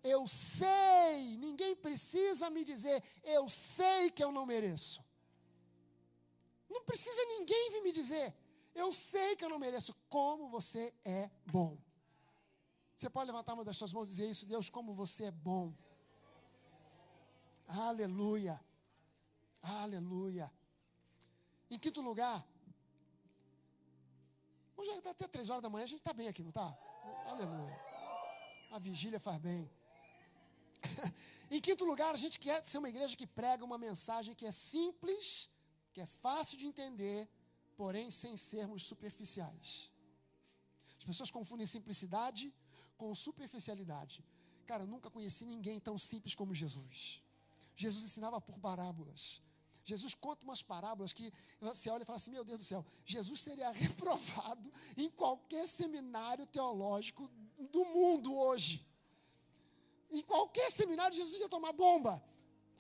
Eu 0.05 0.29
sei, 0.29 1.39
ninguém 1.39 1.75
precisa 1.75 2.51
me 2.51 2.63
dizer, 2.63 3.03
eu 3.23 3.49
sei 3.49 4.11
que 4.11 4.23
eu 4.23 4.31
não 4.31 4.45
mereço. 4.45 5.03
Não 6.69 6.85
precisa 6.85 7.25
ninguém 7.25 7.71
vir 7.71 7.83
me 7.83 7.91
dizer, 7.91 8.35
eu 8.75 8.93
sei 8.93 9.35
que 9.35 9.43
eu 9.43 9.49
não 9.49 9.59
mereço. 9.59 9.97
Como 10.11 10.51
você 10.51 10.95
é 11.07 11.31
bom. 11.47 11.79
Você 12.95 13.09
pode 13.09 13.27
levantar 13.27 13.55
uma 13.55 13.65
das 13.65 13.79
suas 13.79 13.95
mãos 13.95 14.09
e 14.09 14.11
dizer 14.11 14.29
isso, 14.29 14.45
Deus, 14.45 14.69
como 14.69 14.93
você 14.95 15.25
é 15.25 15.31
bom. 15.31 15.73
Aleluia. 17.67 18.61
Aleluia. 19.63 20.53
Em 21.71 21.79
quinto 21.79 22.03
lugar, 22.03 22.47
hoje 24.77 24.91
é 24.91 24.99
até 24.99 25.27
três 25.27 25.49
horas 25.49 25.63
da 25.63 25.71
manhã, 25.71 25.85
a 25.85 25.89
gente 25.89 26.01
está 26.01 26.13
bem 26.13 26.29
aqui, 26.29 26.43
não 26.43 26.51
está? 26.51 26.77
Aleluia. 27.27 27.75
A 28.71 28.79
vigília 28.79 29.19
faz 29.19 29.39
bem. 29.39 29.71
em 31.51 31.61
quinto 31.61 31.85
lugar, 31.85 32.15
a 32.15 32.19
gente 32.19 32.39
quer 32.39 32.65
ser 32.65 32.79
uma 32.79 32.89
igreja 32.89 33.17
que 33.17 33.27
prega 33.27 33.65
uma 33.65 33.79
mensagem 33.79 34.35
que 34.35 34.47
é 34.47 34.53
simples, 34.53 35.51
que 35.93 36.01
é 36.01 36.07
fácil 36.07 36.59
de 36.59 36.67
entender, 36.67 37.29
porém 37.77 38.11
sem 38.11 38.37
sermos 38.37 38.85
superficiais. 38.85 39.91
As 40.99 41.05
pessoas 41.05 41.31
confundem 41.31 41.67
simplicidade 41.67 42.53
com 42.97 43.15
superficialidade. 43.15 44.25
Cara, 44.67 44.85
eu 44.85 44.87
nunca 44.87 45.11
conheci 45.11 45.45
ninguém 45.45 45.79
tão 45.79 45.99
simples 45.99 46.35
como 46.35 46.55
Jesus. 46.55 47.23
Jesus 47.77 48.05
ensinava 48.05 48.41
por 48.41 48.59
parábolas. 48.59 49.43
Jesus 49.85 50.15
conta 50.15 50.45
umas 50.45 50.63
parábolas 50.63 51.13
que 51.13 51.31
você 51.61 51.91
olha 51.91 52.03
e 52.03 52.07
fala 52.07 52.17
assim: 52.17 52.31
Meu 52.31 52.45
Deus 52.45 52.59
do 52.59 52.65
céu, 52.65 52.85
Jesus 53.05 53.41
seria 53.41 53.71
reprovado 53.85 54.73
em 54.97 55.11
qualquer 55.11 55.67
seminário 55.69 56.47
teológico 56.47 57.31
do 57.71 57.85
mundo 57.85 58.35
hoje. 58.35 58.87
Em 60.15 60.23
qualquer 60.23 60.71
seminário, 60.71 61.17
Jesus 61.17 61.41
ia 61.41 61.49
tomar 61.49 61.73
bomba. 61.73 62.23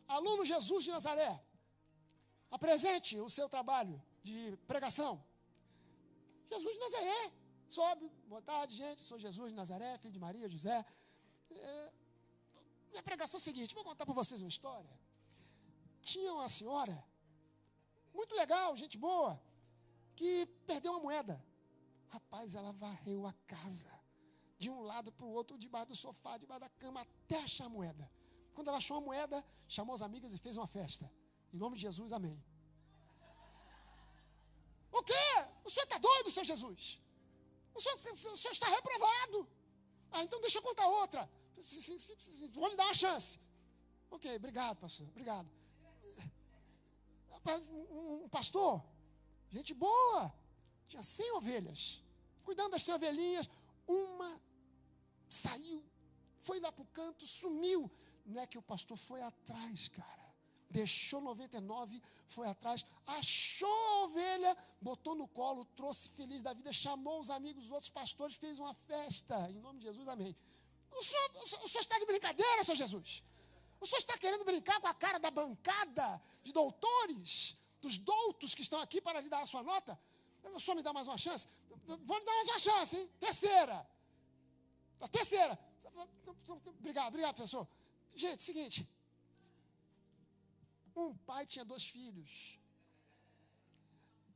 Aluno 0.06 0.44
Jesus 0.44 0.84
de 0.84 0.90
Nazaré, 0.96 1.32
apresente 2.48 3.18
o 3.18 3.28
seu 3.28 3.48
trabalho 3.48 4.00
de 4.22 4.56
pregação. 4.68 5.12
Jesus 6.48 6.74
de 6.74 6.80
Nazaré, 6.86 7.32
sobe, 7.68 8.08
boa 8.28 8.40
tarde, 8.40 8.76
gente, 8.76 9.02
sou 9.02 9.18
Jesus 9.18 9.48
de 9.50 9.56
Nazaré, 9.56 9.98
filho 9.98 10.12
de 10.12 10.20
Maria, 10.20 10.48
José. 10.48 10.84
É, 11.50 11.92
a 12.98 13.02
pregação 13.02 13.38
é 13.38 13.42
a 13.42 13.46
seguinte, 13.48 13.74
vou 13.74 13.82
contar 13.82 14.06
para 14.06 14.14
vocês 14.14 14.40
uma 14.40 14.54
história. 14.56 14.94
Tinha 16.02 16.32
uma 16.32 16.48
senhora, 16.48 16.96
muito 18.14 18.32
legal, 18.36 18.76
gente 18.76 18.96
boa, 18.96 19.42
que 20.14 20.46
perdeu 20.68 20.92
uma 20.92 21.00
moeda. 21.00 21.44
Rapaz, 22.10 22.54
ela 22.54 22.72
varreu 22.72 23.26
a 23.26 23.32
casa 23.48 24.03
de 24.64 24.70
um 24.74 24.80
lado 24.92 25.08
para 25.16 25.26
o 25.28 25.32
outro, 25.38 25.58
debaixo 25.64 25.88
do 25.92 25.96
sofá, 26.04 26.32
debaixo 26.42 26.62
da 26.66 26.70
cama, 26.82 27.00
até 27.02 27.38
achar 27.48 27.66
a 27.66 27.74
moeda. 27.76 28.04
Quando 28.54 28.68
ela 28.68 28.78
achou 28.82 28.96
a 28.98 29.04
moeda, 29.08 29.38
chamou 29.76 29.94
as 29.98 30.02
amigas 30.08 30.30
e 30.36 30.38
fez 30.44 30.56
uma 30.60 30.66
festa. 30.78 31.06
Em 31.52 31.58
nome 31.64 31.74
de 31.76 31.82
Jesus, 31.86 32.10
amém. 32.18 32.38
O 34.98 35.02
quê? 35.10 35.26
O 35.66 35.70
senhor 35.70 35.86
está 35.88 35.98
doido, 35.98 36.30
senhor 36.30 36.46
Jesus? 36.52 36.82
O 37.74 37.80
senhor, 37.82 37.96
o 37.96 38.36
senhor, 38.42 38.52
está 38.58 38.68
reprovado. 38.68 39.38
Ah, 40.12 40.22
então 40.24 40.40
deixa 40.40 40.58
eu 40.58 40.62
contar 40.68 40.86
outra. 41.02 41.22
Vou 42.52 42.68
lhe 42.70 42.76
dar 42.76 42.86
uma 42.90 42.94
chance. 43.04 43.30
Ok, 44.10 44.34
obrigado, 44.36 44.76
pastor. 44.78 45.06
Obrigado. 45.08 45.48
Um 48.24 48.28
pastor, 48.30 48.82
gente 49.50 49.74
boa, 49.74 50.32
tinha 50.86 51.02
100 51.02 51.32
ovelhas, 51.32 52.02
cuidando 52.46 52.70
das 52.70 52.82
100 52.84 52.94
ovelhinhas. 52.94 53.46
Uma 53.86 54.30
saiu, 55.28 55.84
foi 56.38 56.60
lá 56.60 56.70
para 56.70 56.82
o 56.82 56.86
canto, 56.86 57.26
sumiu. 57.26 57.90
Não 58.26 58.40
é 58.40 58.46
que 58.46 58.58
o 58.58 58.62
pastor 58.62 58.96
foi 58.96 59.22
atrás, 59.22 59.88
cara. 59.88 60.24
Deixou 60.70 61.20
99, 61.20 62.02
foi 62.28 62.48
atrás, 62.48 62.84
achou 63.06 63.68
a 63.68 64.04
ovelha, 64.04 64.56
botou 64.80 65.14
no 65.14 65.28
colo, 65.28 65.64
trouxe 65.76 66.08
feliz 66.08 66.42
da 66.42 66.52
vida, 66.52 66.72
chamou 66.72 67.20
os 67.20 67.30
amigos, 67.30 67.66
os 67.66 67.70
outros 67.70 67.90
pastores, 67.90 68.34
fez 68.36 68.58
uma 68.58 68.74
festa. 68.74 69.50
Em 69.50 69.60
nome 69.60 69.78
de 69.78 69.86
Jesus, 69.86 70.08
amém. 70.08 70.34
O 70.90 71.02
senhor, 71.02 71.30
o 71.42 71.68
senhor, 71.68 71.80
está 71.80 71.98
de 71.98 72.06
brincadeira, 72.06 72.64
senhor 72.64 72.76
Jesus? 72.76 73.22
O 73.80 73.86
senhor 73.86 73.98
está 73.98 74.18
querendo 74.18 74.44
brincar 74.44 74.80
com 74.80 74.88
a 74.88 74.94
cara 74.94 75.18
da 75.18 75.30
bancada 75.30 76.20
de 76.42 76.52
doutores, 76.52 77.56
dos 77.80 77.98
doutos 77.98 78.54
que 78.54 78.62
estão 78.62 78.80
aqui 78.80 79.00
para 79.00 79.20
lhe 79.20 79.28
dar 79.28 79.42
a 79.42 79.46
sua 79.46 79.62
nota? 79.62 79.98
O 80.52 80.60
senhor 80.60 80.76
me 80.76 80.82
dá 80.82 80.92
mais 80.92 81.06
uma 81.06 81.18
chance? 81.18 81.46
Vou 81.86 82.18
lhe 82.18 82.24
dar 82.24 82.34
mais 82.34 82.48
uma 82.48 82.58
chance, 82.58 82.96
hein? 82.96 83.10
Terceira. 83.20 83.86
A 85.00 85.08
terceira. 85.08 85.58
Obrigado, 86.78 87.08
obrigado, 87.08 87.34
professor. 87.34 87.66
Gente, 88.14 88.42
seguinte. 88.42 88.88
Um 90.94 91.14
pai 91.16 91.44
tinha 91.46 91.64
dois 91.64 91.86
filhos. 91.86 92.60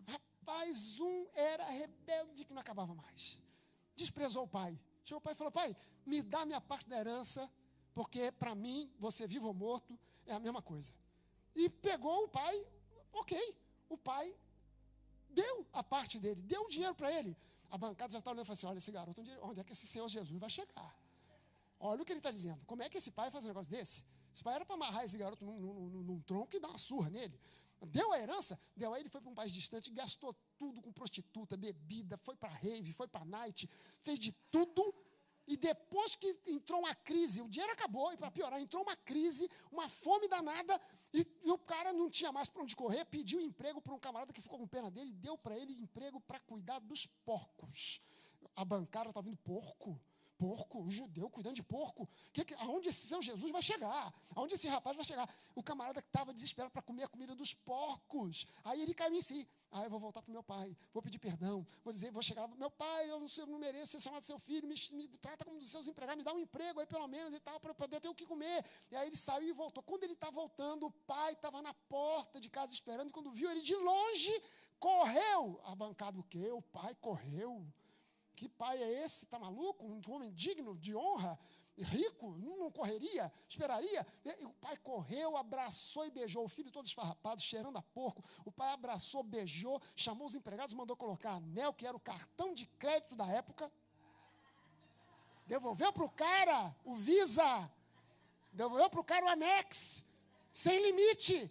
Rapaz, 0.06 0.98
um 1.00 1.26
era 1.34 1.64
rebelde 1.68 2.44
que 2.44 2.52
não 2.52 2.60
acabava 2.60 2.94
mais. 2.94 3.38
Desprezou 3.94 4.44
o 4.44 4.48
pai. 4.48 4.78
Chegou 5.04 5.18
o 5.18 5.22
pai 5.22 5.32
e 5.32 5.36
falou: 5.36 5.52
Pai, 5.52 5.76
me 6.04 6.22
dá 6.22 6.44
minha 6.44 6.60
parte 6.60 6.88
da 6.88 6.98
herança, 6.98 7.50
porque 7.94 8.32
para 8.32 8.54
mim, 8.54 8.92
você 8.98 9.26
vivo 9.26 9.48
ou 9.48 9.54
morto, 9.54 9.98
é 10.26 10.32
a 10.32 10.40
mesma 10.40 10.62
coisa. 10.62 10.92
E 11.54 11.68
pegou 11.68 12.24
o 12.24 12.28
pai, 12.28 12.66
ok. 13.12 13.56
O 13.88 13.96
pai 13.96 14.36
deu 15.30 15.66
a 15.72 15.82
parte 15.82 16.18
dele, 16.18 16.42
deu 16.42 16.62
o 16.62 16.68
dinheiro 16.68 16.94
para 16.94 17.12
ele. 17.12 17.36
A 17.70 17.78
bancada 17.78 18.12
já 18.12 18.18
está 18.18 18.30
olhando 18.30 18.44
e 18.44 18.46
falou 18.46 18.54
assim: 18.54 18.66
olha, 18.66 18.78
esse 18.78 18.90
garoto, 18.90 19.22
onde 19.42 19.60
é 19.60 19.64
que 19.64 19.72
esse 19.72 19.86
Senhor 19.86 20.08
Jesus 20.08 20.38
vai 20.38 20.50
chegar? 20.50 20.96
Olha 21.80 22.02
o 22.02 22.04
que 22.04 22.12
ele 22.12 22.18
está 22.18 22.30
dizendo. 22.30 22.64
Como 22.66 22.82
é 22.82 22.88
que 22.88 22.98
esse 22.98 23.10
pai 23.10 23.30
faz 23.30 23.44
um 23.44 23.48
negócio 23.48 23.70
desse? 23.70 24.04
Esse 24.34 24.42
pai 24.42 24.54
era 24.54 24.64
para 24.64 24.74
amarrar 24.74 25.04
esse 25.04 25.16
garoto 25.16 25.44
num, 25.44 25.58
num, 25.58 26.02
num, 26.02 26.20
tronco 26.22 26.56
e 26.56 26.60
dar 26.60 26.68
uma 26.68 26.78
surra 26.78 27.10
nele. 27.10 27.38
Deu 27.86 28.12
a 28.12 28.18
herança, 28.18 28.58
deu 28.76 28.92
a 28.92 28.98
ele, 28.98 29.08
foi 29.08 29.20
para 29.20 29.30
um 29.30 29.34
país 29.34 29.52
distante, 29.52 29.88
gastou 29.90 30.34
tudo 30.56 30.82
com 30.82 30.92
prostituta, 30.92 31.56
bebida, 31.56 32.18
foi 32.18 32.34
para 32.34 32.48
rave, 32.48 32.92
foi 32.92 33.06
para 33.06 33.24
night, 33.24 33.70
fez 34.02 34.18
de 34.18 34.32
tudo 34.50 34.92
e 35.48 35.56
depois 35.56 36.14
que 36.14 36.38
entrou 36.46 36.80
uma 36.80 36.94
crise, 36.94 37.40
o 37.40 37.48
dinheiro 37.48 37.72
acabou, 37.72 38.12
e 38.12 38.16
para 38.18 38.30
piorar, 38.30 38.60
entrou 38.60 38.82
uma 38.82 38.94
crise, 38.94 39.50
uma 39.72 39.88
fome 39.88 40.28
danada, 40.28 40.78
e, 41.12 41.26
e 41.42 41.50
o 41.50 41.58
cara 41.58 41.90
não 41.92 42.10
tinha 42.10 42.30
mais 42.30 42.50
para 42.50 42.62
onde 42.62 42.76
correr, 42.76 43.06
pediu 43.06 43.40
emprego 43.40 43.80
para 43.80 43.94
um 43.94 43.98
camarada 43.98 44.32
que 44.32 44.42
ficou 44.42 44.58
com 44.58 44.68
pena 44.68 44.90
dele, 44.90 45.10
deu 45.14 45.38
para 45.38 45.56
ele 45.56 45.72
emprego 45.72 46.20
para 46.20 46.38
cuidar 46.40 46.78
dos 46.80 47.06
porcos. 47.06 48.02
A 48.54 48.64
bancária 48.64 49.08
está 49.08 49.22
vindo 49.22 49.38
porco 49.38 49.98
porco, 50.38 50.82
o 50.82 50.90
judeu 50.90 51.28
cuidando 51.28 51.56
de 51.56 51.62
porco. 51.62 52.08
Que, 52.32 52.44
que, 52.44 52.54
aonde 52.54 52.88
esse 52.88 53.06
São 53.06 53.20
Jesus 53.20 53.50
vai 53.50 53.62
chegar? 53.62 54.14
Aonde 54.34 54.54
esse 54.54 54.68
rapaz 54.68 54.96
vai 54.96 55.04
chegar? 55.04 55.28
O 55.54 55.62
camarada 55.62 56.00
que 56.00 56.08
estava 56.08 56.32
desesperado 56.32 56.72
para 56.72 56.80
comer 56.80 57.02
a 57.02 57.08
comida 57.08 57.34
dos 57.34 57.52
porcos. 57.52 58.46
Aí 58.64 58.80
ele 58.80 58.94
caiu 58.94 59.14
em 59.14 59.20
si. 59.20 59.46
Aí 59.70 59.82
ah, 59.82 59.84
eu 59.84 59.90
vou 59.90 60.00
voltar 60.00 60.22
para 60.22 60.30
o 60.30 60.32
meu 60.32 60.42
pai, 60.42 60.74
vou 60.90 61.02
pedir 61.02 61.18
perdão, 61.18 61.66
vou 61.84 61.92
dizer, 61.92 62.10
vou 62.10 62.22
chegar, 62.22 62.48
meu 62.48 62.70
pai, 62.70 63.10
eu 63.10 63.20
não, 63.20 63.26
eu 63.36 63.46
não 63.46 63.58
mereço 63.58 63.92
ser 63.92 64.00
chamado 64.00 64.22
seu 64.22 64.38
filho, 64.38 64.66
me, 64.66 64.74
me, 64.92 65.06
trata 65.18 65.44
como 65.44 65.58
dos 65.58 65.70
seus 65.70 65.86
empregados, 65.86 66.16
me 66.16 66.24
dá 66.24 66.32
um 66.32 66.38
emprego 66.38 66.80
aí 66.80 66.86
pelo 66.86 67.06
menos 67.06 67.34
e 67.34 67.40
tal, 67.40 67.60
para 67.60 67.72
eu 67.72 67.74
poder 67.74 68.00
ter 68.00 68.08
o 68.08 68.14
que 68.14 68.24
comer. 68.24 68.64
E 68.90 68.96
aí 68.96 69.08
ele 69.08 69.16
saiu 69.16 69.46
e 69.46 69.52
voltou. 69.52 69.82
Quando 69.82 70.04
ele 70.04 70.14
está 70.14 70.30
voltando, 70.30 70.86
o 70.86 70.90
pai 70.90 71.34
estava 71.34 71.60
na 71.60 71.74
porta 71.74 72.40
de 72.40 72.48
casa 72.48 72.72
esperando, 72.72 73.08
e 73.08 73.12
quando 73.12 73.30
viu 73.30 73.50
ele 73.50 73.60
de 73.60 73.76
longe, 73.76 74.42
correu. 74.80 75.60
A 75.64 75.74
bancada 75.74 76.18
o 76.18 76.24
quê? 76.24 76.50
O 76.50 76.62
pai 76.62 76.94
correu 76.94 77.66
que 78.38 78.48
pai 78.48 78.80
é 78.80 79.04
esse? 79.04 79.24
Está 79.24 79.36
maluco? 79.36 79.84
Um 79.84 80.00
homem 80.12 80.32
digno 80.32 80.76
de 80.76 80.94
honra? 80.94 81.36
rico, 81.80 82.36
não 82.38 82.72
correria, 82.72 83.30
esperaria. 83.48 84.04
E 84.24 84.44
o 84.44 84.52
pai 84.54 84.76
correu, 84.78 85.36
abraçou 85.36 86.04
e 86.06 86.10
beijou 86.10 86.44
o 86.44 86.48
filho 86.48 86.72
todo 86.72 86.86
esfarrapado, 86.86 87.40
cheirando 87.40 87.76
a 87.78 87.82
porco. 87.82 88.22
O 88.44 88.50
pai 88.50 88.72
abraçou, 88.72 89.22
beijou, 89.22 89.80
chamou 89.94 90.26
os 90.26 90.34
empregados, 90.34 90.74
mandou 90.74 90.96
colocar 90.96 91.34
anel, 91.34 91.72
que 91.72 91.86
era 91.86 91.96
o 91.96 92.00
cartão 92.00 92.52
de 92.52 92.66
crédito 92.66 93.14
da 93.14 93.28
época. 93.28 93.70
Devolveu 95.46 95.92
para 95.92 96.04
o 96.04 96.10
cara 96.10 96.76
o 96.84 96.94
Visa. 96.94 97.70
Devolveu 98.52 98.90
para 98.90 99.00
o 99.00 99.04
cara 99.04 99.26
o 99.26 99.28
Amex. 99.28 100.04
Sem 100.52 100.82
limite. 100.82 101.50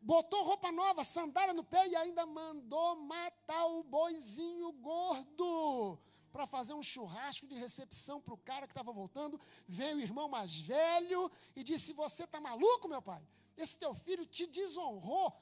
Botou 0.00 0.44
roupa 0.44 0.70
nova, 0.70 1.02
sandália 1.02 1.54
no 1.54 1.64
pé 1.64 1.88
e 1.88 1.96
ainda 1.96 2.24
mandou 2.26 2.96
matar 2.96 3.66
o 3.66 3.82
boizinho 3.82 4.72
gordo 4.72 5.98
para 6.36 6.46
fazer 6.46 6.74
um 6.74 6.82
churrasco 6.82 7.46
de 7.46 7.54
recepção 7.54 8.20
para 8.20 8.34
o 8.34 8.38
cara 8.38 8.66
que 8.66 8.72
estava 8.72 8.92
voltando. 8.92 9.40
Veio 9.66 9.96
o 9.96 10.00
irmão 10.00 10.28
mais 10.28 10.56
velho 10.60 11.30
e 11.56 11.64
disse: 11.64 11.94
Você 11.94 12.24
está 12.24 12.38
maluco, 12.40 12.88
meu 12.88 13.00
pai? 13.00 13.26
Esse 13.56 13.78
teu 13.78 13.94
filho 13.94 14.24
te 14.26 14.46
desonrou, 14.46 15.32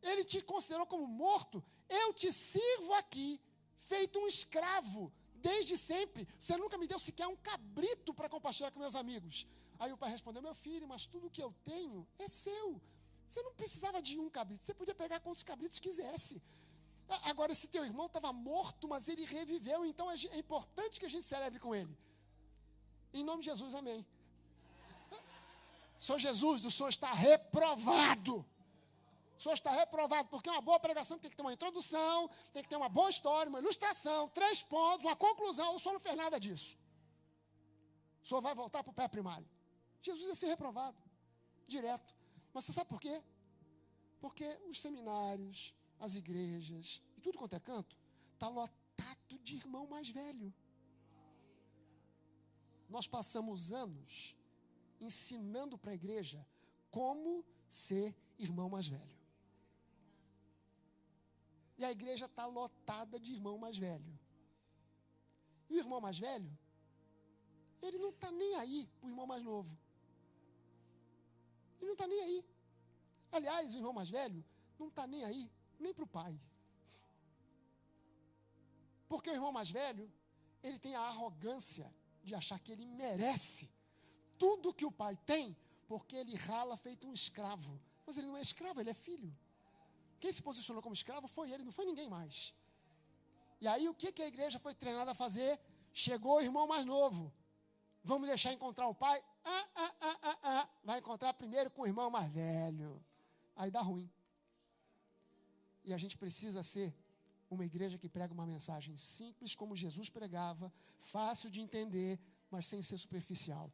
ele 0.00 0.24
te 0.24 0.40
considerou 0.40 0.86
como 0.86 1.06
morto. 1.06 1.62
Eu 1.88 2.14
te 2.14 2.32
sirvo 2.32 2.94
aqui, 2.94 3.40
feito 3.78 4.18
um 4.20 4.28
escravo, 4.28 5.12
desde 5.34 5.76
sempre. 5.76 6.26
Você 6.38 6.56
nunca 6.56 6.78
me 6.78 6.86
deu 6.86 6.98
sequer 6.98 7.26
um 7.26 7.36
cabrito 7.36 8.14
para 8.14 8.28
compartilhar 8.28 8.70
com 8.70 8.78
meus 8.78 8.94
amigos. 8.94 9.46
Aí 9.78 9.92
o 9.92 9.98
pai 9.98 10.10
respondeu: 10.10 10.40
Meu 10.40 10.54
filho, 10.54 10.86
mas 10.86 11.04
tudo 11.04 11.30
que 11.30 11.42
eu 11.42 11.52
tenho 11.64 12.06
é 12.18 12.28
seu. 12.28 12.80
Você 13.28 13.42
não 13.42 13.54
precisava 13.54 14.00
de 14.02 14.18
um 14.18 14.28
cabrito, 14.30 14.64
você 14.64 14.74
podia 14.74 14.94
pegar 14.94 15.20
quantos 15.20 15.42
cabritos 15.42 15.78
quisesse. 15.78 16.42
Agora, 17.24 17.52
esse 17.52 17.68
teu 17.68 17.84
irmão 17.84 18.06
estava 18.06 18.32
morto, 18.32 18.88
mas 18.88 19.08
ele 19.08 19.24
reviveu, 19.24 19.84
então 19.84 20.10
é, 20.10 20.14
é 20.32 20.38
importante 20.38 20.98
que 20.98 21.06
a 21.06 21.08
gente 21.08 21.24
celebre 21.24 21.58
com 21.58 21.74
ele. 21.74 21.96
Em 23.12 23.22
nome 23.22 23.42
de 23.42 23.50
Jesus, 23.50 23.74
amém. 23.74 24.04
Senhor 25.98 26.18
Jesus, 26.18 26.64
o 26.64 26.70
Senhor 26.70 26.88
está 26.88 27.12
reprovado. 27.12 28.44
O 29.38 29.42
Senhor 29.42 29.54
está 29.54 29.70
reprovado, 29.70 30.28
porque 30.28 30.48
uma 30.48 30.60
boa 30.60 30.78
pregação 30.78 31.18
tem 31.18 31.30
que 31.30 31.36
ter 31.36 31.42
uma 31.42 31.52
introdução, 31.52 32.30
tem 32.52 32.62
que 32.62 32.68
ter 32.68 32.76
uma 32.76 32.88
boa 32.88 33.10
história, 33.10 33.48
uma 33.50 33.58
ilustração, 33.58 34.28
três 34.28 34.62
pontos, 34.62 35.04
uma 35.04 35.16
conclusão. 35.16 35.74
O 35.74 35.78
Senhor 35.78 35.94
não 35.94 36.00
fez 36.00 36.16
nada 36.16 36.38
disso. 36.38 36.76
O 38.22 38.26
Senhor 38.26 38.40
vai 38.40 38.54
voltar 38.54 38.82
para 38.82 38.90
o 38.90 38.94
pé 38.94 39.06
primário. 39.08 39.48
Jesus 40.00 40.28
ia 40.28 40.34
ser 40.34 40.46
reprovado, 40.46 40.96
direto. 41.66 42.14
Mas 42.54 42.64
você 42.64 42.72
sabe 42.72 42.88
por 42.88 43.00
quê? 43.00 43.20
Porque 44.20 44.44
os 44.70 44.80
seminários, 44.80 45.74
as 45.98 46.14
igrejas, 46.14 47.02
e 47.16 47.20
tudo 47.20 47.36
quanto 47.36 47.56
é 47.56 47.60
canto, 47.60 47.98
está 48.32 48.48
lotado 48.48 49.38
de 49.42 49.56
irmão 49.56 49.88
mais 49.88 50.08
velho. 50.08 50.54
Nós 52.88 53.08
passamos 53.08 53.72
anos 53.72 54.36
ensinando 55.00 55.76
para 55.76 55.90
a 55.90 55.94
igreja 55.94 56.46
como 56.92 57.44
ser 57.68 58.14
irmão 58.38 58.70
mais 58.70 58.86
velho. 58.86 59.18
E 61.76 61.84
a 61.84 61.90
igreja 61.90 62.26
está 62.26 62.46
lotada 62.46 63.18
de 63.18 63.32
irmão 63.32 63.58
mais 63.58 63.76
velho. 63.76 64.18
E 65.68 65.74
o 65.74 65.78
irmão 65.78 66.00
mais 66.00 66.20
velho, 66.20 66.56
ele 67.82 67.98
não 67.98 68.10
está 68.10 68.30
nem 68.30 68.54
aí 68.54 68.86
para 69.00 69.08
o 69.08 69.10
irmão 69.10 69.26
mais 69.26 69.42
novo. 69.42 69.76
Ele 71.84 71.88
não 71.88 71.92
está 71.92 72.06
nem 72.06 72.20
aí. 72.20 72.44
Aliás, 73.30 73.74
o 73.74 73.78
irmão 73.78 73.92
mais 73.92 74.08
velho 74.08 74.44
não 74.78 74.88
está 74.88 75.06
nem 75.06 75.24
aí 75.24 75.52
nem 75.78 75.92
para 75.92 76.04
o 76.04 76.06
pai. 76.06 76.40
Porque 79.08 79.28
o 79.28 79.34
irmão 79.34 79.52
mais 79.52 79.70
velho, 79.70 80.10
ele 80.62 80.78
tem 80.78 80.94
a 80.94 81.00
arrogância 81.00 81.94
de 82.22 82.34
achar 82.34 82.58
que 82.58 82.72
ele 82.72 82.86
merece 82.86 83.70
tudo 84.38 84.72
que 84.72 84.86
o 84.86 84.90
pai 84.90 85.16
tem, 85.26 85.56
porque 85.86 86.16
ele 86.16 86.34
rala 86.36 86.76
feito 86.76 87.06
um 87.06 87.12
escravo. 87.12 87.78
Mas 88.06 88.16
ele 88.16 88.28
não 88.28 88.36
é 88.36 88.40
escravo, 88.40 88.80
ele 88.80 88.90
é 88.90 88.94
filho. 88.94 89.36
Quem 90.18 90.32
se 90.32 90.42
posicionou 90.42 90.82
como 90.82 90.94
escravo 90.94 91.28
foi 91.28 91.50
ele, 91.50 91.64
não 91.64 91.72
foi 91.72 91.84
ninguém 91.84 92.08
mais. 92.08 92.54
E 93.60 93.68
aí 93.68 93.88
o 93.88 93.94
que, 93.94 94.10
que 94.10 94.22
a 94.22 94.26
igreja 94.26 94.58
foi 94.58 94.74
treinada 94.74 95.10
a 95.10 95.14
fazer? 95.14 95.60
Chegou 95.92 96.36
o 96.36 96.40
irmão 96.40 96.66
mais 96.66 96.86
novo. 96.86 97.32
Vamos 98.04 98.28
deixar 98.28 98.52
encontrar 98.52 98.86
o 98.86 98.94
pai? 98.94 99.18
Ah, 99.42 99.68
ah, 99.74 99.94
ah, 100.00 100.18
ah, 100.22 100.38
ah. 100.42 100.68
Vai 100.84 100.98
encontrar 100.98 101.32
primeiro 101.32 101.70
com 101.70 101.82
o 101.82 101.86
irmão 101.86 102.10
mais 102.10 102.30
velho. 102.30 103.02
Aí 103.56 103.70
dá 103.70 103.80
ruim. 103.80 104.10
E 105.82 105.92
a 105.94 105.96
gente 105.96 106.18
precisa 106.18 106.62
ser 106.62 106.94
uma 107.50 107.64
igreja 107.64 107.98
que 107.98 108.08
prega 108.08 108.34
uma 108.34 108.46
mensagem 108.46 108.94
simples, 108.98 109.54
como 109.54 109.74
Jesus 109.74 110.10
pregava, 110.10 110.70
fácil 110.98 111.50
de 111.50 111.62
entender, 111.62 112.18
mas 112.50 112.66
sem 112.66 112.82
ser 112.82 112.98
superficial. 112.98 113.72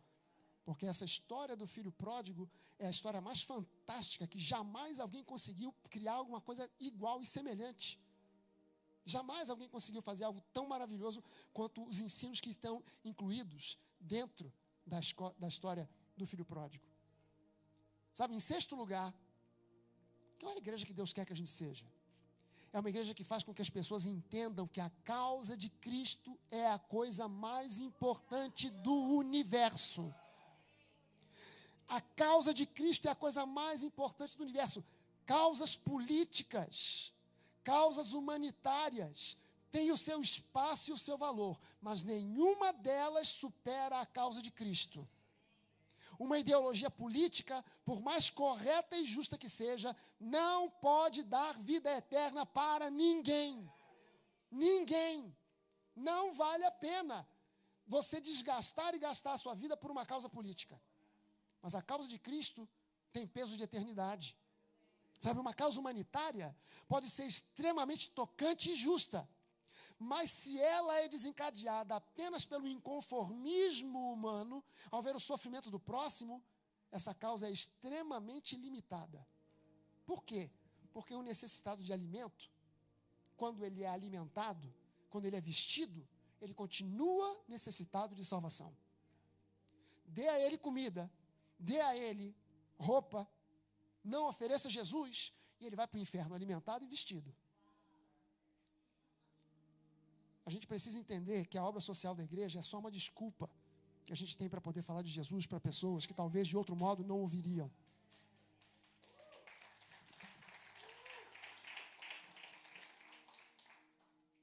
Porque 0.64 0.86
essa 0.86 1.04
história 1.04 1.56
do 1.56 1.66
filho 1.66 1.90
pródigo 1.90 2.48
é 2.78 2.86
a 2.86 2.90
história 2.90 3.20
mais 3.20 3.42
fantástica 3.42 4.28
que 4.28 4.38
jamais 4.38 5.00
alguém 5.00 5.24
conseguiu 5.24 5.74
criar 5.90 6.14
alguma 6.14 6.40
coisa 6.40 6.70
igual 6.78 7.20
e 7.20 7.26
semelhante. 7.26 7.98
Jamais 9.04 9.50
alguém 9.50 9.68
conseguiu 9.68 10.02
fazer 10.02 10.22
algo 10.22 10.40
tão 10.52 10.68
maravilhoso 10.68 11.20
quanto 11.52 11.84
os 11.84 12.00
ensinos 12.00 12.40
que 12.40 12.50
estão 12.50 12.80
incluídos 13.04 13.76
dentro 14.00 14.52
da, 14.86 15.00
da 15.38 15.48
história 15.48 15.88
do 16.16 16.26
filho 16.26 16.44
pródigo. 16.44 16.84
Sabe, 18.12 18.34
em 18.34 18.40
sexto 18.40 18.74
lugar, 18.74 19.14
qual 20.40 20.52
é 20.52 20.54
a 20.54 20.58
igreja 20.58 20.86
que 20.86 20.92
Deus 20.92 21.12
quer 21.12 21.24
que 21.24 21.32
a 21.32 21.36
gente 21.36 21.50
seja? 21.50 21.86
É 22.72 22.78
uma 22.78 22.88
igreja 22.88 23.14
que 23.14 23.24
faz 23.24 23.42
com 23.42 23.52
que 23.52 23.62
as 23.62 23.70
pessoas 23.70 24.06
entendam 24.06 24.66
que 24.66 24.80
a 24.80 24.90
causa 25.04 25.56
de 25.56 25.68
Cristo 25.68 26.38
é 26.50 26.66
a 26.68 26.78
coisa 26.78 27.26
mais 27.28 27.80
importante 27.80 28.70
do 28.70 28.94
universo. 28.94 30.14
A 31.88 32.00
causa 32.00 32.54
de 32.54 32.64
Cristo 32.66 33.08
é 33.08 33.10
a 33.10 33.16
coisa 33.16 33.44
mais 33.44 33.82
importante 33.82 34.36
do 34.36 34.44
universo. 34.44 34.84
Causas 35.26 35.74
políticas, 35.76 37.12
causas 37.64 38.12
humanitárias, 38.12 39.36
têm 39.70 39.90
o 39.90 39.96
seu 39.96 40.20
espaço 40.20 40.90
e 40.90 40.92
o 40.92 40.98
seu 40.98 41.16
valor, 41.16 41.58
mas 41.80 42.02
nenhuma 42.02 42.72
delas 42.72 43.28
supera 43.28 44.00
a 44.00 44.06
causa 44.06 44.42
de 44.42 44.50
Cristo. 44.50 45.08
Uma 46.18 46.38
ideologia 46.38 46.90
política, 46.90 47.64
por 47.84 48.02
mais 48.02 48.28
correta 48.28 48.96
e 48.96 49.04
justa 49.04 49.38
que 49.38 49.48
seja, 49.48 49.96
não 50.18 50.68
pode 50.68 51.22
dar 51.22 51.56
vida 51.58 51.90
eterna 51.96 52.44
para 52.44 52.90
ninguém. 52.90 53.72
Ninguém. 54.50 55.34
Não 55.94 56.32
vale 56.32 56.64
a 56.64 56.70
pena 56.70 57.26
você 57.86 58.20
desgastar 58.20 58.94
e 58.94 58.98
gastar 58.98 59.32
a 59.32 59.38
sua 59.38 59.54
vida 59.54 59.76
por 59.76 59.90
uma 59.90 60.04
causa 60.04 60.28
política. 60.28 60.80
Mas 61.62 61.74
a 61.74 61.82
causa 61.82 62.08
de 62.08 62.18
Cristo 62.18 62.68
tem 63.12 63.26
peso 63.26 63.56
de 63.56 63.62
eternidade. 63.62 64.36
Sabe, 65.20 65.38
uma 65.38 65.52
causa 65.52 65.78
humanitária 65.78 66.56
pode 66.88 67.10
ser 67.10 67.26
extremamente 67.26 68.10
tocante 68.10 68.70
e 68.70 68.76
justa. 68.76 69.28
Mas 70.02 70.30
se 70.30 70.58
ela 70.58 70.98
é 71.00 71.08
desencadeada 71.08 71.94
apenas 71.94 72.42
pelo 72.46 72.66
inconformismo 72.66 74.10
humano, 74.10 74.64
ao 74.90 75.02
ver 75.02 75.14
o 75.14 75.20
sofrimento 75.20 75.70
do 75.70 75.78
próximo, 75.78 76.42
essa 76.90 77.14
causa 77.14 77.46
é 77.46 77.52
extremamente 77.52 78.56
limitada. 78.56 79.24
Por 80.06 80.24
quê? 80.24 80.50
Porque 80.90 81.14
o 81.14 81.22
necessitado 81.22 81.84
de 81.84 81.92
alimento, 81.92 82.50
quando 83.36 83.62
ele 83.62 83.82
é 83.82 83.88
alimentado, 83.90 84.74
quando 85.10 85.26
ele 85.26 85.36
é 85.36 85.40
vestido, 85.40 86.08
ele 86.40 86.54
continua 86.54 87.44
necessitado 87.46 88.14
de 88.14 88.24
salvação. 88.24 88.74
Dê 90.06 90.26
a 90.28 90.40
ele 90.40 90.56
comida, 90.56 91.12
dê 91.58 91.78
a 91.78 91.94
ele 91.94 92.34
roupa, 92.78 93.28
não 94.02 94.26
ofereça 94.28 94.70
Jesus, 94.70 95.34
e 95.60 95.66
ele 95.66 95.76
vai 95.76 95.86
para 95.86 95.98
o 95.98 96.00
inferno 96.00 96.34
alimentado 96.34 96.86
e 96.86 96.88
vestido. 96.88 97.36
A 100.50 100.52
gente 100.52 100.66
precisa 100.66 100.98
entender 100.98 101.46
que 101.46 101.56
a 101.56 101.64
obra 101.64 101.80
social 101.80 102.12
da 102.12 102.24
igreja 102.24 102.58
é 102.58 102.62
só 102.62 102.76
uma 102.80 102.90
desculpa 102.90 103.48
que 104.04 104.12
a 104.12 104.16
gente 104.16 104.36
tem 104.36 104.48
para 104.48 104.60
poder 104.60 104.82
falar 104.82 105.00
de 105.00 105.08
Jesus 105.08 105.46
para 105.46 105.60
pessoas 105.60 106.06
que 106.06 106.12
talvez 106.12 106.48
de 106.48 106.56
outro 106.56 106.74
modo 106.74 107.04
não 107.04 107.20
ouviriam. 107.20 107.70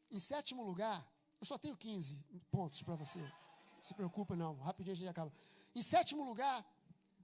Em 0.10 0.18
sétimo 0.18 0.64
lugar, 0.64 1.06
eu 1.42 1.46
só 1.46 1.58
tenho 1.58 1.76
15 1.76 2.24
pontos 2.50 2.82
para 2.82 2.96
você. 2.96 3.20
Se 3.82 3.94
preocupa 3.94 4.34
não, 4.34 4.56
rapidinho 4.60 4.94
a 4.94 5.00
gente 5.00 5.10
acaba. 5.10 5.34
Em 5.76 5.82
sétimo 5.82 6.24
lugar, 6.24 6.66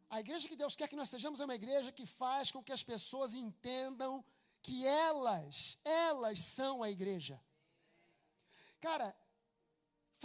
a 0.09 0.19
igreja 0.19 0.49
que 0.49 0.57
Deus 0.57 0.75
quer 0.75 0.89
que 0.89 0.97
nós 0.97 1.07
sejamos 1.07 1.39
é 1.39 1.45
uma 1.45 1.55
igreja 1.55 1.89
que 1.89 2.05
faz 2.05 2.51
com 2.51 2.61
que 2.61 2.73
as 2.73 2.83
pessoas 2.83 3.33
entendam 3.33 4.25
que 4.61 4.85
elas, 4.85 5.77
elas 5.85 6.39
são 6.39 6.83
a 6.83 6.91
igreja. 6.91 7.39
Cara, 8.87 9.07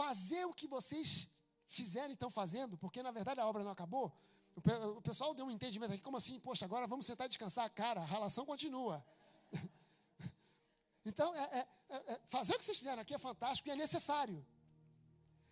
fazer 0.01 0.45
o 0.47 0.53
que 0.53 0.67
vocês 0.67 1.31
fizeram 1.77 2.11
e 2.11 2.15
estão 2.15 2.31
fazendo, 2.39 2.77
porque 2.77 3.05
na 3.07 3.13
verdade 3.19 3.41
a 3.41 3.47
obra 3.47 3.63
não 3.63 3.71
acabou. 3.71 4.07
O 4.99 5.03
pessoal 5.09 5.33
deu 5.33 5.47
um 5.47 5.51
entendimento 5.57 5.93
aqui, 5.93 6.03
como 6.03 6.17
assim? 6.17 6.41
Poxa, 6.41 6.65
agora 6.65 6.89
vamos 6.93 7.07
sentar 7.07 7.27
e 7.27 7.29
descansar. 7.29 7.71
Cara, 7.71 8.01
a 8.01 8.05
relação 8.05 8.45
continua. 8.45 8.97
então, 11.11 11.29
é, 11.37 11.45
é, 11.59 11.69
é, 11.97 12.13
é, 12.15 12.21
fazer 12.27 12.57
o 12.57 12.59
que 12.59 12.65
vocês 12.65 12.79
fizeram 12.79 13.01
aqui 13.01 13.15
é 13.15 13.19
fantástico 13.29 13.69
e 13.69 13.73
é 13.73 13.77
necessário. 13.77 14.45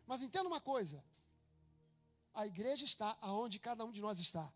Mas 0.05 0.23
entenda 0.23 0.49
uma 0.49 0.61
coisa: 0.73 1.05
A 2.35 2.45
igreja 2.45 2.85
está 2.85 3.17
aonde 3.21 3.61
cada 3.61 3.85
um 3.85 3.93
de 3.93 4.01
nós 4.01 4.19
está. 4.19 4.53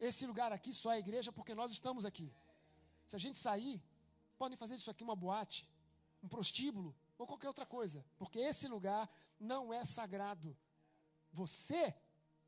Esse 0.00 0.26
lugar 0.26 0.50
aqui 0.50 0.72
só 0.72 0.90
é 0.92 0.98
igreja 0.98 1.30
porque 1.30 1.54
nós 1.54 1.70
estamos 1.70 2.04
aqui. 2.04 2.28
Se 3.06 3.14
a 3.14 3.22
gente 3.24 3.38
sair, 3.38 3.80
podem 4.36 4.58
fazer 4.58 4.74
isso 4.74 4.90
aqui 4.90 5.04
uma 5.04 5.14
boate, 5.14 5.68
um 6.22 6.28
prostíbulo 6.28 6.94
ou 7.16 7.26
qualquer 7.26 7.48
outra 7.48 7.66
coisa, 7.66 8.04
porque 8.16 8.38
esse 8.38 8.68
lugar 8.68 9.08
não 9.38 9.72
é 9.72 9.84
sagrado. 9.84 10.56
Você 11.32 11.94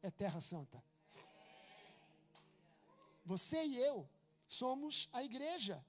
é 0.03 0.11
terra 0.11 0.41
santa. 0.41 0.83
Você 3.25 3.65
e 3.65 3.77
eu 3.77 4.09
somos 4.49 5.09
a 5.13 5.23
igreja. 5.23 5.85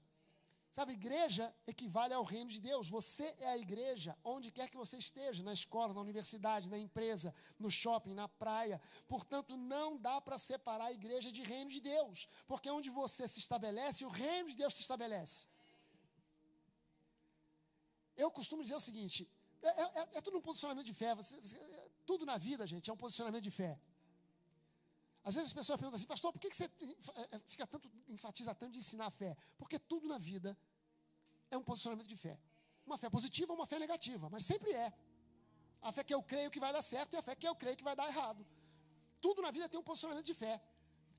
Sabe, 0.70 0.94
igreja 0.94 1.54
equivale 1.66 2.14
ao 2.14 2.24
reino 2.24 2.48
de 2.48 2.58
Deus. 2.58 2.88
Você 2.88 3.34
é 3.40 3.48
a 3.48 3.58
igreja, 3.58 4.16
onde 4.24 4.50
quer 4.50 4.70
que 4.70 4.76
você 4.76 4.96
esteja, 4.96 5.42
na 5.42 5.52
escola, 5.52 5.92
na 5.92 6.00
universidade, 6.00 6.70
na 6.70 6.78
empresa, 6.78 7.34
no 7.58 7.70
shopping, 7.70 8.14
na 8.14 8.26
praia. 8.26 8.80
Portanto, 9.06 9.54
não 9.54 9.98
dá 9.98 10.18
para 10.18 10.38
separar 10.38 10.86
a 10.86 10.92
igreja 10.92 11.30
de 11.30 11.42
reino 11.42 11.70
de 11.70 11.78
Deus, 11.78 12.26
porque 12.46 12.70
onde 12.70 12.88
você 12.88 13.28
se 13.28 13.38
estabelece, 13.38 14.06
o 14.06 14.08
reino 14.08 14.48
de 14.48 14.56
Deus 14.56 14.72
se 14.72 14.80
estabelece. 14.80 15.46
Eu 18.16 18.30
costumo 18.30 18.62
dizer 18.62 18.74
o 18.74 18.80
seguinte: 18.80 19.28
é, 19.62 19.68
é, 19.68 19.82
é, 19.82 20.08
é 20.14 20.20
tudo 20.20 20.38
um 20.38 20.40
posicionamento 20.40 20.86
de 20.86 20.94
fé. 20.94 21.14
Você, 21.14 21.40
você, 21.40 21.58
tudo 22.04 22.26
na 22.26 22.36
vida, 22.38 22.66
gente, 22.66 22.90
é 22.90 22.92
um 22.92 22.96
posicionamento 22.96 23.42
de 23.42 23.50
fé. 23.50 23.80
Às 25.24 25.34
vezes 25.34 25.50
as 25.50 25.52
pessoas 25.52 25.78
perguntam 25.78 25.96
assim, 25.96 26.06
pastor, 26.06 26.32
por 26.32 26.40
que 26.40 26.52
você 26.52 26.64
é, 26.64 27.36
é, 27.36 27.40
fica 27.46 27.66
tanto, 27.66 27.90
enfatiza 28.08 28.54
tanto 28.54 28.72
de 28.72 28.80
ensinar 28.80 29.06
a 29.06 29.10
fé? 29.10 29.36
Porque 29.56 29.78
tudo 29.78 30.08
na 30.08 30.18
vida 30.18 30.58
é 31.50 31.56
um 31.56 31.62
posicionamento 31.62 32.08
de 32.08 32.16
fé. 32.16 32.38
Uma 32.84 32.98
fé 32.98 33.08
positiva 33.08 33.52
ou 33.52 33.58
uma 33.58 33.66
fé 33.66 33.78
negativa, 33.78 34.28
mas 34.28 34.44
sempre 34.44 34.72
é. 34.72 34.92
A 35.80 35.92
fé 35.92 36.02
que 36.02 36.12
eu 36.12 36.22
creio 36.22 36.50
que 36.50 36.58
vai 36.58 36.72
dar 36.72 36.82
certo 36.82 37.14
e 37.14 37.16
a 37.16 37.22
fé 37.22 37.36
que 37.36 37.46
eu 37.46 37.54
creio 37.54 37.76
que 37.76 37.84
vai 37.84 37.94
dar 37.94 38.08
errado. 38.08 38.44
Tudo 39.20 39.40
na 39.42 39.52
vida 39.52 39.68
tem 39.68 39.78
um 39.78 39.84
posicionamento 39.84 40.26
de 40.26 40.34
fé. 40.34 40.60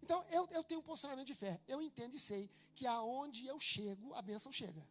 Então, 0.01 0.21
eu, 0.29 0.45
eu 0.51 0.63
tenho 0.65 0.81
um 0.81 0.83
posicionamento 0.83 1.27
de 1.27 1.33
fé. 1.33 1.61
Eu 1.65 1.81
entendo 1.81 2.13
e 2.13 2.19
sei 2.19 2.51
que 2.75 2.85
aonde 2.85 3.47
eu 3.47 3.57
chego, 3.57 4.13
a 4.13 4.21
bênção 4.21 4.51
chega. 4.51 4.85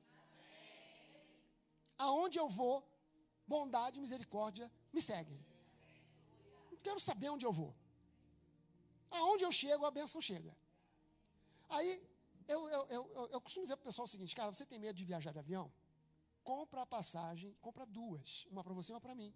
Aonde 2.07 2.37
eu 2.43 2.49
vou, 2.49 2.77
bondade 3.47 3.99
e 3.99 4.03
misericórdia 4.05 4.67
me 4.93 5.01
seguem. 5.01 5.39
Não 6.71 6.79
quero 6.87 7.01
saber 7.09 7.29
onde 7.35 7.45
eu 7.47 7.53
vou. 7.53 7.73
Aonde 9.19 9.45
eu 9.45 9.53
chego, 9.53 9.87
a 9.87 9.91
benção 9.91 10.21
chega. 10.21 10.53
Aí, 11.69 11.91
eu, 12.49 12.61
eu, 12.71 12.83
eu, 12.97 13.29
eu 13.35 13.41
costumo 13.41 13.65
dizer 13.65 13.77
para 13.77 13.85
o 13.85 13.89
pessoal 13.91 14.05
o 14.05 14.09
seguinte, 14.09 14.35
cara, 14.35 14.53
você 14.53 14.67
tem 14.67 14.81
medo 14.81 14.97
de 14.97 15.05
viajar 15.05 15.33
de 15.33 15.39
avião? 15.39 15.73
Compra 16.43 16.83
a 16.83 16.87
passagem, 16.87 17.55
compra 17.61 17.87
duas. 17.87 18.47
Uma 18.51 18.65
para 18.65 18.75
você 18.75 18.91
e 18.91 18.95
uma 18.95 19.01
para 19.01 19.15
mim. 19.15 19.33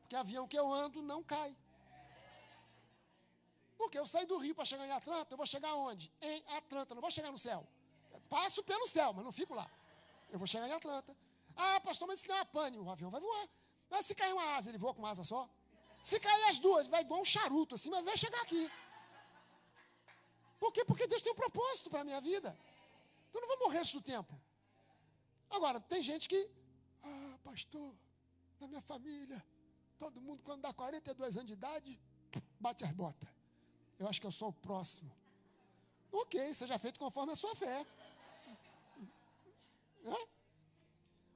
Porque 0.00 0.16
avião 0.16 0.48
que 0.48 0.58
eu 0.58 0.72
ando 0.72 1.02
não 1.02 1.22
cai. 1.22 1.54
Porque 3.76 3.98
eu 3.98 4.06
saio 4.06 4.26
do 4.26 4.38
Rio 4.38 4.54
para 4.54 4.64
chegar 4.64 4.86
em 4.86 4.92
Atlanta, 4.92 5.34
eu 5.34 5.36
vou 5.36 5.46
chegar 5.46 5.74
onde? 5.74 6.10
Em 6.22 6.42
Atlanta, 6.56 6.94
não 6.94 7.02
vou 7.02 7.10
chegar 7.10 7.30
no 7.30 7.38
céu. 7.38 7.68
Passo 8.30 8.62
pelo 8.62 8.86
céu, 8.86 9.12
mas 9.12 9.24
não 9.24 9.32
fico 9.32 9.54
lá. 9.54 9.70
Eu 10.30 10.38
vou 10.38 10.46
chegar 10.46 10.66
em 10.66 10.72
Atlanta. 10.72 11.14
Ah, 11.56 11.80
pastor, 11.80 12.08
mas 12.08 12.20
se 12.20 12.28
der 12.28 12.34
uma 12.34 12.44
pane, 12.44 12.78
o 12.78 12.90
avião 12.90 13.10
vai 13.10 13.20
voar. 13.20 13.48
Mas 13.90 14.06
se 14.06 14.14
cair 14.14 14.32
uma 14.32 14.56
asa, 14.56 14.70
ele 14.70 14.78
voa 14.78 14.94
com 14.94 15.00
uma 15.00 15.10
asa 15.10 15.24
só? 15.24 15.48
Se 16.02 16.18
cair 16.18 16.44
as 16.44 16.58
duas, 16.58 16.80
ele 16.80 16.90
vai 16.90 17.02
igual 17.02 17.20
um 17.20 17.24
charuto 17.24 17.74
assim, 17.74 17.90
mas 17.90 18.04
vai 18.04 18.16
chegar 18.16 18.40
aqui. 18.42 18.70
Por 20.58 20.72
quê? 20.72 20.84
Porque 20.84 21.06
Deus 21.06 21.22
tem 21.22 21.32
um 21.32 21.36
propósito 21.36 21.90
para 21.90 22.00
a 22.00 22.04
minha 22.04 22.20
vida. 22.20 22.56
Então 23.28 23.40
eu 23.40 23.48
não 23.48 23.56
vou 23.56 23.66
morrer 23.66 23.78
antes 23.78 23.92
do 23.92 24.02
tempo. 24.02 24.40
Agora, 25.50 25.80
tem 25.80 26.02
gente 26.02 26.28
que, 26.28 26.50
ah, 27.02 27.38
pastor, 27.44 27.94
na 28.60 28.68
minha 28.68 28.80
família, 28.80 29.44
todo 29.98 30.20
mundo 30.20 30.42
quando 30.42 30.62
dá 30.62 30.72
42 30.72 31.36
anos 31.36 31.46
de 31.48 31.52
idade, 31.52 32.00
bate 32.58 32.84
as 32.84 32.92
botas. 32.92 33.28
Eu 33.98 34.08
acho 34.08 34.20
que 34.20 34.26
eu 34.26 34.32
sou 34.32 34.48
o 34.48 34.52
próximo. 34.52 35.12
Ok, 36.10 36.54
seja 36.54 36.78
feito 36.78 36.98
conforme 36.98 37.32
a 37.32 37.36
sua 37.36 37.54
fé. 37.54 37.86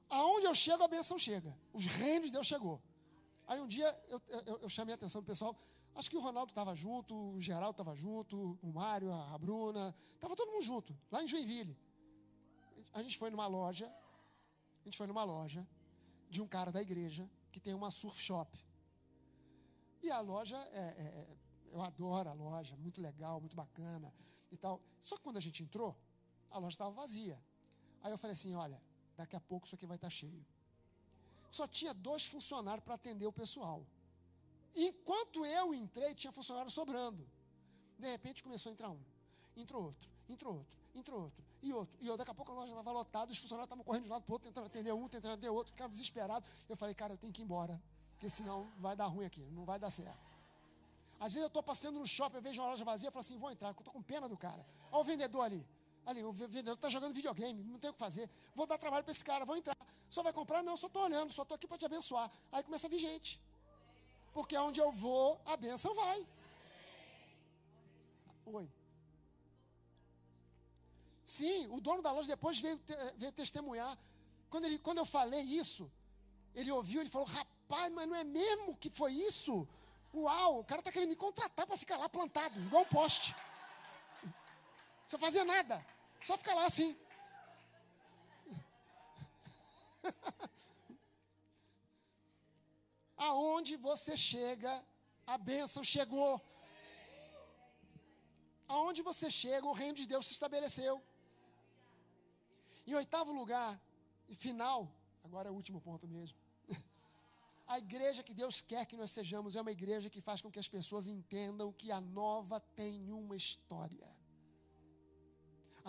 Aonde 0.09 0.45
eu 0.45 0.55
chego, 0.55 0.83
a 0.83 0.87
benção 0.87 1.17
chega. 1.17 1.57
Os 1.73 1.85
reinos 1.85 2.27
de 2.27 2.33
Deus 2.33 2.47
chegou. 2.47 2.81
Aí 3.45 3.59
um 3.59 3.67
dia 3.67 3.87
eu, 4.07 4.21
eu, 4.45 4.59
eu 4.59 4.69
chamei 4.69 4.93
a 4.93 4.95
atenção 4.95 5.21
do 5.21 5.27
pessoal. 5.27 5.57
Acho 5.95 6.09
que 6.09 6.17
o 6.17 6.19
Ronaldo 6.19 6.51
estava 6.51 6.75
junto, 6.75 7.15
o 7.15 7.41
Geraldo 7.41 7.71
estava 7.71 7.95
junto, 7.95 8.57
o 8.61 8.71
Mário, 8.71 9.11
a 9.11 9.37
Bruna, 9.37 9.95
estava 10.13 10.35
todo 10.35 10.51
mundo 10.51 10.63
junto, 10.63 10.95
lá 11.09 11.23
em 11.23 11.27
Joinville. 11.27 11.75
A 12.93 13.01
gente 13.01 13.17
foi 13.17 13.31
numa 13.31 13.47
loja, 13.47 13.87
a 13.87 14.83
gente 14.83 14.97
foi 14.97 15.07
numa 15.07 15.23
loja 15.23 15.67
de 16.29 16.41
um 16.41 16.47
cara 16.47 16.71
da 16.71 16.81
igreja 16.81 17.27
que 17.51 17.59
tem 17.59 17.73
uma 17.73 17.89
surf 17.89 18.21
shop. 18.21 18.57
E 20.03 20.11
a 20.11 20.19
loja, 20.19 20.57
é, 20.71 20.77
é, 20.77 21.19
é, 21.19 21.37
eu 21.71 21.81
adoro 21.81 22.29
a 22.29 22.33
loja, 22.33 22.75
muito 22.75 23.01
legal, 23.01 23.39
muito 23.39 23.55
bacana 23.55 24.13
e 24.51 24.57
tal. 24.57 24.81
Só 25.01 25.17
que 25.17 25.23
quando 25.23 25.37
a 25.37 25.41
gente 25.41 25.63
entrou, 25.63 25.97
a 26.51 26.59
loja 26.59 26.75
estava 26.75 26.91
vazia. 26.91 27.41
Aí 28.03 28.11
eu 28.11 28.17
falei 28.17 28.33
assim: 28.33 28.53
olha, 28.53 28.79
daqui 29.17 29.35
a 29.35 29.39
pouco 29.39 29.65
isso 29.65 29.75
aqui 29.75 29.85
vai 29.85 29.97
estar 29.97 30.07
tá 30.07 30.11
cheio. 30.11 30.45
Só 31.49 31.67
tinha 31.67 31.93
dois 31.93 32.25
funcionários 32.25 32.83
para 32.83 32.95
atender 32.95 33.25
o 33.25 33.31
pessoal. 33.31 33.85
Enquanto 34.75 35.45
eu 35.45 35.73
entrei, 35.73 36.13
tinha 36.13 36.31
funcionário 36.31 36.69
sobrando. 36.69 37.27
De 37.97 38.07
repente 38.07 38.43
começou 38.43 38.69
a 38.69 38.73
entrar 38.73 38.89
um. 38.91 38.99
Entrou 39.55 39.85
outro, 39.85 40.11
entrou 40.29 40.53
outro, 40.57 40.79
entrou 40.93 41.21
outro, 41.21 41.43
e 41.63 41.73
outro. 41.73 41.97
E 41.99 42.07
eu, 42.07 42.15
daqui 42.15 42.29
a 42.29 42.33
pouco 42.33 42.51
a 42.51 42.55
loja 42.55 42.69
estava 42.69 42.91
lotada, 42.91 43.31
os 43.31 43.39
funcionários 43.39 43.65
estavam 43.65 43.83
correndo 43.83 44.03
de 44.03 44.09
um 44.09 44.13
lado 44.13 44.23
para 44.23 44.31
o 44.31 44.33
outro, 44.33 44.47
tentando 44.47 44.67
atender 44.67 44.93
um, 44.93 45.07
tentando 45.07 45.33
atender 45.33 45.49
outro, 45.49 45.73
ficaram 45.73 45.89
desesperados. 45.89 46.47
Eu 46.69 46.77
falei, 46.77 46.93
cara, 46.93 47.13
eu 47.13 47.17
tenho 47.17 47.33
que 47.33 47.41
ir 47.41 47.45
embora, 47.45 47.81
porque 48.11 48.29
senão 48.29 48.71
vai 48.77 48.95
dar 48.95 49.07
ruim 49.07 49.25
aqui, 49.25 49.41
não 49.51 49.65
vai 49.65 49.79
dar 49.79 49.89
certo. 49.89 50.27
Às 51.19 51.31
vezes 51.31 51.41
eu 51.41 51.47
estou 51.47 51.63
passando 51.63 51.97
no 51.97 52.05
shopping, 52.05 52.35
eu 52.35 52.41
vejo 52.41 52.61
uma 52.61 52.69
loja 52.69 52.85
vazia, 52.85 53.07
eu 53.07 53.11
falo 53.11 53.21
assim, 53.21 53.37
vou 53.37 53.49
entrar, 53.49 53.69
eu 53.69 53.71
estou 53.71 53.91
com 53.91 54.03
pena 54.03 54.29
do 54.29 54.37
cara. 54.37 54.63
Olha 54.91 55.01
o 55.01 55.03
vendedor 55.03 55.41
ali. 55.41 55.67
Ali, 56.07 56.23
o 56.23 56.31
vendedor 56.31 56.75
está 56.75 56.87
jogando 56.87 57.13
videogame, 57.13 57.61
não 57.65 57.77
tem 57.77 57.89
o 57.89 57.93
que 57.93 57.99
fazer. 57.99 58.29
Vou 58.55 58.65
dar 58.65 58.77
trabalho 58.77 59.03
para 59.03 59.11
esse 59.11 59.25
cara, 59.29 59.43
vou 59.43 59.57
entrar. 59.57 59.75
Só 60.09 60.23
vai 60.23 60.31
comprar? 60.31 60.63
Não, 60.63 60.77
só 60.77 60.87
estou 60.87 61.03
olhando, 61.03 61.33
só 61.33 61.41
estou 61.41 61.55
aqui 61.55 61.67
para 61.67 61.77
te 61.77 61.85
abençoar. 61.85 62.31
Aí 62.49 62.63
começa 62.63 62.87
a 62.87 62.89
vir 62.89 62.99
gente. 62.99 63.41
Porque 64.31 64.57
onde 64.57 64.79
eu 64.79 64.89
vou, 64.89 65.41
a 65.45 65.57
bênção 65.57 65.93
vai. 65.93 66.25
Oi. 68.45 68.71
Sim, 71.25 71.67
o 71.71 71.81
dono 71.81 72.01
da 72.01 72.13
loja 72.13 72.29
depois 72.29 72.57
veio, 72.57 72.79
veio 73.17 73.33
testemunhar. 73.33 73.97
Quando, 74.49 74.63
ele, 74.63 74.79
quando 74.79 74.99
eu 74.99 75.05
falei 75.05 75.41
isso, 75.41 75.91
ele 76.55 76.71
ouviu, 76.71 77.01
ele 77.01 77.09
falou: 77.09 77.27
Rapaz, 77.27 77.91
mas 77.93 78.07
não 78.07 78.15
é 78.15 78.23
mesmo 78.23 78.77
que 78.77 78.89
foi 78.89 79.11
isso? 79.11 79.67
Uau, 80.13 80.61
o 80.61 80.63
cara 80.63 80.79
está 80.79 80.89
querendo 80.89 81.09
me 81.09 81.17
contratar 81.17 81.67
para 81.67 81.75
ficar 81.75 81.97
lá 81.97 82.07
plantado, 82.07 82.57
igual 82.61 82.83
um 82.83 82.85
poste. 82.85 83.35
Sem 85.09 85.19
fazer 85.19 85.43
nada, 85.43 85.85
só 86.21 86.37
ficar 86.37 86.55
lá 86.55 86.65
assim. 86.65 86.97
Aonde 93.17 93.75
você 93.77 94.15
chega, 94.15 94.85
a 95.25 95.37
bênção 95.37 95.83
chegou. 95.83 96.41
Aonde 98.67 99.01
você 99.01 99.31
chega, 99.31 99.65
o 99.65 99.73
reino 99.73 99.95
de 99.95 100.07
Deus 100.07 100.25
se 100.25 100.33
estabeleceu. 100.33 101.01
Em 102.85 102.93
oitavo 102.95 103.31
lugar, 103.31 103.79
e 104.29 104.35
final, 104.35 104.91
agora 105.23 105.49
é 105.49 105.51
o 105.51 105.55
último 105.55 105.81
ponto 105.81 106.07
mesmo. 106.07 106.37
A 107.67 107.77
igreja 107.79 108.23
que 108.23 108.33
Deus 108.33 108.61
quer 108.61 108.85
que 108.85 108.95
nós 108.95 109.11
sejamos 109.11 109.55
é 109.55 109.61
uma 109.61 109.71
igreja 109.71 110.09
que 110.09 110.21
faz 110.21 110.41
com 110.41 110.51
que 110.51 110.59
as 110.59 110.67
pessoas 110.67 111.07
entendam 111.07 111.71
que 111.71 111.91
a 111.91 111.99
nova 111.99 112.59
tem 112.59 113.11
uma 113.11 113.35
história. 113.35 114.16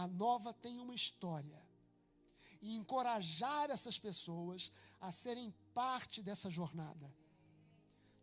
A 0.02 0.06
nova 0.06 0.52
tem 0.54 0.78
uma 0.78 0.94
história. 0.94 1.60
E 2.60 2.76
encorajar 2.76 3.68
essas 3.68 3.98
pessoas 3.98 4.70
a 5.00 5.10
serem 5.10 5.52
parte 5.74 6.22
dessa 6.22 6.48
jornada. 6.48 7.12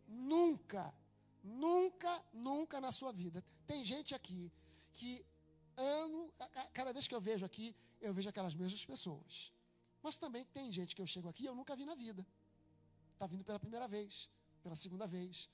Nunca, 0.08 0.94
nunca, 1.44 2.24
nunca 2.32 2.80
na 2.80 2.90
sua 2.90 3.12
vida. 3.12 3.44
Tem 3.66 3.84
gente 3.84 4.14
aqui 4.14 4.50
que 4.94 5.10
ano, 5.76 6.32
cada 6.72 6.94
vez 6.94 7.06
que 7.06 7.14
eu 7.14 7.20
vejo 7.20 7.44
aqui, 7.44 7.76
eu 8.00 8.14
vejo 8.14 8.30
aquelas 8.30 8.54
mesmas 8.54 8.86
pessoas. 8.86 9.52
Mas 10.02 10.16
também 10.16 10.46
tem 10.46 10.72
gente 10.72 10.96
que 10.96 11.02
eu 11.02 11.06
chego 11.06 11.28
aqui 11.28 11.42
e 11.42 11.46
eu 11.46 11.54
nunca 11.54 11.76
vi 11.76 11.84
na 11.84 11.94
vida. 11.94 12.26
Está 13.12 13.26
vindo 13.26 13.44
pela 13.44 13.60
primeira 13.60 13.86
vez, 13.86 14.30
pela 14.62 14.74
segunda 14.74 15.06
vez. 15.06 15.50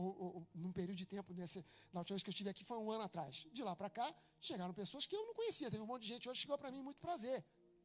Ou, 0.00 0.10
ou, 0.24 0.48
num 0.62 0.72
período 0.78 0.96
de 1.02 1.06
tempo, 1.14 1.34
nesse, 1.40 1.58
na 1.92 2.00
última 2.00 2.14
vez 2.14 2.22
que 2.24 2.30
eu 2.30 2.36
estive 2.36 2.50
aqui 2.50 2.64
foi 2.70 2.78
um 2.84 2.90
ano 2.90 3.04
atrás. 3.08 3.46
De 3.56 3.62
lá 3.68 3.74
para 3.80 3.90
cá, 3.98 4.06
chegaram 4.48 4.72
pessoas 4.82 5.06
que 5.06 5.16
eu 5.18 5.24
não 5.28 5.34
conhecia. 5.40 5.70
Teve 5.70 5.82
um 5.82 5.90
monte 5.92 6.02
de 6.02 6.08
gente 6.14 6.28
hoje 6.28 6.40
chegou 6.42 6.56
para 6.62 6.70
mim, 6.74 6.82
muito 6.88 7.00
prazer. 7.06 7.38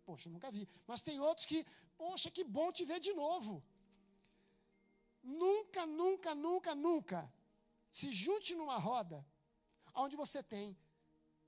Poxa, 0.05 0.29
nunca 0.29 0.49
vi. 0.55 0.63
Mas 0.87 1.01
tem 1.07 1.19
outros 1.19 1.45
que, 1.45 1.59
poxa, 1.97 2.29
que 2.35 2.43
bom 2.57 2.71
te 2.71 2.85
ver 2.91 2.99
de 3.07 3.13
novo. 3.13 3.53
Nunca, 5.23 5.85
nunca, 5.85 6.33
nunca, 6.35 6.73
nunca 6.87 7.19
se 7.91 8.11
junte 8.11 8.53
numa 8.55 8.77
roda 8.77 9.25
onde 9.93 10.15
você 10.15 10.43
tem 10.43 10.77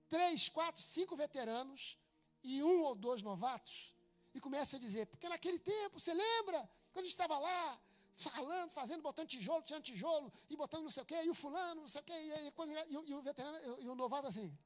três, 0.09 0.49
quatro, 0.49 0.81
cinco 0.81 1.15
veteranos 1.15 1.97
e 2.43 2.63
um 2.63 2.81
ou 2.87 2.95
dois 2.95 3.21
novatos 3.21 3.93
e 4.33 4.39
comece 4.39 4.75
a 4.75 4.79
dizer, 4.79 5.05
porque 5.07 5.27
naquele 5.29 5.59
tempo, 5.59 5.99
você 5.99 6.13
lembra? 6.13 6.59
Quando 6.91 7.03
a 7.03 7.07
gente 7.07 7.17
estava 7.19 7.37
lá, 7.37 7.81
falando, 8.17 8.71
fazendo, 8.71 9.01
botando 9.01 9.27
tijolo, 9.27 9.61
tirando 9.61 9.83
tijolo, 9.83 10.33
e 10.49 10.57
botando 10.57 10.83
não 10.83 10.89
sei 10.89 11.03
o 11.03 11.05
quê, 11.05 11.21
e 11.23 11.29
o 11.29 11.33
fulano, 11.35 11.81
não 11.81 11.87
sei 11.87 12.01
o 12.01 12.03
quê, 12.03 12.13
e, 12.13 12.47
e, 12.47 12.51
coisa, 12.51 12.73
e, 12.87 12.93
e 12.93 13.13
o 13.13 13.21
veterano, 13.21 13.79
e, 13.79 13.87
o 13.87 13.95
novato 13.95 14.27
assim. 14.27 14.57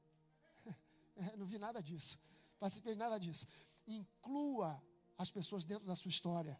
não 1.36 1.44
vi 1.44 1.58
nada 1.58 1.82
disso. 1.82 2.18
Participei 2.58 2.94
de 2.94 2.98
nada 2.98 3.18
disso. 3.20 3.46
Inclua 3.86 4.82
as 5.18 5.28
pessoas 5.28 5.64
dentro 5.64 5.86
da 5.86 5.94
sua 5.94 6.08
história. 6.08 6.58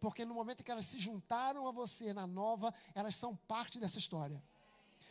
Porque 0.00 0.24
no 0.24 0.34
momento 0.34 0.64
que 0.64 0.70
elas 0.70 0.86
se 0.86 0.98
juntaram 0.98 1.68
a 1.68 1.70
você 1.70 2.12
na 2.12 2.26
nova, 2.26 2.74
elas 2.94 3.14
são 3.14 3.36
parte 3.36 3.78
dessa 3.78 3.98
história. 3.98 4.42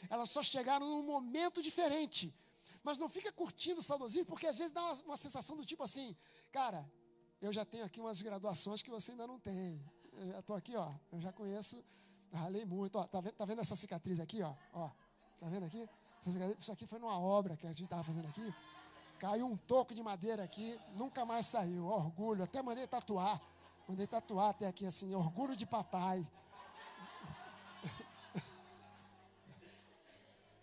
Elas 0.09 0.29
só 0.29 0.43
chegaram 0.43 0.87
num 0.87 1.03
momento 1.03 1.61
diferente. 1.61 2.35
Mas 2.83 2.97
não 2.97 3.07
fica 3.07 3.31
curtindo 3.31 3.79
o 3.79 3.83
saudosismo, 3.83 4.25
porque 4.25 4.47
às 4.47 4.57
vezes 4.57 4.73
dá 4.73 4.83
uma, 4.83 4.93
uma 5.03 5.17
sensação 5.17 5.55
do 5.55 5.65
tipo 5.65 5.83
assim, 5.83 6.17
cara, 6.51 6.85
eu 7.41 7.53
já 7.53 7.63
tenho 7.63 7.85
aqui 7.85 8.01
umas 8.01 8.21
graduações 8.21 8.81
que 8.81 8.89
você 8.89 9.11
ainda 9.11 9.25
não 9.25 9.39
tem. 9.39 9.81
Eu 10.17 10.31
já 10.31 10.39
estou 10.39 10.55
aqui, 10.55 10.75
ó. 10.75 10.91
Eu 11.11 11.19
já 11.21 11.31
conheço, 11.31 11.83
ralei 12.31 12.65
muito. 12.65 12.97
Ó, 12.97 13.07
tá, 13.07 13.21
vendo, 13.21 13.33
tá 13.33 13.45
vendo 13.45 13.61
essa 13.61 13.75
cicatriz 13.75 14.19
aqui, 14.19 14.41
ó? 14.41 14.53
ó 14.73 14.89
tá 15.39 15.47
vendo 15.47 15.65
aqui? 15.65 15.89
Isso 16.57 16.71
aqui 16.71 16.87
foi 16.87 16.99
numa 16.99 17.19
obra 17.19 17.57
que 17.57 17.67
a 17.67 17.71
gente 17.71 17.83
estava 17.83 18.03
fazendo 18.03 18.27
aqui. 18.27 18.53
Caiu 19.19 19.45
um 19.45 19.57
toco 19.57 19.93
de 19.93 20.01
madeira 20.01 20.43
aqui, 20.43 20.79
nunca 20.95 21.25
mais 21.25 21.45
saiu. 21.45 21.85
Orgulho, 21.85 22.43
até 22.43 22.61
mandei 22.61 22.87
tatuar. 22.87 23.41
Mandei 23.87 24.07
tatuar 24.07 24.49
até 24.49 24.67
aqui 24.67 24.85
assim, 24.85 25.13
orgulho 25.13 25.55
de 25.55 25.65
papai. 25.65 26.25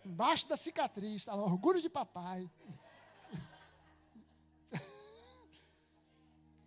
Embaixo 0.05 0.47
da 0.47 0.57
cicatriz, 0.57 1.17
está 1.17 1.35
lá, 1.35 1.43
orgulho 1.43 1.79
de 1.79 1.89
papai. 1.89 2.49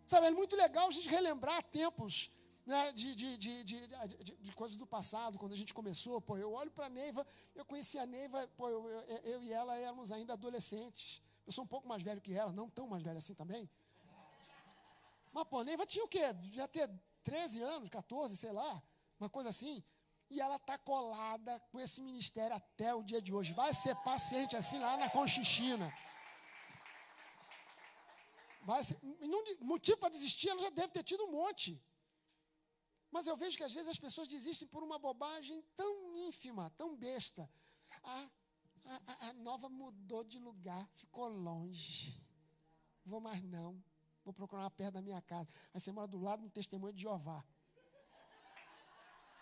Sabe, 0.06 0.28
é 0.28 0.30
muito 0.30 0.54
legal 0.54 0.86
a 0.86 0.92
gente 0.92 1.08
relembrar 1.08 1.60
tempos 1.64 2.30
né, 2.66 2.92
de, 2.92 3.14
de, 3.14 3.36
de, 3.36 3.64
de, 3.64 4.36
de, 4.40 4.52
coisas 4.52 4.76
do 4.76 4.86
passado, 4.86 5.38
quando 5.38 5.52
a 5.52 5.56
gente 5.56 5.74
começou. 5.74 6.20
Pô, 6.20 6.36
eu 6.36 6.52
olho 6.52 6.70
para 6.70 6.86
a 6.86 6.90
Neiva, 6.90 7.26
eu 7.54 7.64
conheci 7.64 7.98
a 7.98 8.06
Neiva, 8.06 8.46
pô, 8.56 8.68
eu, 8.68 8.88
eu, 8.88 9.18
eu, 9.32 9.42
e 9.42 9.52
ela 9.52 9.76
éramos 9.76 10.10
ainda 10.10 10.32
adolescentes. 10.32 11.20
Eu 11.46 11.52
sou 11.52 11.64
um 11.64 11.66
pouco 11.66 11.86
mais 11.86 12.02
velho 12.02 12.20
que 12.20 12.32
ela, 12.32 12.52
não 12.52 12.70
tão 12.70 12.88
mais 12.88 13.02
velho 13.02 13.18
assim 13.18 13.34
também. 13.34 13.68
Mas, 15.32 15.44
pô, 15.44 15.58
a 15.58 15.64
Neiva 15.64 15.84
tinha 15.84 16.04
o 16.04 16.08
quê? 16.08 16.22
Já 16.52 16.66
ter 16.66 16.90
13 17.22 17.62
anos, 17.62 17.88
14, 17.90 18.36
sei 18.36 18.52
lá, 18.52 18.82
uma 19.20 19.28
coisa 19.28 19.50
assim. 19.50 19.84
E 20.30 20.40
ela 20.40 20.56
está 20.56 20.78
colada 20.78 21.60
com 21.70 21.78
esse 21.78 22.00
ministério 22.00 22.56
até 22.56 22.94
o 22.94 23.02
dia 23.02 23.20
de 23.20 23.32
hoje. 23.34 23.52
Vai 23.52 23.74
ser 23.74 23.94
paciente 23.96 24.56
assim 24.56 24.78
lá 24.78 24.96
na 24.96 25.10
Conchichina. 25.10 25.92
Vai 28.62 28.82
ser, 28.82 28.98
não, 29.02 29.44
motivo 29.60 29.98
para 29.98 30.08
desistir, 30.08 30.48
ela 30.48 30.62
já 30.62 30.70
deve 30.70 30.88
ter 30.88 31.02
tido 31.02 31.24
um 31.24 31.32
monte. 31.32 31.78
Mas 33.14 33.28
eu 33.28 33.36
vejo 33.36 33.56
que 33.56 33.62
às 33.62 33.72
vezes 33.72 33.88
as 33.88 33.96
pessoas 33.96 34.26
desistem 34.26 34.66
por 34.66 34.82
uma 34.82 34.98
bobagem 34.98 35.62
tão 35.76 36.16
ínfima, 36.16 36.68
tão 36.70 36.96
besta. 36.96 37.48
A, 38.02 38.28
a, 38.86 39.28
a 39.28 39.32
nova 39.34 39.68
mudou 39.68 40.24
de 40.24 40.36
lugar, 40.36 40.84
ficou 40.96 41.28
longe. 41.28 42.20
Vou 43.06 43.20
mais 43.20 43.40
não. 43.44 43.80
Vou 44.24 44.34
procurar 44.34 44.62
uma 44.62 44.70
perto 44.70 44.94
da 44.94 45.00
minha 45.00 45.22
casa. 45.22 45.48
Aí 45.72 45.80
você 45.80 45.92
mora 45.92 46.08
do 46.08 46.18
lado 46.18 46.42
do 46.42 46.50
testemunho 46.50 46.92
de 46.92 47.02
Jeová. 47.02 47.44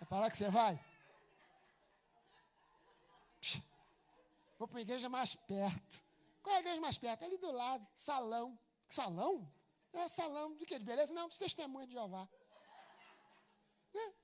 É 0.03 0.05
para 0.05 0.20
lá 0.20 0.31
que 0.31 0.37
você 0.37 0.51
vai? 0.51 0.79
Vou 4.59 4.68
para 4.68 4.77
uma 4.77 4.83
igreja 4.83 5.09
mais 5.09 5.35
perto. 5.35 6.05
Qual 6.43 6.55
é 6.55 6.59
a 6.59 6.61
igreja 6.61 6.81
mais 6.83 6.99
perto? 6.99 7.25
Ali 7.25 7.39
do 7.39 7.51
lado, 7.51 7.89
salão. 7.97 8.59
Salão? 8.87 9.51
É 9.95 10.09
salão 10.09 10.55
de 10.57 10.66
quê? 10.66 10.79
De 10.79 10.85
beleza? 10.85 11.14
Não, 11.14 11.27
de 11.27 11.39
testemunho 11.39 11.87
de 11.87 11.95
Jeová. 11.95 12.29
É. 13.95 14.14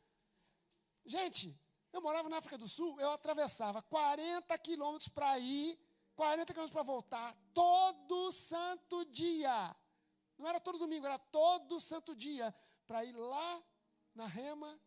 Gente, 1.07 1.59
eu 1.93 2.01
morava 2.01 2.29
na 2.29 2.39
África 2.39 2.59
do 2.59 2.69
Sul, 2.69 3.01
eu 3.01 3.11
atravessava 3.13 3.83
40 3.83 4.59
quilômetros 4.59 5.09
para 5.09 5.39
ir, 5.39 5.79
40 6.15 6.53
quilômetros 6.53 6.73
para 6.73 6.83
voltar, 6.83 7.35
todo 7.55 8.31
santo 8.31 9.05
dia. 9.07 9.75
Não 10.37 10.47
era 10.47 10.61
todo 10.61 10.79
domingo, 10.79 11.07
era 11.07 11.19
todo 11.19 11.81
santo 11.81 12.15
dia, 12.15 12.55
para 12.87 13.05
ir 13.05 13.13
lá 13.13 13.63
na 14.15 14.27
rema 14.27 14.79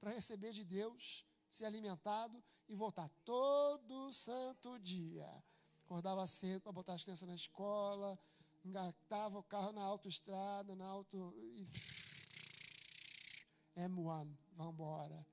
para 0.00 0.10
receber 0.10 0.52
de 0.52 0.64
Deus, 0.64 1.24
ser 1.48 1.64
alimentado 1.64 2.42
e 2.68 2.74
voltar 2.74 3.08
todo 3.24 4.12
santo 4.12 4.78
dia. 4.80 5.28
Acordava 5.84 6.26
cedo 6.26 6.60
para 6.62 6.72
botar 6.72 6.94
as 6.94 7.02
crianças 7.04 7.28
na 7.28 7.34
escola, 7.34 8.18
engatava 8.64 9.38
o 9.38 9.42
carro 9.44 9.72
na 9.72 9.82
autoestrada, 9.82 10.74
na 10.74 10.86
auto. 10.86 11.32
E... 11.36 11.66
M1, 13.76 14.36
vamos 14.56 14.74
embora. 14.74 15.26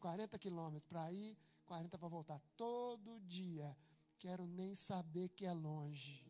40 0.00 0.38
quilômetros 0.38 0.88
para 0.88 1.10
ir, 1.12 1.36
40 1.66 1.98
para 1.98 2.08
voltar. 2.08 2.40
Todo 2.56 3.20
dia. 3.20 3.74
Quero 4.18 4.46
nem 4.46 4.74
saber 4.74 5.28
que 5.30 5.44
é 5.44 5.52
longe. 5.52 6.24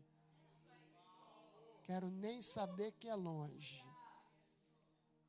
Quero 1.85 2.11
nem 2.11 2.43
saber 2.43 2.93
que 2.93 3.09
é 3.09 3.15
longe. 3.15 3.85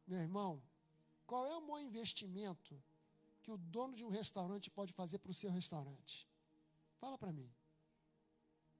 Meu 0.07 0.19
irmão, 0.19 0.61
qual 1.25 1.45
é 1.45 1.55
o 1.55 1.61
maior 1.61 1.81
investimento 1.81 2.81
que 3.43 3.51
o 3.51 3.57
dono 3.57 3.93
de 3.93 4.03
um 4.03 4.09
restaurante 4.09 4.71
pode 4.71 4.91
fazer 4.93 5.19
para 5.19 5.29
o 5.29 5.33
seu 5.33 5.51
restaurante? 5.51 6.27
Fala 6.97 7.17
para 7.17 7.31
mim. 7.31 7.51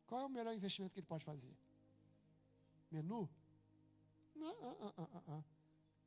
Qual 0.08 0.22
é 0.22 0.26
o 0.26 0.30
melhor 0.30 0.54
investimento 0.54 0.94
que 0.94 1.02
ele 1.02 1.08
pode 1.08 1.26
fazer? 1.26 1.56
Menu? 2.90 3.30
Não, 4.34 4.48
ah, 4.48 4.94
ah, 4.98 5.24
ah, 5.28 5.44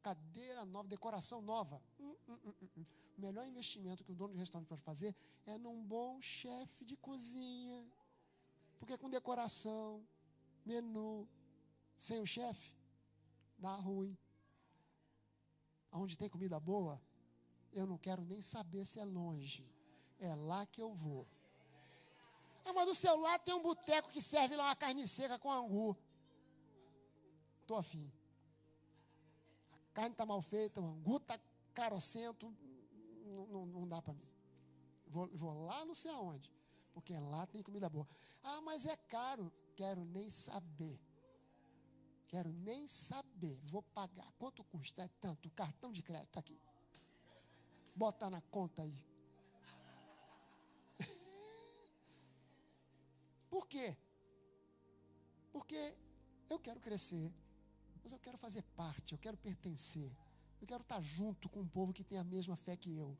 Cadeira 0.03 0.64
nova, 0.64 0.88
decoração 0.88 1.42
nova. 1.42 1.82
Hum, 1.98 2.16
hum, 2.28 2.38
hum, 2.44 2.55
hum, 2.62 2.68
hum. 2.78 2.86
o 3.18 3.20
melhor 3.20 3.46
investimento 3.46 4.05
que 4.05 4.12
o 4.12 4.14
dono 4.14 4.32
de 4.32 4.38
restaurante 4.38 4.68
pode 4.68 4.82
fazer 4.82 5.14
é 5.46 5.59
num 5.59 5.82
bom 5.84 6.20
chefe 6.20 6.84
de 6.84 6.96
cozinha. 6.96 7.86
Porque 8.78 8.96
com 8.96 9.11
decoração, 9.11 10.07
menu, 10.64 11.28
sem 11.98 12.18
o 12.20 12.26
chefe, 12.26 12.72
dá 13.59 13.74
ruim 13.74 14.16
onde 15.92 16.16
tem 16.16 16.28
comida 16.28 16.59
boa, 16.61 17.01
eu 17.72 17.86
não 17.86 17.98
quero 17.98 18.24
nem 18.24 18.40
saber 18.40 18.84
se 18.84 19.01
é 19.01 19.05
longe. 19.05 19.68
É 20.18 20.34
lá 20.34 20.66
que 20.66 20.80
eu 20.80 20.92
vou. 20.92 21.26
Ah, 22.64 22.72
mas 22.72 22.86
do 22.86 22.94
seu 22.94 23.18
lado 23.18 23.42
tem 23.42 23.55
um 23.55 23.62
boteco 23.62 24.09
que 24.09 24.20
serve 24.20 24.55
lá 24.55 24.66
uma 24.66 24.76
carne 24.76 25.07
seca 25.09 25.38
com 25.38 25.51
angu. 25.51 25.96
Estou 27.62 27.76
afim. 27.76 28.12
Carne 30.01 30.14
está 30.14 30.24
mal 30.24 30.40
feita, 30.40 30.80
o 30.80 30.86
angu 30.86 31.18
está 31.18 31.38
carocento. 31.74 32.51
Não, 33.26 33.46
não, 33.48 33.66
não 33.66 33.86
dá 33.86 34.01
para 34.01 34.14
mim. 34.14 34.26
Vou, 35.07 35.28
vou 35.34 35.66
lá 35.66 35.84
não 35.84 35.94
sei 35.94 36.11
aonde. 36.11 36.51
Porque 36.94 37.12
lá 37.18 37.46
tem 37.46 37.62
comida 37.62 37.86
boa. 37.86 38.09
Ah, 38.42 38.62
mas 38.62 38.86
é 38.86 38.96
caro. 38.96 39.53
Quero 39.76 40.03
nem 40.07 40.30
saber. 40.30 40.98
Quero 42.28 42.51
nem 42.51 42.86
saber. 42.86 43.61
Vou 43.64 43.82
pagar. 43.82 44.32
Quanto 44.38 44.64
custa? 44.64 45.02
É 45.02 45.09
tanto. 45.20 45.48
O 45.48 45.51
cartão 45.51 45.93
de 45.93 46.02
crédito 46.02 46.28
está 46.28 46.40
aqui. 46.40 46.59
Bota 47.94 48.31
na 48.31 48.40
conta 48.40 48.81
aí. 48.81 49.05
Por 53.51 53.68
quê? 53.68 53.94
Porque 55.52 55.94
eu 56.48 56.59
quero 56.59 56.81
crescer, 56.81 57.31
mas 58.02 58.12
eu 58.12 58.18
quero 58.18 58.39
fazer 58.39 58.62
parte, 58.77 59.12
eu 59.12 59.18
quero 59.18 59.36
pertencer. 59.36 60.10
Eu 60.60 60.66
quero 60.66 60.82
estar 60.82 61.01
junto 61.01 61.48
com 61.48 61.60
um 61.60 61.68
povo 61.68 61.93
que 61.93 62.05
tem 62.05 62.18
a 62.18 62.24
mesma 62.24 62.56
fé 62.56 62.77
que 62.77 62.97
eu. 62.97 63.16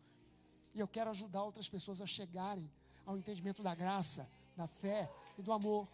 E 0.75 0.81
eu 0.81 0.87
quero 0.87 1.11
ajudar 1.11 1.43
outras 1.43 1.69
pessoas 1.69 2.01
a 2.01 2.07
chegarem 2.07 2.71
ao 3.07 3.17
entendimento 3.17 3.63
da 3.63 3.75
graça, 3.75 4.29
da 4.57 4.67
fé 4.67 5.11
e 5.39 5.43
do 5.43 5.53
amor. 5.53 5.89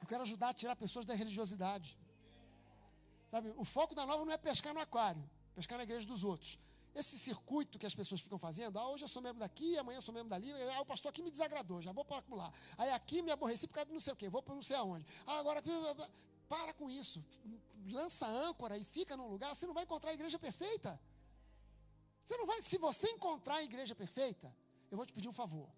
Eu 0.00 0.06
quero 0.06 0.22
ajudar 0.22 0.50
a 0.50 0.54
tirar 0.54 0.76
pessoas 0.76 1.06
da 1.06 1.14
religiosidade. 1.14 1.98
Sabe, 3.28 3.52
o 3.56 3.64
foco 3.64 3.94
da 3.94 4.04
nova 4.04 4.24
não 4.24 4.32
é 4.32 4.36
pescar 4.36 4.74
no 4.74 4.80
aquário, 4.80 5.22
pescar 5.54 5.78
na 5.78 5.84
igreja 5.84 6.06
dos 6.06 6.24
outros. 6.24 6.58
Esse 6.94 7.16
circuito 7.16 7.78
que 7.78 7.86
as 7.86 7.94
pessoas 7.94 8.20
ficam 8.20 8.38
fazendo, 8.38 8.76
ah, 8.78 8.88
hoje 8.90 9.04
eu 9.04 9.08
sou 9.08 9.22
membro 9.22 9.38
daqui, 9.38 9.78
amanhã 9.78 9.98
eu 9.98 10.02
sou 10.02 10.12
membro 10.12 10.28
dali, 10.28 10.52
ah, 10.52 10.80
o 10.80 10.84
pastor 10.84 11.10
aqui 11.10 11.22
me 11.22 11.30
desagradou, 11.30 11.80
já 11.80 11.92
vou 11.92 12.04
para 12.04 12.22
lá. 12.30 12.52
Aí 12.76 12.90
aqui 12.90 13.22
me 13.22 13.30
aborreci 13.30 13.68
por 13.68 13.74
causa 13.74 13.86
de 13.86 13.92
não 13.92 14.00
sei 14.00 14.12
o 14.12 14.16
quê, 14.16 14.28
vou 14.28 14.42
para 14.42 14.54
não 14.54 14.62
sei 14.62 14.76
aonde. 14.76 15.06
Ah, 15.24 15.38
agora 15.38 15.60
aqui, 15.60 15.70
para 16.50 16.74
com 16.74 16.90
isso. 16.90 17.24
Lança 17.98 18.26
âncora 18.26 18.76
e 18.76 18.84
fica 18.96 19.16
num 19.16 19.28
lugar, 19.34 19.54
você 19.54 19.66
não 19.68 19.76
vai 19.78 19.84
encontrar 19.84 20.10
a 20.10 20.14
igreja 20.14 20.38
perfeita. 20.46 21.00
Você 22.24 22.36
não 22.36 22.46
vai, 22.50 22.60
se 22.60 22.76
você 22.76 23.08
encontrar 23.16 23.56
a 23.56 23.62
igreja 23.62 23.94
perfeita, 23.94 24.54
eu 24.90 24.96
vou 24.96 25.06
te 25.06 25.12
pedir 25.12 25.28
um 25.28 25.32
favor. 25.32 25.68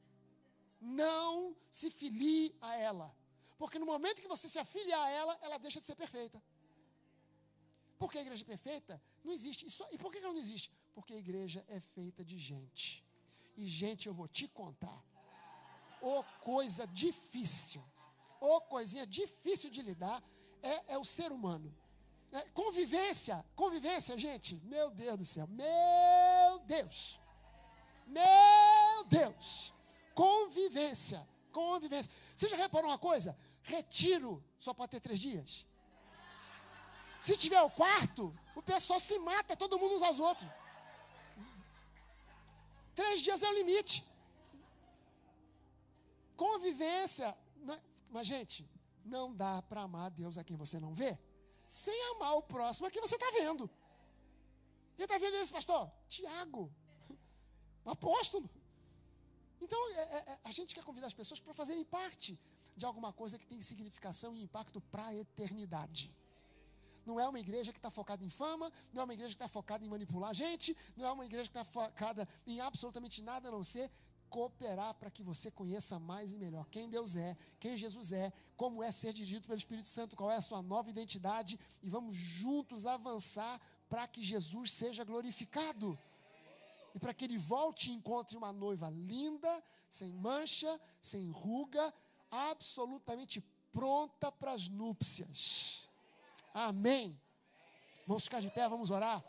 Não 0.80 1.54
se 1.70 1.90
filie 1.90 2.56
a 2.60 2.74
ela. 2.76 3.14
Porque 3.58 3.78
no 3.78 3.86
momento 3.86 4.22
que 4.22 4.34
você 4.34 4.48
se 4.48 4.58
afiliar 4.58 5.02
a 5.06 5.10
ela, 5.10 5.38
ela 5.42 5.58
deixa 5.58 5.78
de 5.78 5.86
ser 5.86 5.94
perfeita. 5.94 6.42
Porque 7.98 8.18
a 8.18 8.22
igreja 8.22 8.44
perfeita 8.44 9.00
não 9.22 9.32
existe. 9.32 9.66
E, 9.66 9.94
e 9.94 9.98
por 9.98 10.10
que 10.10 10.18
ela 10.18 10.32
não 10.32 10.40
existe? 10.40 10.72
Porque 10.94 11.12
a 11.12 11.18
igreja 11.18 11.64
é 11.68 11.80
feita 11.80 12.24
de 12.24 12.38
gente. 12.38 13.04
E, 13.56 13.68
gente, 13.68 14.08
eu 14.08 14.14
vou 14.14 14.26
te 14.26 14.48
contar. 14.48 15.00
Ô 16.00 16.18
oh, 16.18 16.24
coisa 16.40 16.86
difícil. 16.86 17.84
Ô 18.40 18.56
oh, 18.56 18.60
coisinha 18.62 19.06
difícil 19.06 19.70
de 19.70 19.82
lidar 19.82 20.20
é, 20.62 20.94
é 20.94 20.98
o 20.98 21.04
ser 21.04 21.32
humano. 21.32 21.74
É, 22.32 22.40
convivência, 22.54 23.44
convivência, 23.54 24.16
gente. 24.16 24.60
Meu 24.64 24.90
Deus 24.90 25.18
do 25.18 25.24
céu. 25.24 25.46
Meu 25.48 26.58
Deus. 26.66 27.20
Meu 28.06 29.04
Deus. 29.08 29.72
Convivência. 30.14 31.26
Convivência. 31.52 32.10
Você 32.34 32.48
já 32.48 32.56
reparou 32.56 32.90
uma 32.90 32.98
coisa? 32.98 33.36
Retiro 33.62 34.42
só 34.58 34.72
pode 34.72 34.90
ter 34.92 35.00
três 35.00 35.20
dias. 35.20 35.66
Se 37.18 37.36
tiver 37.36 37.60
o 37.62 37.70
quarto, 37.70 38.34
o 38.56 38.62
pessoal 38.62 38.98
se 38.98 39.18
mata, 39.18 39.56
todo 39.56 39.78
mundo 39.78 39.94
uns 39.94 40.02
aos 40.02 40.18
outros. 40.18 40.48
Três 42.94 43.20
dias 43.20 43.42
é 43.42 43.48
o 43.48 43.54
limite. 43.54 44.04
Convivência. 46.36 47.36
Mas, 48.10 48.26
gente, 48.26 48.68
não 49.04 49.34
dá 49.34 49.62
para 49.62 49.82
amar 49.82 50.10
Deus 50.10 50.38
a 50.38 50.44
quem 50.44 50.56
você 50.56 50.78
não 50.80 50.94
vê, 50.94 51.18
sem 51.66 51.98
amar 52.12 52.36
o 52.36 52.42
próximo 52.42 52.86
a 52.86 52.90
quem 52.90 53.00
você 53.00 53.14
está 53.14 53.30
vendo. 53.32 53.68
Quem 54.96 55.04
está 55.04 55.16
dizendo 55.16 55.36
isso, 55.36 55.52
pastor? 55.52 55.90
Tiago, 56.08 56.72
apóstolo. 57.84 58.48
Então, 59.60 59.78
é, 59.90 59.94
é, 59.94 60.32
é, 60.32 60.40
a 60.44 60.50
gente 60.50 60.74
quer 60.74 60.84
convidar 60.84 61.06
as 61.06 61.14
pessoas 61.14 61.40
para 61.40 61.54
fazerem 61.54 61.84
parte 61.84 62.38
de 62.76 62.84
alguma 62.84 63.12
coisa 63.12 63.38
que 63.38 63.46
tem 63.46 63.60
significação 63.60 64.34
e 64.34 64.42
impacto 64.42 64.80
para 64.80 65.06
a 65.06 65.14
eternidade. 65.14 66.14
Não 67.04 67.18
é 67.18 67.28
uma 67.28 67.38
igreja 67.38 67.72
que 67.72 67.78
está 67.78 67.90
focada 67.90 68.24
em 68.24 68.30
fama, 68.30 68.72
não 68.92 69.02
é 69.02 69.04
uma 69.04 69.14
igreja 69.14 69.30
que 69.30 69.42
está 69.42 69.48
focada 69.48 69.84
em 69.84 69.88
manipular 69.88 70.30
a 70.30 70.34
gente, 70.34 70.76
não 70.96 71.06
é 71.06 71.12
uma 71.12 71.24
igreja 71.24 71.50
que 71.50 71.58
está 71.58 71.64
focada 71.64 72.28
em 72.46 72.60
absolutamente 72.60 73.22
nada 73.22 73.48
a 73.48 73.52
não 73.52 73.64
ser 73.64 73.90
cooperar 74.32 74.94
para 74.94 75.10
que 75.10 75.22
você 75.22 75.50
conheça 75.50 75.98
mais 75.98 76.32
e 76.32 76.38
melhor 76.38 76.66
quem 76.70 76.88
Deus 76.88 77.14
é, 77.16 77.36
quem 77.60 77.76
Jesus 77.76 78.12
é, 78.12 78.32
como 78.56 78.82
é 78.82 78.90
ser 78.90 79.12
dirigido 79.12 79.46
pelo 79.46 79.58
Espírito 79.58 79.88
Santo, 79.88 80.16
qual 80.16 80.30
é 80.30 80.36
a 80.36 80.40
sua 80.40 80.62
nova 80.62 80.88
identidade 80.88 81.60
e 81.82 81.90
vamos 81.90 82.14
juntos 82.14 82.86
avançar 82.86 83.60
para 83.90 84.08
que 84.08 84.24
Jesus 84.24 84.72
seja 84.72 85.04
glorificado. 85.04 85.98
E 86.94 86.98
para 86.98 87.12
que 87.12 87.24
ele 87.26 87.36
volte 87.36 87.90
e 87.90 87.94
encontre 87.94 88.36
uma 88.36 88.52
noiva 88.52 88.88
linda, 88.88 89.62
sem 89.88 90.12
mancha, 90.14 90.80
sem 91.00 91.30
ruga, 91.30 91.92
absolutamente 92.30 93.44
pronta 93.70 94.32
para 94.32 94.52
as 94.52 94.66
núpcias. 94.68 95.88
Amém. 96.54 97.20
Vamos 98.06 98.24
ficar 98.24 98.40
de 98.40 98.50
pé, 98.50 98.66
vamos 98.68 98.90
orar. 98.90 99.22